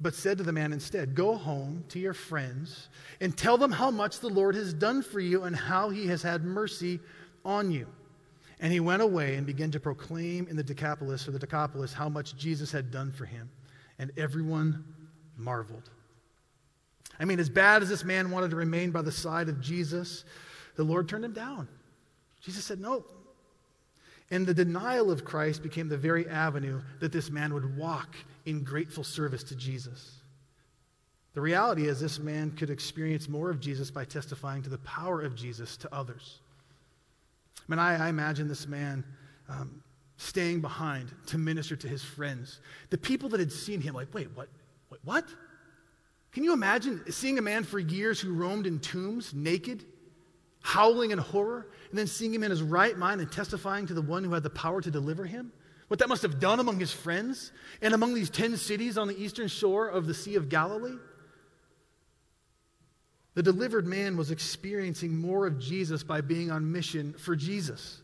but 0.00 0.14
said 0.14 0.38
to 0.38 0.44
the 0.44 0.52
man 0.52 0.72
instead, 0.72 1.14
Go 1.14 1.36
home 1.36 1.84
to 1.88 1.98
your 1.98 2.14
friends 2.14 2.88
and 3.20 3.36
tell 3.36 3.56
them 3.56 3.72
how 3.72 3.90
much 3.90 4.20
the 4.20 4.28
Lord 4.28 4.54
has 4.54 4.74
done 4.74 5.02
for 5.02 5.20
you 5.20 5.44
and 5.44 5.56
how 5.56 5.88
he 5.88 6.06
has 6.08 6.22
had 6.22 6.44
mercy 6.44 7.00
on 7.44 7.70
you. 7.70 7.86
And 8.60 8.72
he 8.72 8.80
went 8.80 9.02
away 9.02 9.34
and 9.34 9.46
began 9.46 9.70
to 9.72 9.80
proclaim 9.80 10.46
in 10.48 10.56
the 10.56 10.62
Decapolis 10.62 11.28
or 11.28 11.30
the 11.30 11.38
Decapolis 11.38 11.92
how 11.92 12.08
much 12.08 12.36
Jesus 12.36 12.72
had 12.72 12.90
done 12.90 13.12
for 13.12 13.24
him. 13.24 13.50
And 13.98 14.12
everyone 14.16 14.84
marveled. 15.36 15.90
I 17.18 17.24
mean, 17.24 17.40
as 17.40 17.48
bad 17.48 17.82
as 17.82 17.88
this 17.88 18.04
man 18.04 18.30
wanted 18.30 18.50
to 18.50 18.56
remain 18.56 18.90
by 18.90 19.02
the 19.02 19.12
side 19.12 19.48
of 19.48 19.60
Jesus, 19.60 20.24
the 20.76 20.84
Lord 20.84 21.08
turned 21.08 21.24
him 21.24 21.32
down. 21.32 21.68
Jesus 22.40 22.64
said, 22.64 22.80
No, 22.80 23.04
and 24.30 24.46
the 24.46 24.54
denial 24.54 25.10
of 25.10 25.24
Christ 25.24 25.62
became 25.62 25.88
the 25.88 25.96
very 25.96 26.28
avenue 26.28 26.80
that 27.00 27.12
this 27.12 27.30
man 27.30 27.54
would 27.54 27.76
walk 27.76 28.16
in 28.46 28.64
grateful 28.64 29.04
service 29.04 29.44
to 29.44 29.56
Jesus. 29.56 30.20
The 31.34 31.40
reality 31.40 31.86
is, 31.86 32.00
this 32.00 32.18
man 32.18 32.52
could 32.52 32.70
experience 32.70 33.28
more 33.28 33.50
of 33.50 33.60
Jesus 33.60 33.90
by 33.90 34.04
testifying 34.04 34.62
to 34.62 34.70
the 34.70 34.78
power 34.78 35.20
of 35.20 35.34
Jesus 35.34 35.76
to 35.78 35.94
others. 35.94 36.40
I 37.58 37.62
mean, 37.68 37.78
I, 37.78 38.06
I 38.06 38.08
imagine 38.08 38.48
this 38.48 38.66
man 38.66 39.04
um, 39.48 39.82
staying 40.16 40.62
behind 40.62 41.12
to 41.26 41.36
minister 41.36 41.76
to 41.76 41.88
his 41.88 42.02
friends. 42.02 42.60
The 42.88 42.96
people 42.96 43.28
that 43.30 43.40
had 43.40 43.52
seen 43.52 43.82
him, 43.82 43.94
like, 43.94 44.14
wait, 44.14 44.28
what? 44.34 44.48
Wait, 44.90 45.00
what? 45.04 45.26
Can 46.32 46.42
you 46.42 46.54
imagine 46.54 47.02
seeing 47.12 47.38
a 47.38 47.42
man 47.42 47.64
for 47.64 47.78
years 47.78 48.18
who 48.18 48.32
roamed 48.32 48.66
in 48.66 48.78
tombs 48.78 49.34
naked? 49.34 49.84
howling 50.66 51.12
in 51.12 51.18
horror, 51.18 51.68
and 51.90 51.96
then 51.96 52.08
seeing 52.08 52.34
him 52.34 52.42
in 52.42 52.50
his 52.50 52.60
right 52.60 52.98
mind 52.98 53.20
and 53.20 53.30
testifying 53.30 53.86
to 53.86 53.94
the 53.94 54.02
one 54.02 54.24
who 54.24 54.32
had 54.32 54.42
the 54.42 54.50
power 54.50 54.80
to 54.80 54.90
deliver 54.90 55.24
him? 55.24 55.52
What 55.88 56.00
that 56.00 56.08
must 56.08 56.22
have 56.22 56.40
done 56.40 56.58
among 56.58 56.80
his 56.80 56.92
friends 56.92 57.52
and 57.80 57.94
among 57.94 58.14
these 58.14 58.30
10 58.30 58.56
cities 58.56 58.98
on 58.98 59.08
the 59.08 59.22
eastern 59.22 59.48
shore 59.48 59.88
of 59.88 60.06
the 60.06 60.14
Sea 60.14 60.34
of 60.34 60.48
Galilee? 60.48 60.96
The 63.34 63.42
delivered 63.42 63.86
man 63.86 64.16
was 64.16 64.30
experiencing 64.30 65.16
more 65.16 65.46
of 65.46 65.58
Jesus 65.58 66.02
by 66.02 66.22
being 66.22 66.50
on 66.50 66.72
mission 66.72 67.12
for 67.12 67.36
Jesus. 67.36 68.00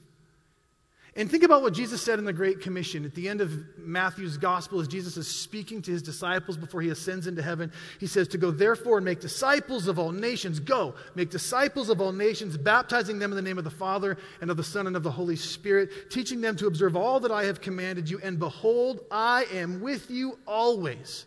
And 1.14 1.30
think 1.30 1.42
about 1.42 1.60
what 1.60 1.74
Jesus 1.74 2.00
said 2.00 2.18
in 2.18 2.24
the 2.24 2.32
Great 2.32 2.62
Commission 2.62 3.04
at 3.04 3.14
the 3.14 3.28
end 3.28 3.42
of 3.42 3.52
Matthew's 3.76 4.38
gospel 4.38 4.80
as 4.80 4.88
Jesus 4.88 5.18
is 5.18 5.28
speaking 5.28 5.82
to 5.82 5.90
his 5.90 6.00
disciples 6.00 6.56
before 6.56 6.80
he 6.80 6.88
ascends 6.88 7.26
into 7.26 7.42
heaven. 7.42 7.70
He 8.00 8.06
says, 8.06 8.28
To 8.28 8.38
go 8.38 8.50
therefore 8.50 8.96
and 8.96 9.04
make 9.04 9.20
disciples 9.20 9.88
of 9.88 9.98
all 9.98 10.10
nations. 10.10 10.58
Go, 10.58 10.94
make 11.14 11.28
disciples 11.28 11.90
of 11.90 12.00
all 12.00 12.12
nations, 12.12 12.56
baptizing 12.56 13.18
them 13.18 13.30
in 13.30 13.36
the 13.36 13.42
name 13.42 13.58
of 13.58 13.64
the 13.64 13.70
Father 13.70 14.16
and 14.40 14.50
of 14.50 14.56
the 14.56 14.64
Son 14.64 14.86
and 14.86 14.96
of 14.96 15.02
the 15.02 15.10
Holy 15.10 15.36
Spirit, 15.36 16.10
teaching 16.10 16.40
them 16.40 16.56
to 16.56 16.66
observe 16.66 16.96
all 16.96 17.20
that 17.20 17.30
I 17.30 17.44
have 17.44 17.60
commanded 17.60 18.08
you. 18.08 18.18
And 18.22 18.38
behold, 18.38 19.00
I 19.10 19.44
am 19.52 19.82
with 19.82 20.10
you 20.10 20.38
always 20.46 21.26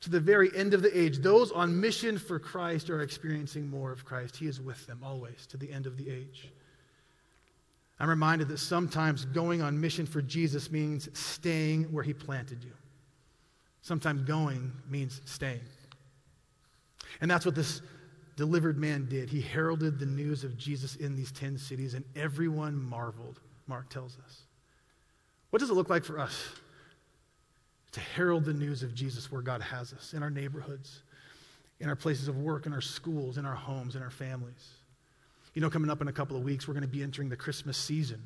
to 0.00 0.10
the 0.10 0.20
very 0.20 0.50
end 0.56 0.72
of 0.72 0.80
the 0.80 0.98
age. 0.98 1.18
Those 1.18 1.52
on 1.52 1.78
mission 1.78 2.16
for 2.16 2.38
Christ 2.38 2.88
are 2.88 3.02
experiencing 3.02 3.68
more 3.68 3.92
of 3.92 4.06
Christ. 4.06 4.36
He 4.36 4.46
is 4.46 4.58
with 4.58 4.86
them 4.86 5.00
always 5.02 5.46
to 5.48 5.58
the 5.58 5.70
end 5.70 5.84
of 5.84 5.98
the 5.98 6.08
age. 6.08 6.48
I'm 8.00 8.08
reminded 8.08 8.48
that 8.48 8.58
sometimes 8.58 9.24
going 9.24 9.60
on 9.60 9.80
mission 9.80 10.06
for 10.06 10.22
Jesus 10.22 10.70
means 10.70 11.08
staying 11.18 11.84
where 11.92 12.04
he 12.04 12.14
planted 12.14 12.62
you. 12.62 12.72
Sometimes 13.82 14.22
going 14.22 14.72
means 14.88 15.20
staying. 15.24 15.60
And 17.20 17.30
that's 17.30 17.44
what 17.44 17.54
this 17.54 17.82
delivered 18.36 18.78
man 18.78 19.08
did. 19.08 19.28
He 19.28 19.40
heralded 19.40 19.98
the 19.98 20.06
news 20.06 20.44
of 20.44 20.56
Jesus 20.56 20.94
in 20.96 21.16
these 21.16 21.32
10 21.32 21.58
cities, 21.58 21.94
and 21.94 22.04
everyone 22.14 22.80
marveled, 22.80 23.40
Mark 23.66 23.88
tells 23.88 24.16
us. 24.24 24.42
What 25.50 25.58
does 25.58 25.70
it 25.70 25.74
look 25.74 25.90
like 25.90 26.04
for 26.04 26.20
us 26.20 26.50
to 27.92 28.00
herald 28.00 28.44
the 28.44 28.52
news 28.52 28.84
of 28.84 28.94
Jesus 28.94 29.32
where 29.32 29.42
God 29.42 29.60
has 29.60 29.92
us, 29.92 30.12
in 30.12 30.22
our 30.22 30.30
neighborhoods, 30.30 31.02
in 31.80 31.88
our 31.88 31.96
places 31.96 32.28
of 32.28 32.36
work, 32.36 32.66
in 32.66 32.72
our 32.72 32.80
schools, 32.80 33.38
in 33.38 33.44
our 33.44 33.54
homes, 33.54 33.96
in 33.96 34.02
our 34.02 34.10
families? 34.10 34.68
You 35.58 35.62
know, 35.62 35.70
coming 35.70 35.90
up 35.90 36.00
in 36.00 36.06
a 36.06 36.12
couple 36.12 36.36
of 36.36 36.44
weeks, 36.44 36.68
we're 36.68 36.74
going 36.74 36.82
to 36.82 36.88
be 36.88 37.02
entering 37.02 37.28
the 37.28 37.36
Christmas 37.36 37.76
season. 37.76 38.22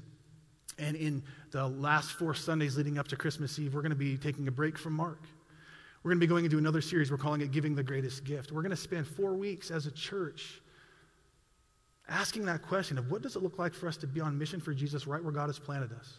And 0.79 0.95
in 0.95 1.23
the 1.51 1.67
last 1.67 2.11
four 2.11 2.35
Sundays 2.35 2.77
leading 2.77 2.99
up 2.99 3.09
to 3.09 3.17
Christmas 3.17 3.59
Eve, 3.59 3.73
we're 3.73 3.81
going 3.81 3.89
to 3.89 3.97
be 3.97 4.19
taking 4.19 4.49
a 4.49 4.51
break 4.51 4.77
from 4.77 4.93
Mark. 4.93 5.23
We're 6.03 6.11
going 6.11 6.21
to 6.21 6.27
be 6.27 6.29
going 6.29 6.45
into 6.45 6.59
another 6.59 6.83
series. 6.83 7.11
We're 7.11 7.17
calling 7.17 7.41
it 7.41 7.51
Giving 7.51 7.75
the 7.75 7.83
Greatest 7.83 8.25
Gift. 8.25 8.53
We're 8.53 8.61
going 8.61 8.69
to 8.69 8.77
spend 8.77 9.07
four 9.07 9.33
weeks 9.33 9.71
as 9.71 9.87
a 9.87 9.91
church 9.91 10.61
asking 12.07 12.45
that 12.45 12.61
question 12.61 12.99
of 12.99 13.11
what 13.11 13.23
does 13.23 13.35
it 13.35 13.43
look 13.43 13.59
like 13.59 13.73
for 13.73 13.89
us 13.89 13.97
to 13.97 14.07
be 14.07 14.21
on 14.21 14.37
mission 14.37 14.61
for 14.61 14.75
Jesus 14.75 15.07
right 15.07 15.25
where 15.25 15.33
God 15.33 15.47
has 15.47 15.59
planted 15.59 15.95
us? 15.95 16.13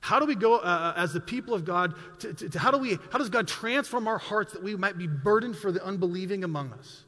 How 0.00 0.18
do 0.18 0.26
we 0.26 0.34
go 0.34 0.56
uh, 0.56 0.94
uh 0.96 1.00
as 1.00 1.12
the 1.12 1.20
people 1.20 1.54
of 1.54 1.64
God? 1.64 1.94
To, 2.18 2.34
to, 2.34 2.48
to 2.48 2.58
how, 2.58 2.72
do 2.72 2.78
we, 2.78 2.98
how 3.12 3.18
does 3.18 3.28
God 3.28 3.46
transform 3.46 4.08
our 4.08 4.18
hearts 4.18 4.52
that 4.52 4.64
we 4.64 4.74
might 4.74 4.98
be 4.98 5.06
burdened 5.06 5.56
for 5.56 5.70
the 5.70 5.84
unbelieving 5.84 6.42
among 6.42 6.72
us? 6.72 7.04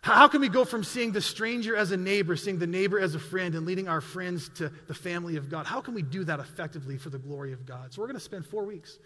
How 0.00 0.28
can 0.28 0.40
we 0.40 0.48
go 0.48 0.64
from 0.64 0.84
seeing 0.84 1.12
the 1.12 1.20
stranger 1.20 1.76
as 1.76 1.90
a 1.90 1.96
neighbor, 1.96 2.36
seeing 2.36 2.58
the 2.58 2.66
neighbor 2.66 3.00
as 3.00 3.14
a 3.14 3.18
friend, 3.18 3.54
and 3.54 3.66
leading 3.66 3.88
our 3.88 4.00
friends 4.00 4.48
to 4.50 4.70
the 4.86 4.94
family 4.94 5.36
of 5.36 5.50
God? 5.50 5.66
How 5.66 5.80
can 5.80 5.94
we 5.94 6.02
do 6.02 6.24
that 6.24 6.40
effectively 6.40 6.96
for 6.96 7.10
the 7.10 7.18
glory 7.18 7.52
of 7.52 7.66
God? 7.66 7.92
So, 7.92 8.00
we're 8.00 8.06
going 8.06 8.16
to 8.16 8.20
spend 8.20 8.46
four 8.46 8.64
weeks 8.64 8.98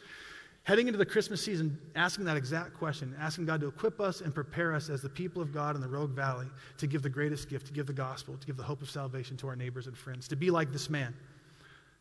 heading 0.65 0.87
into 0.87 0.99
the 0.99 1.07
Christmas 1.07 1.45
season 1.45 1.77
asking 1.97 2.25
that 2.27 2.37
exact 2.37 2.75
question, 2.75 3.17
asking 3.19 3.47
God 3.47 3.61
to 3.61 3.67
equip 3.67 4.01
us 4.01 4.21
and 4.21 4.35
prepare 4.35 4.75
us 4.75 4.91
as 4.91 5.03
the 5.03 5.09
people 5.09 5.43
of 5.43 5.53
God 5.53 5.75
in 5.75 5.83
the 5.83 5.89
Rogue 5.89 6.13
Valley 6.13 6.47
to 6.79 6.87
give 6.87 7.03
the 7.03 7.11
greatest 7.11 7.49
gift, 7.49 7.67
to 7.67 7.73
give 7.73 7.87
the 7.87 7.93
gospel, 7.93 8.37
to 8.37 8.47
give 8.47 8.57
the 8.57 8.63
hope 8.63 8.83
of 8.83 8.91
salvation 8.91 9.37
to 9.39 9.49
our 9.49 9.57
neighbors 9.57 9.87
and 9.87 9.97
friends, 9.97 10.29
to 10.29 10.37
be 10.37 10.51
like 10.51 10.73
this 10.73 10.89
man 10.89 11.15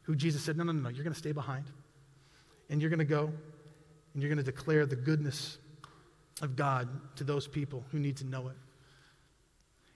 who 0.04 0.16
Jesus 0.16 0.44
said, 0.44 0.58
No, 0.58 0.64
no, 0.64 0.72
no, 0.72 0.82
no, 0.82 0.90
you're 0.90 1.04
going 1.04 1.14
to 1.14 1.20
stay 1.20 1.32
behind. 1.32 1.66
And 2.70 2.82
you're 2.82 2.90
going 2.90 3.00
to 3.00 3.06
go 3.06 3.32
and 4.14 4.22
you're 4.22 4.30
going 4.30 4.44
to 4.44 4.52
declare 4.52 4.86
the 4.86 4.96
goodness 4.96 5.58
of 6.42 6.56
God 6.56 6.88
to 7.16 7.24
those 7.24 7.48
people 7.48 7.84
who 7.92 8.00
need 8.00 8.18
to 8.18 8.26
know 8.26 8.50
it. 8.50 8.56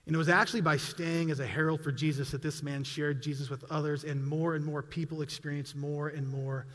And 0.06 0.14
it 0.14 0.18
was 0.18 0.28
actually 0.28 0.60
by 0.60 0.76
staying 0.76 1.30
as 1.30 1.40
a 1.40 1.46
herald 1.46 1.82
for 1.82 1.90
Jesus 1.90 2.30
that 2.30 2.42
this 2.42 2.62
man 2.62 2.84
shared 2.84 3.22
Jesus 3.22 3.50
with 3.50 3.64
others, 3.70 4.04
and 4.04 4.24
more 4.24 4.54
and 4.54 4.64
more 4.64 4.82
people 4.82 5.22
experienced 5.22 5.74
more 5.74 6.08
and 6.08 6.28
more 6.28 6.66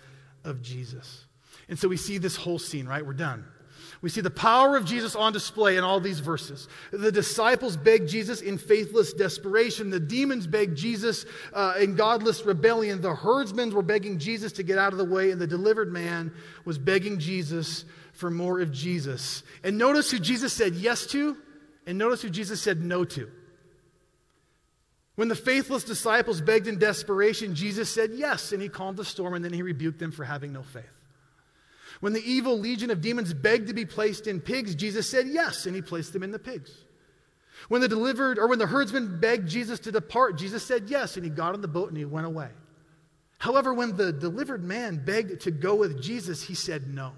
of 0.43 0.61
Jesus. 0.61 1.25
And 1.69 1.79
so 1.79 1.88
we 1.88 1.97
see 1.97 2.17
this 2.17 2.36
whole 2.36 2.59
scene, 2.59 2.86
right? 2.86 3.05
We're 3.05 3.13
done. 3.13 3.45
We 4.01 4.09
see 4.09 4.21
the 4.21 4.29
power 4.29 4.75
of 4.75 4.86
Jesus 4.86 5.15
on 5.15 5.32
display 5.32 5.77
in 5.77 5.84
all 5.84 5.99
these 5.99 6.19
verses. 6.19 6.67
The 6.91 7.11
disciples 7.11 7.77
begged 7.77 8.09
Jesus 8.09 8.41
in 8.41 8.57
faithless 8.57 9.13
desperation. 9.13 9.89
The 9.89 9.99
demons 9.99 10.47
begged 10.47 10.75
Jesus 10.75 11.25
uh, 11.53 11.75
in 11.79 11.95
godless 11.95 12.45
rebellion. 12.45 13.01
The 13.01 13.15
herdsmen 13.15 13.73
were 13.73 13.82
begging 13.82 14.17
Jesus 14.17 14.51
to 14.53 14.63
get 14.63 14.77
out 14.77 14.91
of 14.91 14.97
the 14.97 15.05
way, 15.05 15.32
and 15.32 15.39
the 15.39 15.47
delivered 15.47 15.91
man 15.91 16.34
was 16.65 16.77
begging 16.77 17.19
Jesus 17.19 17.86
for 18.13 18.29
more 18.29 18.59
of 18.59 18.71
Jesus. 18.71 19.43
And 19.63 19.77
notice 19.77 20.11
who 20.11 20.19
Jesus 20.19 20.51
said 20.51 20.75
yes 20.75 21.05
to 21.07 21.38
and 21.86 21.97
notice 21.97 22.21
who 22.21 22.29
Jesus 22.29 22.61
said 22.61 22.82
no 22.82 23.03
to. 23.05 23.29
When 25.15 25.27
the 25.27 25.36
faithless 25.36 25.84
disciples 25.84 26.41
begged 26.41 26.67
in 26.67 26.79
desperation, 26.79 27.53
Jesus 27.53 27.89
said 27.89 28.11
yes, 28.13 28.53
and 28.53 28.61
he 28.61 28.69
calmed 28.69 28.97
the 28.97 29.05
storm, 29.05 29.34
and 29.34 29.43
then 29.43 29.53
he 29.53 29.61
rebuked 29.61 29.99
them 29.99 30.11
for 30.11 30.23
having 30.23 30.53
no 30.53 30.63
faith. 30.63 30.86
When 31.99 32.13
the 32.13 32.23
evil 32.23 32.57
legion 32.57 32.89
of 32.89 33.01
demons 33.01 33.34
begged 33.34 33.67
to 33.67 33.73
be 33.73 33.86
placed 33.86 34.25
in 34.25 34.39
pigs, 34.39 34.73
Jesus 34.73 35.09
said 35.09 35.27
yes, 35.27 35.65
and 35.65 35.75
he 35.75 35.82
placed 35.82 36.13
them 36.13 36.23
in 36.23 36.32
the 36.32 36.39
pigs. 36.39 36.71
When 37.67 37.82
the 37.82 37.88
delivered 37.88 38.39
or 38.39 38.47
when 38.47 38.59
the 38.59 38.65
herdsman 38.65 39.19
begged 39.19 39.47
Jesus 39.47 39.79
to 39.82 39.91
depart, 39.91 40.38
Jesus 40.38 40.63
said 40.63 40.89
yes, 40.89 41.15
and 41.15 41.23
he 41.23 41.29
got 41.29 41.53
on 41.53 41.61
the 41.61 41.67
boat 41.67 41.89
and 41.89 41.97
he 41.97 42.05
went 42.05 42.25
away. 42.25 42.49
However, 43.38 43.73
when 43.73 43.95
the 43.97 44.11
delivered 44.11 44.63
man 44.63 45.03
begged 45.03 45.41
to 45.41 45.51
go 45.51 45.75
with 45.75 46.01
Jesus, 46.01 46.43
he 46.43 46.55
said 46.55 46.88
no. 46.88 47.13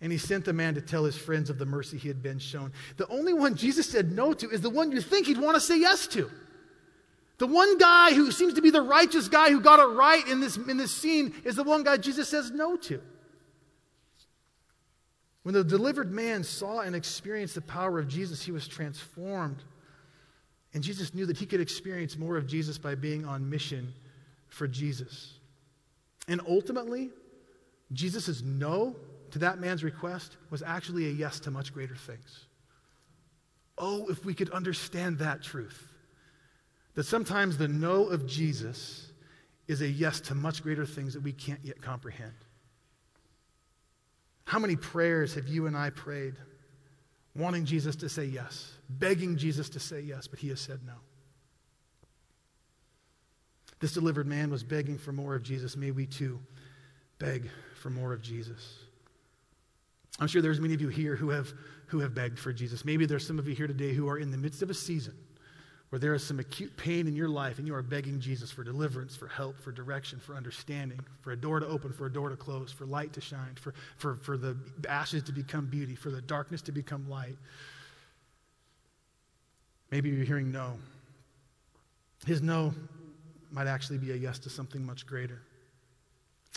And 0.00 0.12
he 0.12 0.18
sent 0.18 0.44
the 0.44 0.52
man 0.52 0.74
to 0.74 0.82
tell 0.82 1.04
his 1.04 1.16
friends 1.16 1.48
of 1.48 1.58
the 1.58 1.64
mercy 1.64 1.96
he 1.96 2.08
had 2.08 2.22
been 2.22 2.38
shown. 2.38 2.72
The 2.96 3.08
only 3.08 3.32
one 3.32 3.54
Jesus 3.54 3.88
said 3.88 4.12
no 4.12 4.34
to 4.34 4.50
is 4.50 4.60
the 4.60 4.70
one 4.70 4.92
you 4.92 5.00
think 5.00 5.26
he'd 5.26 5.40
want 5.40 5.54
to 5.54 5.60
say 5.60 5.78
yes 5.78 6.06
to. 6.08 6.30
The 7.38 7.46
one 7.46 7.78
guy 7.78 8.14
who 8.14 8.30
seems 8.30 8.54
to 8.54 8.62
be 8.62 8.70
the 8.70 8.82
righteous 8.82 9.28
guy 9.28 9.50
who 9.50 9.60
got 9.60 9.78
it 9.78 9.94
right 9.94 10.26
in 10.26 10.40
this, 10.40 10.56
in 10.56 10.76
this 10.76 10.94
scene 10.94 11.34
is 11.44 11.56
the 11.56 11.64
one 11.64 11.82
guy 11.82 11.96
Jesus 11.96 12.28
says 12.28 12.50
no 12.50 12.76
to. 12.76 13.00
When 15.42 15.54
the 15.54 15.62
delivered 15.62 16.10
man 16.10 16.42
saw 16.42 16.80
and 16.80 16.96
experienced 16.96 17.54
the 17.54 17.60
power 17.60 17.98
of 17.98 18.08
Jesus, 18.08 18.42
he 18.42 18.52
was 18.52 18.66
transformed. 18.66 19.62
And 20.74 20.82
Jesus 20.82 21.14
knew 21.14 21.24
that 21.26 21.36
he 21.36 21.46
could 21.46 21.60
experience 21.60 22.18
more 22.18 22.36
of 22.36 22.46
Jesus 22.46 22.78
by 22.78 22.96
being 22.96 23.24
on 23.24 23.48
mission 23.48 23.94
for 24.48 24.66
Jesus. 24.66 25.34
And 26.26 26.40
ultimately, 26.48 27.10
Jesus' 27.92 28.42
no 28.42 28.96
to 29.36 29.40
that 29.40 29.58
man's 29.58 29.84
request 29.84 30.38
was 30.48 30.62
actually 30.62 31.08
a 31.08 31.10
yes 31.10 31.40
to 31.40 31.50
much 31.50 31.74
greater 31.74 31.94
things. 31.94 32.46
Oh, 33.76 34.06
if 34.08 34.24
we 34.24 34.32
could 34.32 34.48
understand 34.48 35.18
that 35.18 35.42
truth. 35.42 35.92
That 36.94 37.04
sometimes 37.04 37.58
the 37.58 37.68
no 37.68 38.06
of 38.06 38.26
Jesus 38.26 39.12
is 39.68 39.82
a 39.82 39.88
yes 39.88 40.20
to 40.20 40.34
much 40.34 40.62
greater 40.62 40.86
things 40.86 41.12
that 41.12 41.22
we 41.22 41.32
can't 41.32 41.60
yet 41.62 41.82
comprehend. 41.82 42.32
How 44.46 44.58
many 44.58 44.74
prayers 44.74 45.34
have 45.34 45.48
you 45.48 45.66
and 45.66 45.76
I 45.76 45.90
prayed 45.90 46.36
wanting 47.34 47.66
Jesus 47.66 47.94
to 47.96 48.08
say 48.08 48.24
yes, 48.24 48.72
begging 48.88 49.36
Jesus 49.36 49.68
to 49.68 49.80
say 49.80 50.00
yes, 50.00 50.26
but 50.26 50.38
he 50.38 50.48
has 50.48 50.60
said 50.60 50.80
no? 50.86 50.94
This 53.80 53.92
delivered 53.92 54.26
man 54.26 54.48
was 54.48 54.62
begging 54.62 54.96
for 54.96 55.12
more 55.12 55.34
of 55.34 55.42
Jesus. 55.42 55.76
May 55.76 55.90
we 55.90 56.06
too 56.06 56.40
beg 57.18 57.50
for 57.74 57.90
more 57.90 58.14
of 58.14 58.22
Jesus. 58.22 58.85
I'm 60.18 60.26
sure 60.26 60.40
there's 60.40 60.60
many 60.60 60.74
of 60.74 60.80
you 60.80 60.88
here 60.88 61.14
who 61.16 61.30
have, 61.30 61.52
who 61.86 61.98
have 62.00 62.14
begged 62.14 62.38
for 62.38 62.52
Jesus. 62.52 62.84
Maybe 62.84 63.06
there's 63.06 63.26
some 63.26 63.38
of 63.38 63.46
you 63.48 63.54
here 63.54 63.66
today 63.66 63.92
who 63.92 64.08
are 64.08 64.18
in 64.18 64.30
the 64.30 64.38
midst 64.38 64.62
of 64.62 64.70
a 64.70 64.74
season 64.74 65.14
where 65.90 65.98
there 66.00 66.14
is 66.14 66.26
some 66.26 66.40
acute 66.40 66.76
pain 66.76 67.06
in 67.06 67.14
your 67.14 67.28
life 67.28 67.58
and 67.58 67.66
you 67.66 67.74
are 67.74 67.82
begging 67.82 68.18
Jesus 68.18 68.50
for 68.50 68.64
deliverance, 68.64 69.14
for 69.14 69.28
help, 69.28 69.60
for 69.60 69.70
direction, 69.70 70.18
for 70.18 70.34
understanding, 70.34 70.98
for 71.20 71.32
a 71.32 71.36
door 71.36 71.60
to 71.60 71.66
open, 71.66 71.92
for 71.92 72.06
a 72.06 72.12
door 72.12 72.28
to 72.28 72.36
close, 72.36 72.72
for 72.72 72.86
light 72.86 73.12
to 73.12 73.20
shine, 73.20 73.54
for, 73.54 73.72
for, 73.96 74.16
for 74.16 74.36
the 74.36 74.56
ashes 74.88 75.22
to 75.24 75.32
become 75.32 75.66
beauty, 75.66 75.94
for 75.94 76.10
the 76.10 76.20
darkness 76.22 76.60
to 76.62 76.72
become 76.72 77.08
light. 77.08 77.36
Maybe 79.92 80.10
you're 80.10 80.24
hearing 80.24 80.50
no. 80.50 80.72
His 82.26 82.42
no 82.42 82.74
might 83.52 83.68
actually 83.68 83.98
be 83.98 84.10
a 84.10 84.16
yes 84.16 84.40
to 84.40 84.50
something 84.50 84.84
much 84.84 85.06
greater. 85.06 85.40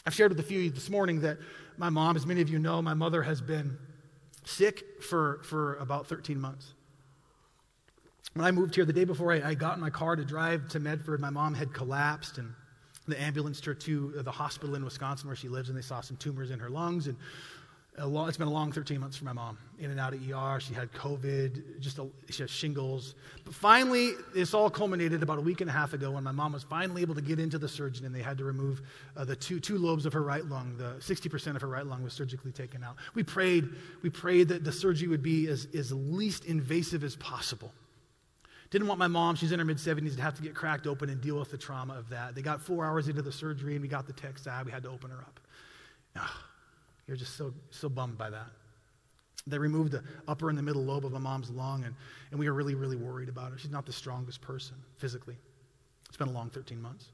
I've 0.06 0.14
shared 0.14 0.32
with 0.32 0.40
a 0.40 0.44
few 0.44 0.60
of 0.60 0.64
you 0.66 0.70
this 0.72 0.90
morning 0.90 1.22
that 1.22 1.38
my 1.78 1.90
mom, 1.90 2.16
as 2.16 2.26
many 2.26 2.42
of 2.42 2.50
you 2.50 2.60
know, 2.60 2.82
my 2.82 2.94
mother 2.94 3.22
has 3.24 3.42
been 3.42 3.78
sick 4.46 5.04
for, 5.04 5.42
for 5.44 5.76
about 5.76 6.08
13 6.08 6.40
months. 6.40 6.74
When 8.34 8.46
I 8.46 8.52
moved 8.52 8.76
here, 8.76 8.86
the 8.86 8.94
day 8.94 9.06
before 9.06 9.32
I, 9.32 9.50
I 9.50 9.54
got 9.54 9.76
in 9.76 9.82
my 9.82 9.90
car 9.90 10.16
to 10.16 10.24
drive 10.24 10.70
to 10.70 10.80
Medford, 10.80 11.20
my 11.20 11.30
mom 11.30 11.54
had 11.54 11.74
collapsed, 11.74 12.38
and 12.38 12.54
the 13.08 13.20
ambulance 13.20 13.60
her 13.62 13.74
to 13.74 14.22
the 14.24 14.32
hospital 14.32 14.76
in 14.76 14.86
Wisconsin 14.86 15.28
where 15.28 15.36
she 15.36 15.50
lives, 15.50 15.70
and 15.70 15.78
they 15.78 15.82
saw 15.82 16.00
some 16.02 16.18
tumors 16.18 16.52
in 16.52 16.60
her 16.60 16.70
lungs. 16.70 17.08
And 17.08 17.18
long, 18.08 18.28
it's 18.28 18.38
been 18.38 18.48
a 18.48 18.52
long 18.52 18.72
13 18.72 19.00
months 19.00 19.18
for 19.18 19.26
my 19.26 19.34
mom. 19.34 19.58
In 19.80 19.92
and 19.92 20.00
out 20.00 20.14
of 20.14 20.20
ER. 20.22 20.60
She 20.60 20.74
had 20.74 20.92
COVID, 20.94 21.80
just 21.80 22.00
a, 22.00 22.08
she 22.30 22.44
has 22.44 22.50
shingles. 22.50 23.16
But 23.46 23.54
finally, 23.54 24.12
this 24.34 24.54
all 24.54 24.70
culminated 24.70 25.24
about 25.24 25.38
a 25.38 25.42
week 25.42 25.62
and 25.62 25.70
a 25.70 25.74
half 25.74 25.94
ago 25.94 26.12
when 26.12 26.24
my 26.24 26.32
mom 26.32 26.54
was 26.54 26.64
finally 26.64 27.02
able 27.02 27.16
to 27.16 27.22
get 27.22 27.40
into 27.40 27.58
the 27.58 27.68
surgeon 27.68 28.06
and 28.06 28.14
they 28.14 28.22
had 28.22 28.38
to 28.38 28.44
remove 28.44 28.82
uh, 29.18 29.26
the 29.26 29.36
two, 29.36 29.60
two 29.60 29.78
lobes 29.78 30.06
of 30.06 30.14
her 30.14 30.22
right 30.22 30.46
lung. 30.46 30.76
The 30.78 30.96
60% 31.00 31.56
of 31.56 31.62
her 31.62 31.68
right 31.68 31.86
lung 31.86 32.04
was 32.04 32.14
surgically 32.14 32.52
taken 32.52 32.84
out. 32.84 32.98
We 33.16 33.24
prayed, 33.24 33.70
we 34.02 34.10
prayed 34.10 34.48
that 34.50 34.64
the 34.64 34.72
surgery 34.72 35.08
would 35.08 35.24
be 35.24 35.48
as, 35.48 35.68
as 35.74 35.92
least 35.92 36.46
invasive 36.46 37.04
as 37.04 37.16
possible. 37.16 37.72
Didn't 38.70 38.88
want 38.88 39.00
my 39.00 39.08
mom, 39.08 39.36
she's 39.36 39.52
in 39.52 39.60
her 39.60 39.66
mid 39.66 39.78
70s, 39.78 40.16
to 40.16 40.22
have 40.22 40.36
to 40.36 40.44
get 40.44 40.54
cracked 40.54 40.86
open 40.86 41.10
and 41.10 41.20
deal 41.20 41.40
with 41.40 41.50
the 41.50 41.58
trauma 41.58 41.96
of 41.96 42.10
that. 42.10 42.36
They 42.36 42.42
got 42.42 42.62
four 42.62 42.86
hours 42.86 43.08
into 43.08 43.22
the 43.22 43.32
surgery 43.32 43.74
and 43.74 43.82
we 43.82 43.88
got 43.88 44.06
the 44.06 44.14
text 44.14 44.48
out. 44.48 44.66
We 44.66 44.72
had 44.72 44.84
to 44.84 44.90
open 44.90 45.10
her 45.10 45.18
up. 45.18 45.40
Oh, 47.10 47.14
you're 47.14 47.18
just 47.18 47.38
so, 47.38 47.54
so 47.72 47.90
bummed 47.90 48.18
by 48.18 48.30
that. 48.30 48.48
They 49.48 49.58
removed 49.58 49.94
the 49.94 50.04
upper 50.28 50.50
and 50.50 50.58
the 50.58 50.62
middle 50.62 50.84
lobe 50.84 51.06
of 51.06 51.12
my 51.12 51.20
mom's 51.20 51.50
lung, 51.50 51.84
and, 51.84 51.96
and 52.30 52.40
we 52.40 52.48
were 52.48 52.54
really, 52.54 52.76
really 52.76 52.98
worried 52.98 53.30
about 53.30 53.52
her. 53.52 53.58
She's 53.58 53.72
not 53.72 53.86
the 53.86 53.94
strongest 53.94 54.42
person 54.42 54.76
physically. 54.98 55.36
It's 56.08 56.18
been 56.18 56.28
a 56.28 56.32
long 56.32 56.52
13 56.52 56.80
months. 56.80 57.08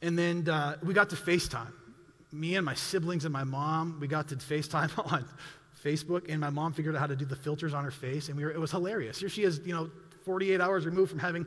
And 0.00 0.18
then 0.18 0.48
uh, 0.48 0.76
we 0.82 0.94
got 0.94 1.10
to 1.10 1.16
FaceTime. 1.16 1.72
Me 2.32 2.56
and 2.56 2.64
my 2.64 2.74
siblings 2.74 3.24
and 3.24 3.32
my 3.32 3.44
mom, 3.44 3.98
we 4.00 4.08
got 4.08 4.28
to 4.28 4.36
FaceTime 4.36 4.90
on 5.12 5.26
Facebook, 5.84 6.30
and 6.30 6.40
my 6.40 6.50
mom 6.50 6.72
figured 6.72 6.94
out 6.94 7.00
how 7.00 7.06
to 7.06 7.16
do 7.16 7.26
the 7.26 7.36
filters 7.36 7.74
on 7.74 7.84
her 7.84 7.90
face, 7.90 8.28
and 8.28 8.36
we 8.38 8.44
were, 8.44 8.50
it 8.50 8.60
was 8.60 8.70
hilarious. 8.70 9.20
Here 9.20 9.28
she 9.28 9.42
is, 9.42 9.60
you 9.64 9.74
know, 9.74 9.90
48 10.24 10.60
hours 10.60 10.86
removed 10.86 11.10
from 11.10 11.18
having 11.18 11.46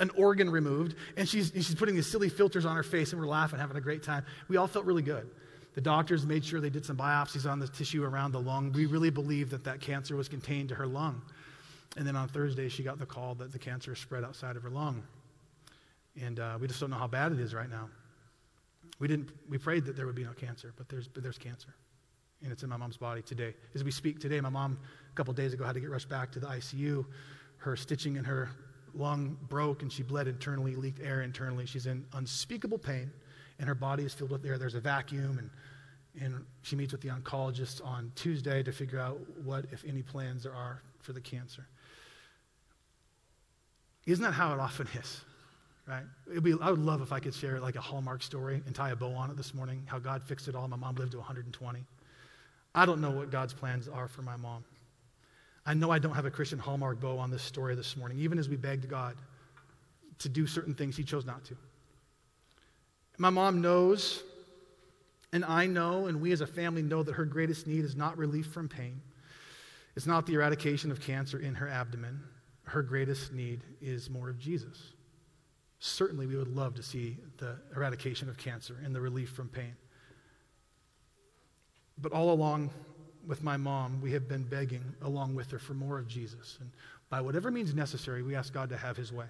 an 0.00 0.10
organ 0.10 0.50
removed, 0.50 0.96
and 1.16 1.26
she's, 1.26 1.52
she's 1.54 1.74
putting 1.74 1.94
these 1.94 2.10
silly 2.10 2.28
filters 2.28 2.66
on 2.66 2.76
her 2.76 2.82
face, 2.82 3.12
and 3.12 3.20
we're 3.20 3.28
laughing, 3.28 3.58
having 3.58 3.76
a 3.76 3.80
great 3.80 4.02
time. 4.02 4.24
We 4.48 4.56
all 4.56 4.66
felt 4.66 4.84
really 4.84 5.02
good. 5.02 5.30
The 5.74 5.80
doctors 5.80 6.26
made 6.26 6.44
sure 6.44 6.60
they 6.60 6.70
did 6.70 6.84
some 6.84 6.96
biopsies 6.96 7.48
on 7.50 7.58
the 7.58 7.68
tissue 7.68 8.04
around 8.04 8.32
the 8.32 8.40
lung. 8.40 8.72
We 8.72 8.86
really 8.86 9.10
believed 9.10 9.50
that 9.52 9.64
that 9.64 9.80
cancer 9.80 10.16
was 10.16 10.28
contained 10.28 10.70
to 10.70 10.74
her 10.74 10.86
lung. 10.86 11.22
And 11.96 12.06
then 12.06 12.16
on 12.16 12.28
Thursday, 12.28 12.68
she 12.68 12.82
got 12.82 12.98
the 12.98 13.06
call 13.06 13.34
that 13.36 13.52
the 13.52 13.58
cancer 13.58 13.94
spread 13.94 14.24
outside 14.24 14.56
of 14.56 14.62
her 14.62 14.70
lung. 14.70 15.02
And 16.20 16.40
uh, 16.40 16.58
we 16.60 16.66
just 16.66 16.80
don't 16.80 16.90
know 16.90 16.96
how 16.96 17.06
bad 17.06 17.32
it 17.32 17.40
is 17.40 17.54
right 17.54 17.70
now. 17.70 17.88
We, 18.98 19.06
didn't, 19.06 19.30
we 19.48 19.58
prayed 19.58 19.84
that 19.84 19.96
there 19.96 20.06
would 20.06 20.14
be 20.14 20.24
no 20.24 20.32
cancer, 20.32 20.72
but 20.76 20.88
there's, 20.88 21.06
but 21.06 21.22
there's 21.22 21.38
cancer. 21.38 21.74
And 22.42 22.52
it's 22.52 22.62
in 22.62 22.68
my 22.68 22.76
mom's 22.76 22.96
body 22.96 23.22
today. 23.22 23.54
As 23.74 23.84
we 23.84 23.90
speak 23.90 24.20
today, 24.20 24.40
my 24.40 24.48
mom, 24.48 24.78
a 25.10 25.14
couple 25.14 25.32
days 25.34 25.52
ago, 25.52 25.64
had 25.64 25.74
to 25.74 25.80
get 25.80 25.90
rushed 25.90 26.08
back 26.08 26.30
to 26.32 26.40
the 26.40 26.46
ICU. 26.46 27.04
Her 27.58 27.76
stitching 27.76 28.16
in 28.16 28.24
her 28.24 28.50
lung 28.94 29.36
broke, 29.48 29.82
and 29.82 29.92
she 29.92 30.02
bled 30.02 30.28
internally, 30.28 30.74
leaked 30.74 31.00
air 31.00 31.22
internally. 31.22 31.66
She's 31.66 31.86
in 31.86 32.04
unspeakable 32.14 32.78
pain, 32.78 33.10
and 33.58 33.68
her 33.68 33.74
body 33.74 34.04
is 34.04 34.14
filled 34.14 34.30
with 34.30 34.44
air. 34.44 34.58
There's 34.58 34.74
a 34.74 34.80
vacuum, 34.80 35.38
and 35.38 35.50
And 36.20 36.44
she 36.62 36.76
meets 36.76 36.92
with 36.92 37.00
the 37.00 37.08
oncologist 37.08 37.84
on 37.84 38.12
Tuesday 38.14 38.62
to 38.62 38.72
figure 38.72 38.98
out 38.98 39.18
what, 39.44 39.66
if 39.72 39.84
any, 39.84 40.02
plans 40.02 40.42
there 40.42 40.54
are 40.54 40.82
for 41.00 41.12
the 41.12 41.20
cancer. 41.20 41.66
Isn't 44.06 44.24
that 44.24 44.32
how 44.32 44.52
it 44.54 44.60
often 44.60 44.88
is? 44.94 45.20
Right? 45.86 46.42
Be, 46.42 46.54
I 46.60 46.70
would 46.70 46.80
love 46.80 47.02
if 47.02 47.12
I 47.12 47.20
could 47.20 47.34
share 47.34 47.60
like 47.60 47.76
a 47.76 47.80
Hallmark 47.80 48.22
story 48.22 48.62
and 48.66 48.74
tie 48.74 48.90
a 48.90 48.96
bow 48.96 49.12
on 49.12 49.30
it 49.30 49.36
this 49.36 49.54
morning, 49.54 49.82
how 49.86 49.98
God 49.98 50.22
fixed 50.22 50.48
it 50.48 50.54
all. 50.54 50.66
My 50.68 50.76
mom 50.76 50.96
lived 50.96 51.12
to 51.12 51.18
120. 51.18 51.84
I 52.74 52.86
don't 52.86 53.00
know 53.00 53.10
what 53.10 53.30
God's 53.30 53.54
plans 53.54 53.88
are 53.88 54.08
for 54.08 54.22
my 54.22 54.36
mom. 54.36 54.64
I 55.64 55.74
know 55.74 55.90
I 55.90 55.98
don't 55.98 56.14
have 56.14 56.26
a 56.26 56.30
Christian 56.30 56.58
Hallmark 56.58 57.00
bow 57.00 57.18
on 57.18 57.30
this 57.30 57.42
story 57.42 57.74
this 57.74 57.96
morning, 57.96 58.18
even 58.18 58.38
as 58.38 58.48
we 58.48 58.56
begged 58.56 58.88
God 58.88 59.16
to 60.18 60.28
do 60.28 60.46
certain 60.46 60.74
things, 60.74 60.96
He 60.96 61.04
chose 61.04 61.24
not 61.24 61.44
to. 61.44 61.56
My 63.18 63.30
mom 63.30 63.60
knows, 63.60 64.22
and 65.32 65.44
I 65.44 65.66
know, 65.66 66.06
and 66.06 66.20
we 66.20 66.30
as 66.30 66.40
a 66.40 66.46
family 66.46 66.82
know 66.82 67.02
that 67.02 67.14
her 67.14 67.24
greatest 67.24 67.66
need 67.66 67.84
is 67.84 67.96
not 67.96 68.16
relief 68.16 68.46
from 68.46 68.68
pain. 68.68 69.00
It's 69.96 70.06
not 70.06 70.24
the 70.24 70.34
eradication 70.34 70.92
of 70.92 71.00
cancer 71.00 71.40
in 71.40 71.56
her 71.56 71.68
abdomen. 71.68 72.20
Her 72.62 72.82
greatest 72.82 73.32
need 73.32 73.62
is 73.82 74.08
more 74.08 74.30
of 74.30 74.38
Jesus. 74.38 74.92
Certainly, 75.80 76.26
we 76.26 76.36
would 76.36 76.54
love 76.54 76.76
to 76.76 76.82
see 76.82 77.16
the 77.38 77.56
eradication 77.74 78.28
of 78.28 78.38
cancer 78.38 78.76
and 78.84 78.94
the 78.94 79.00
relief 79.00 79.30
from 79.30 79.48
pain. 79.48 79.74
But 82.00 82.12
all 82.12 82.30
along 82.30 82.70
with 83.26 83.42
my 83.42 83.56
mom, 83.56 84.00
we 84.00 84.12
have 84.12 84.28
been 84.28 84.44
begging 84.44 84.84
along 85.02 85.34
with 85.34 85.50
her 85.50 85.58
for 85.58 85.74
more 85.74 85.98
of 85.98 86.06
Jesus. 86.06 86.58
And 86.60 86.70
by 87.10 87.20
whatever 87.20 87.50
means 87.50 87.74
necessary, 87.74 88.22
we 88.22 88.36
ask 88.36 88.52
God 88.52 88.68
to 88.68 88.76
have 88.76 88.96
his 88.96 89.12
way. 89.12 89.26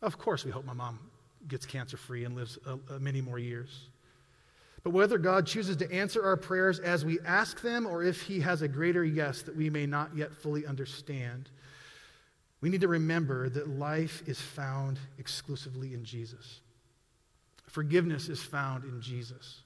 Of 0.00 0.18
course, 0.18 0.44
we 0.44 0.52
hope 0.52 0.64
my 0.64 0.72
mom 0.72 1.00
gets 1.48 1.66
cancer 1.66 1.96
free 1.96 2.24
and 2.24 2.34
lives 2.34 2.58
uh, 2.66 2.76
uh, 2.90 2.98
many 2.98 3.20
more 3.20 3.38
years. 3.38 3.88
But 4.82 4.90
whether 4.90 5.16
God 5.16 5.46
chooses 5.46 5.76
to 5.78 5.90
answer 5.90 6.22
our 6.22 6.36
prayers 6.36 6.78
as 6.78 7.04
we 7.04 7.18
ask 7.20 7.62
them 7.62 7.86
or 7.86 8.02
if 8.02 8.22
he 8.22 8.40
has 8.40 8.60
a 8.60 8.68
greater 8.68 9.02
yes 9.02 9.42
that 9.42 9.56
we 9.56 9.70
may 9.70 9.86
not 9.86 10.14
yet 10.14 10.32
fully 10.32 10.66
understand, 10.66 11.48
we 12.60 12.68
need 12.68 12.82
to 12.82 12.88
remember 12.88 13.48
that 13.48 13.68
life 13.68 14.22
is 14.26 14.40
found 14.40 14.98
exclusively 15.18 15.94
in 15.94 16.04
Jesus. 16.04 16.60
Forgiveness 17.66 18.28
is 18.28 18.42
found 18.42 18.84
in 18.84 19.00
Jesus. 19.00 19.62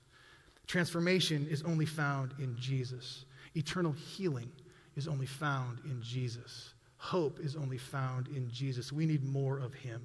Transformation 0.66 1.46
is 1.50 1.62
only 1.62 1.86
found 1.86 2.34
in 2.38 2.56
Jesus. 2.58 3.24
Eternal 3.56 3.92
healing 3.92 4.50
is 4.96 5.08
only 5.08 5.26
found 5.26 5.78
in 5.84 6.00
Jesus. 6.00 6.74
Hope 6.96 7.40
is 7.40 7.56
only 7.56 7.78
found 7.78 8.28
in 8.28 8.50
Jesus. 8.50 8.92
We 8.92 9.06
need 9.06 9.24
more 9.24 9.58
of 9.58 9.74
him. 9.74 10.04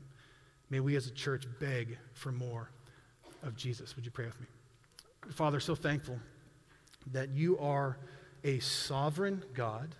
May 0.73 0.79
we 0.79 0.95
as 0.95 1.05
a 1.05 1.11
church 1.11 1.45
beg 1.59 1.99
for 2.13 2.31
more 2.31 2.71
of 3.43 3.55
Jesus. 3.55 3.95
Would 3.95 4.05
you 4.05 4.09
pray 4.09 4.25
with 4.25 4.41
me? 4.41 4.47
Father, 5.29 5.59
so 5.59 5.75
thankful 5.75 6.17
that 7.11 7.29
you 7.29 7.59
are 7.59 7.99
a 8.43 8.57
sovereign 8.57 9.43
God 9.53 9.93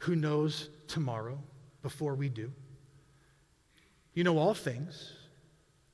who 0.00 0.16
knows 0.16 0.70
tomorrow 0.88 1.38
before 1.82 2.16
we 2.16 2.28
do. 2.28 2.50
You 4.12 4.24
know 4.24 4.38
all 4.38 4.54
things. 4.54 5.12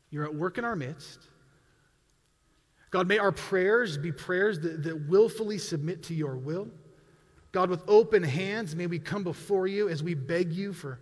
You're 0.08 0.24
at 0.24 0.34
work 0.34 0.56
in 0.56 0.64
our 0.64 0.74
midst. 0.74 1.20
God, 2.88 3.06
may 3.08 3.18
our 3.18 3.30
prayers 3.30 3.98
be 3.98 4.10
prayers 4.10 4.58
that, 4.60 4.84
that 4.84 5.06
willfully 5.06 5.58
submit 5.58 6.04
to 6.04 6.14
your 6.14 6.36
will. 6.38 6.70
God, 7.52 7.68
with 7.68 7.82
open 7.86 8.22
hands, 8.22 8.74
may 8.74 8.86
we 8.86 8.98
come 8.98 9.22
before 9.22 9.66
you 9.66 9.90
as 9.90 10.02
we 10.02 10.14
beg 10.14 10.50
you 10.50 10.72
for, 10.72 10.98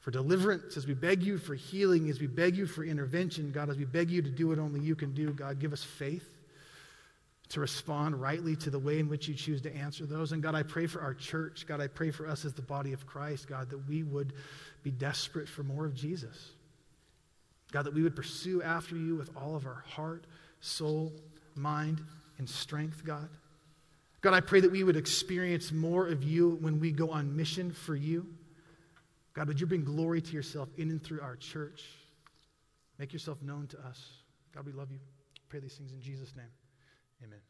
for 0.00 0.10
deliverance, 0.10 0.76
as 0.76 0.86
we 0.86 0.94
beg 0.94 1.22
you 1.22 1.38
for 1.38 1.54
healing, 1.54 2.08
as 2.08 2.20
we 2.20 2.26
beg 2.26 2.56
you 2.56 2.66
for 2.66 2.84
intervention. 2.84 3.52
God, 3.52 3.68
as 3.68 3.76
we 3.76 3.84
beg 3.84 4.10
you 4.10 4.22
to 4.22 4.30
do 4.30 4.48
what 4.48 4.58
only 4.58 4.80
you 4.80 4.94
can 4.94 5.12
do, 5.12 5.30
God, 5.30 5.60
give 5.60 5.72
us 5.72 5.84
faith 5.84 6.24
to 7.50 7.60
respond 7.60 8.20
rightly 8.20 8.56
to 8.56 8.70
the 8.70 8.78
way 8.78 8.98
in 8.98 9.08
which 9.08 9.28
you 9.28 9.34
choose 9.34 9.60
to 9.60 9.74
answer 9.74 10.06
those. 10.06 10.32
And 10.32 10.42
God, 10.42 10.54
I 10.54 10.62
pray 10.62 10.86
for 10.86 11.02
our 11.02 11.14
church. 11.14 11.66
God, 11.66 11.80
I 11.80 11.88
pray 11.88 12.10
for 12.10 12.26
us 12.26 12.44
as 12.44 12.54
the 12.54 12.62
body 12.62 12.92
of 12.92 13.06
Christ, 13.06 13.48
God, 13.48 13.68
that 13.70 13.88
we 13.88 14.02
would 14.04 14.32
be 14.82 14.90
desperate 14.90 15.48
for 15.48 15.62
more 15.62 15.84
of 15.84 15.94
Jesus. 15.94 16.52
God, 17.72 17.84
that 17.84 17.94
we 17.94 18.02
would 18.02 18.16
pursue 18.16 18.62
after 18.62 18.96
you 18.96 19.16
with 19.16 19.30
all 19.36 19.54
of 19.54 19.66
our 19.66 19.84
heart, 19.86 20.24
soul, 20.60 21.12
mind, 21.54 22.00
and 22.38 22.48
strength, 22.48 23.04
God. 23.04 23.28
God, 24.22 24.32
I 24.32 24.40
pray 24.40 24.60
that 24.60 24.70
we 24.70 24.84
would 24.84 24.96
experience 24.96 25.72
more 25.72 26.06
of 26.06 26.22
you 26.22 26.58
when 26.60 26.78
we 26.78 26.92
go 26.92 27.10
on 27.10 27.36
mission 27.36 27.72
for 27.72 27.96
you. 27.96 28.26
God, 29.40 29.48
would 29.48 29.58
you 29.58 29.66
bring 29.66 29.84
glory 29.84 30.20
to 30.20 30.32
yourself 30.34 30.68
in 30.76 30.90
and 30.90 31.02
through 31.02 31.22
our 31.22 31.34
church? 31.34 31.86
Make 32.98 33.14
yourself 33.14 33.40
known 33.40 33.68
to 33.68 33.78
us. 33.86 33.98
God, 34.54 34.66
we 34.66 34.72
love 34.72 34.92
you. 34.92 34.98
Pray 35.48 35.60
these 35.60 35.72
things 35.72 35.92
in 35.92 36.00
Jesus' 36.02 36.36
name. 36.36 36.52
Amen. 37.24 37.40